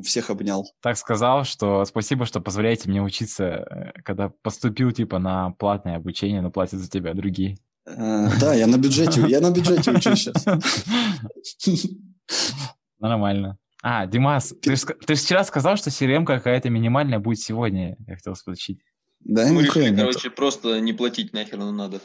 Всех 0.03 0.29
обнял. 0.29 0.65
Так 0.81 0.97
сказал, 0.97 1.43
что 1.43 1.83
спасибо, 1.85 2.25
что 2.25 2.39
позволяете 2.41 2.89
мне 2.89 3.01
учиться, 3.01 3.43
э, 3.43 4.01
когда 4.03 4.29
поступил 4.41 4.91
типа 4.91 5.19
на 5.19 5.51
платное 5.51 5.97
обучение, 5.97 6.41
но 6.41 6.51
платят 6.51 6.79
за 6.79 6.89
тебя 6.89 7.13
другие. 7.13 7.57
Э, 7.85 8.29
Да, 8.39 8.53
я 8.53 8.67
на 8.67 8.77
бюджете, 8.77 9.23
я 9.27 9.41
на 9.41 9.51
бюджете 9.51 9.91
учусь 9.91 10.31
сейчас. 10.31 10.45
Нормально. 12.99 13.57
А, 13.83 14.07
Димас, 14.07 14.53
ты 14.61 14.75
же 14.75 15.15
вчера 15.15 15.43
сказал, 15.43 15.77
что 15.77 15.91
CRM 15.91 16.25
какая-то 16.25 16.69
минимальная 16.69 17.19
будет 17.19 17.39
сегодня, 17.39 17.97
я 18.07 18.15
хотел 18.15 18.35
спросить. 18.35 18.79
Да, 19.19 19.45
Мы 19.51 19.63
нихуя 19.63 19.85
решили, 19.85 19.99
короче, 19.99 20.29
просто 20.29 20.79
не 20.79 20.93
платить 20.93 21.33
нахер 21.33 21.57
ну 21.57 21.71
надо. 21.71 21.99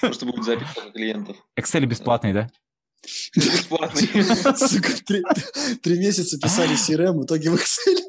Просто 0.00 0.26
будет 0.26 0.44
запись 0.44 0.66
клиентов. 0.92 1.36
Excel 1.58 1.84
бесплатный, 1.86 2.32
да? 2.32 2.50
Бесплатный. 3.34 4.08
Сука, 4.68 4.92
три, 5.04 5.22
три 5.82 5.98
месяца 5.98 6.38
писали 6.38 6.74
CRM, 6.74 7.12
в 7.12 7.24
итоге 7.24 7.50
в 7.50 7.54
Excel. 7.54 8.04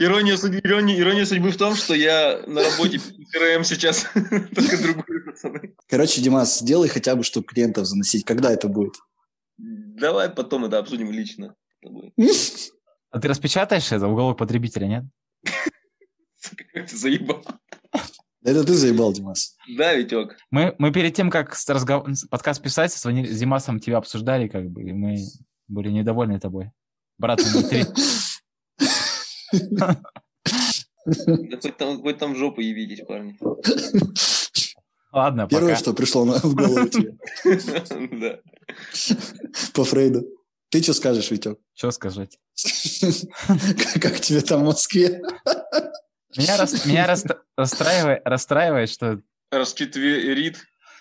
Ирония, 0.00 0.36
судьбы, 0.36 0.60
ирония, 0.62 0.98
ирония 0.98 1.24
судьбы 1.24 1.50
в 1.50 1.56
том, 1.56 1.74
что 1.74 1.94
я 1.94 2.42
на 2.46 2.62
работе 2.62 2.98
CRM 2.98 3.64
сейчас, 3.64 4.06
только 4.54 4.82
другой, 4.82 5.24
пацаны. 5.24 5.74
Короче, 5.88 6.20
Димас, 6.20 6.58
сделай 6.58 6.88
хотя 6.88 7.14
бы, 7.16 7.22
чтобы 7.22 7.46
клиентов 7.46 7.86
заносить. 7.86 8.24
Когда 8.24 8.52
это 8.52 8.68
будет? 8.68 8.94
Давай 9.58 10.28
потом 10.30 10.64
это 10.64 10.78
обсудим 10.78 11.10
лично. 11.10 11.54
с 11.78 11.86
тобой. 11.86 12.12
А 13.14 13.20
ты 13.20 13.28
распечатаешь 13.28 13.92
это, 13.92 14.08
уголок 14.08 14.38
потребителя, 14.38 14.86
нет? 14.86 15.04
Сука, 16.40 16.64
как 16.72 16.88
ты 16.88 16.96
заебал. 16.96 17.44
Это 18.44 18.64
ты 18.64 18.74
заебал, 18.74 19.12
Димас. 19.12 19.56
Да, 19.76 19.94
Витек? 19.94 20.36
Мы, 20.50 20.74
мы 20.78 20.92
перед 20.92 21.14
тем, 21.14 21.30
как 21.30 21.54
с 21.54 21.68
разгов- 21.68 22.06
подкаст 22.28 22.60
писать, 22.62 22.92
звонили 22.92 23.28
с 23.32 23.38
Димасом, 23.38 23.78
тебя 23.78 23.98
обсуждали, 23.98 24.48
как 24.48 24.68
бы, 24.68 24.82
и 24.82 24.92
мы 24.92 25.16
были 25.68 25.90
недовольны 25.90 26.40
тобой. 26.40 26.70
Брат 27.18 27.40
номер 27.44 27.68
три. 27.68 27.84
Да 29.74 31.58
хоть 31.60 31.76
там, 31.76 32.00
хоть 32.00 32.18
там 32.18 32.36
жопу 32.36 32.60
явитесь, 32.60 33.04
парни. 33.06 33.36
Ладно, 35.12 35.46
Первое, 35.48 35.70
пока. 35.72 35.78
что 35.80 35.92
пришло 35.94 36.24
на- 36.24 36.38
в 36.38 36.54
голову 36.54 36.88
тебе 36.88 37.16
Да. 38.20 38.38
по 39.74 39.84
Фрейду. 39.84 40.24
Ты 40.70 40.82
что 40.82 40.94
скажешь, 40.94 41.30
Витек? 41.30 41.58
Что 41.74 41.90
сказать? 41.90 42.38
Как 44.00 44.20
тебе 44.20 44.40
там 44.40 44.62
в 44.62 44.64
Москве? 44.64 45.20
Меня, 46.36 46.56
рас- 46.56 46.84
меня 46.86 47.06
раст- 47.06 47.36
расстраивает, 47.56 48.22
расстраивает, 48.24 48.90
что, 48.90 49.20
Расчетверит. 49.50 50.58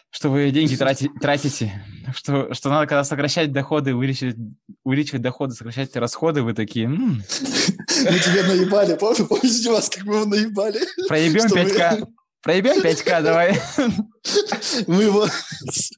что 0.09 0.29
вы 0.29 0.51
деньги 0.51 0.75
трати- 0.75 1.09
тратите. 1.21 1.84
Что, 2.15 2.53
что 2.53 2.69
надо, 2.69 2.88
когда 2.88 3.03
сокращать 3.03 3.51
доходы, 3.53 3.95
увеличивать, 3.95 4.36
увеличивать 4.84 5.21
доходы, 5.21 5.53
сокращать 5.53 5.95
расходы, 5.95 6.41
вы 6.43 6.53
такие, 6.53 6.86
«М, 6.86 7.21
Мы 7.21 8.19
тебе 8.19 8.43
наебали, 8.43 8.95
помнишь, 8.95 9.61
Димас, 9.63 9.89
как 9.89 10.03
мы 10.03 10.15
его 10.15 10.25
наебали? 10.25 10.82
проебем 11.07 11.47
Что 11.47 11.55
вы- 11.55 11.61
5к. 11.65 12.07
Проебем 12.41 12.82
5к, 12.82 13.21
давай. 13.21 13.61
Мы 14.88 15.03
его... 15.03 15.27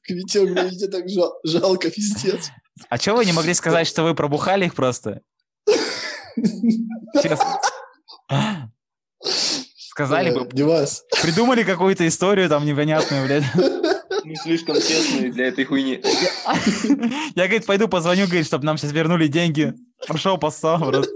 Витек, 0.10 0.50
мне 0.50 0.88
так 0.90 1.08
жал- 1.10 1.40
жалко, 1.46 1.90
пиздец. 1.90 2.50
А 2.90 2.98
чего 2.98 3.16
вы 3.18 3.26
не 3.26 3.32
могли 3.32 3.54
сказать, 3.54 3.88
что 3.88 4.04
вы 4.04 4.14
пробухали 4.14 4.66
их 4.66 4.76
просто? 4.76 5.22
Честно. 7.22 7.60
Сказали 9.94 10.32
бы, 10.32 10.50
Димас, 10.52 11.04
придумали 11.22 11.62
какую-то 11.62 12.08
историю 12.08 12.50
там 12.50 12.66
непонятную, 12.66 13.28
блядь. 13.28 13.44
Не 14.26 14.36
слишком 14.38 14.76
честный 14.78 15.30
для 15.32 15.50
этой 15.50 15.66
хуйни. 15.66 16.02
Я, 17.36 17.44
говорит, 17.46 17.68
пойду 17.68 17.88
позвоню, 17.88 18.26
говорит, 18.26 18.48
чтобы 18.48 18.66
нам 18.66 18.78
сейчас 18.80 18.92
вернули 18.92 19.28
деньги. 19.28 19.76
Пошел 20.08 20.40
поссал 20.40 20.80
просто. 20.80 21.12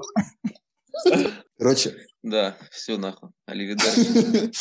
короче, 1.57 1.95
Да, 2.21 2.55
все 2.71 2.97
нахуй. 2.97 3.29
Оливидер. 3.47 4.51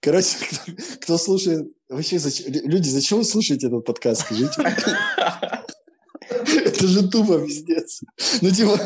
короче, 0.00 0.36
кто, 0.38 0.72
кто 1.00 1.18
слушает... 1.18 1.66
Вообще, 1.88 2.20
зачем- 2.20 2.52
люди, 2.52 2.88
зачем 2.88 3.18
вы 3.18 3.24
слушаете 3.24 3.66
этот 3.66 3.84
подкаст, 3.84 4.20
скажите? 4.20 4.52
Это 6.64 6.86
же 6.86 7.08
тупо, 7.08 7.38
пиздец. 7.40 8.02
Ну, 8.40 8.50
типа... 8.50 8.78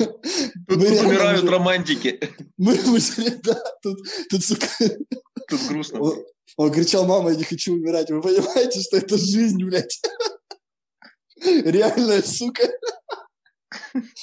Тут 0.68 0.82
реально 0.82 1.09
умирают 1.09 1.45
романтики. 1.49 2.20
Мы, 2.57 2.78
мы 2.86 3.01
да, 3.43 3.62
тут, 3.82 3.99
тут, 4.30 4.45
сука, 4.45 4.66
Тут 5.49 5.61
грустно. 5.68 6.01
он, 6.01 6.24
он 6.57 6.72
кричал, 6.72 7.07
мама, 7.07 7.30
я 7.30 7.36
не 7.36 7.45
хочу 7.45 7.74
умирать. 7.74 8.11
Вы 8.11 8.20
понимаете, 8.20 8.80
что 8.80 8.97
это 8.97 9.16
жизнь, 9.16 9.62
блядь? 9.64 10.01
Реальная, 11.45 12.22
сука. 12.22 12.68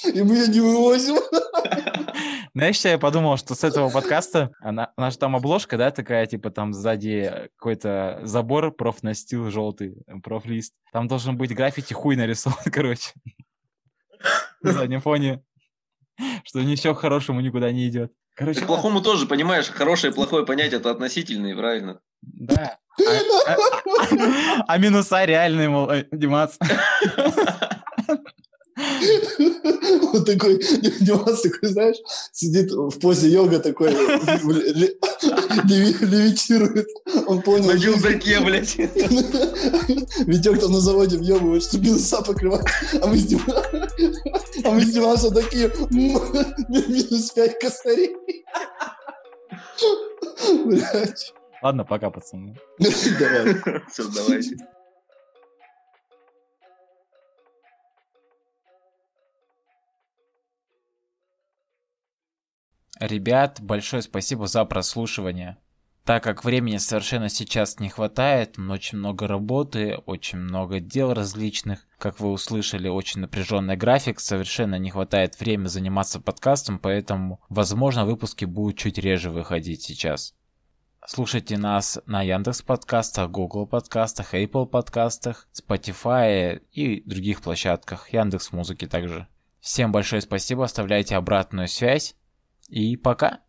И 0.04 0.22
мы 0.22 0.34
ее 0.36 0.48
не 0.48 0.60
вывозим. 0.60 1.16
Знаешь, 2.54 2.76
что 2.76 2.88
я 2.88 2.98
подумал, 2.98 3.36
что 3.36 3.54
с 3.54 3.62
этого 3.64 3.90
подкаста, 3.90 4.50
она, 4.60 4.92
она 4.96 5.10
же 5.10 5.18
там 5.18 5.36
обложка, 5.36 5.76
да, 5.76 5.90
такая, 5.90 6.26
типа 6.26 6.50
там 6.50 6.72
сзади 6.72 7.50
какой-то 7.56 8.20
забор, 8.24 8.72
профнастил 8.72 9.50
желтый, 9.50 9.94
э, 10.06 10.18
профлист. 10.22 10.72
Там 10.92 11.06
должен 11.06 11.36
быть 11.36 11.54
граффити 11.54 11.92
хуй 11.92 12.16
нарисован, 12.16 12.56
короче. 12.72 13.12
На 14.62 14.72
заднем 14.72 15.00
фоне. 15.00 15.42
Что 16.44 16.62
ничего 16.62 16.94
к 16.94 17.00
хорошему 17.00 17.40
никуда 17.42 17.70
не 17.72 17.86
идет. 17.88 18.12
Короче, 18.34 18.62
К 18.62 18.66
плохому 18.66 19.00
тоже, 19.02 19.26
понимаешь, 19.26 19.68
хорошее 19.68 20.12
и 20.12 20.14
плохое 20.16 20.44
понятие 20.46 20.80
это 20.80 20.90
относительные, 20.90 21.54
правильно? 21.54 22.00
да. 22.22 22.78
А, 22.98 23.52
а- 23.52 24.64
а 24.66 24.78
минуса 24.78 25.24
реальные, 25.26 25.68
мол, 25.68 25.90
э, 25.90 26.06
Димас. 26.10 26.58
Он 28.76 30.24
такой, 30.24 30.58
Димас 31.00 31.40
такой, 31.42 31.68
знаешь, 31.70 31.96
сидит 32.32 32.70
в 32.70 32.98
позе 33.00 33.28
йога 33.28 33.58
такой, 33.58 33.90
ле- 33.90 34.96
леви- 35.66 36.04
левитирует. 36.04 36.86
Он 37.26 37.40
понял. 37.42 37.66
На 37.72 37.76
гюлзаке, 37.78 38.40
блядь. 38.40 38.76
Витек 40.26 40.60
там 40.60 40.72
на 40.72 40.80
заводе 40.80 41.16
въебывает, 41.16 41.62
что 41.62 41.78
минуса 41.78 42.20
покрывать. 42.22 42.66
А 43.00 43.06
мы 43.06 43.16
с 43.16 43.24
Димасом, 43.24 43.88
а 44.64 44.70
мы 44.70 44.80
с 44.82 44.90
Димасом 44.92 45.34
такие, 45.34 45.66
«М, 45.66 45.88
минус 46.68 47.30
пять 47.30 47.58
косарей. 47.58 48.14
Блядь. 50.64 51.32
Ладно, 51.62 51.84
пока, 51.84 52.10
пацаны. 52.10 52.54
Давай. 53.18 53.54
Все, 53.90 54.04
давайте. 54.14 54.56
Ребят, 62.98 63.58
большое 63.60 64.02
спасибо 64.02 64.46
за 64.46 64.64
прослушивание. 64.64 65.58
Так 66.04 66.22
как 66.22 66.44
времени 66.44 66.76
совершенно 66.78 67.28
сейчас 67.28 67.80
не 67.80 67.88
хватает, 67.88 68.58
очень 68.58 68.98
много 68.98 69.26
работы, 69.26 69.96
очень 70.06 70.38
много 70.38 70.78
дел 70.78 71.12
различных. 71.12 71.84
Как 71.98 72.20
вы 72.20 72.30
услышали, 72.30 72.88
очень 72.88 73.20
напряженный 73.20 73.76
график, 73.76 74.20
совершенно 74.20 74.76
не 74.76 74.90
хватает 74.90 75.38
времени 75.38 75.66
заниматься 75.66 76.20
подкастом, 76.20 76.78
поэтому, 76.78 77.40
возможно, 77.48 78.06
выпуски 78.06 78.44
будут 78.44 78.78
чуть 78.78 78.98
реже 78.98 79.30
выходить 79.30 79.82
сейчас. 79.82 80.34
Слушайте 81.04 81.58
нас 81.58 81.98
на 82.06 82.22
Яндекс 82.22 82.62
подкастах, 82.62 83.30
Google 83.30 83.66
подкастах, 83.66 84.32
Apple 84.32 84.66
подкастах, 84.66 85.48
Spotify 85.52 86.62
и 86.72 87.02
других 87.04 87.42
площадках, 87.42 88.12
Яндекс 88.12 88.52
музыки 88.52 88.86
также. 88.86 89.26
Всем 89.60 89.92
большое 89.92 90.22
спасибо, 90.22 90.64
оставляйте 90.64 91.16
обратную 91.16 91.68
связь 91.68 92.14
и 92.68 92.96
пока! 92.96 93.45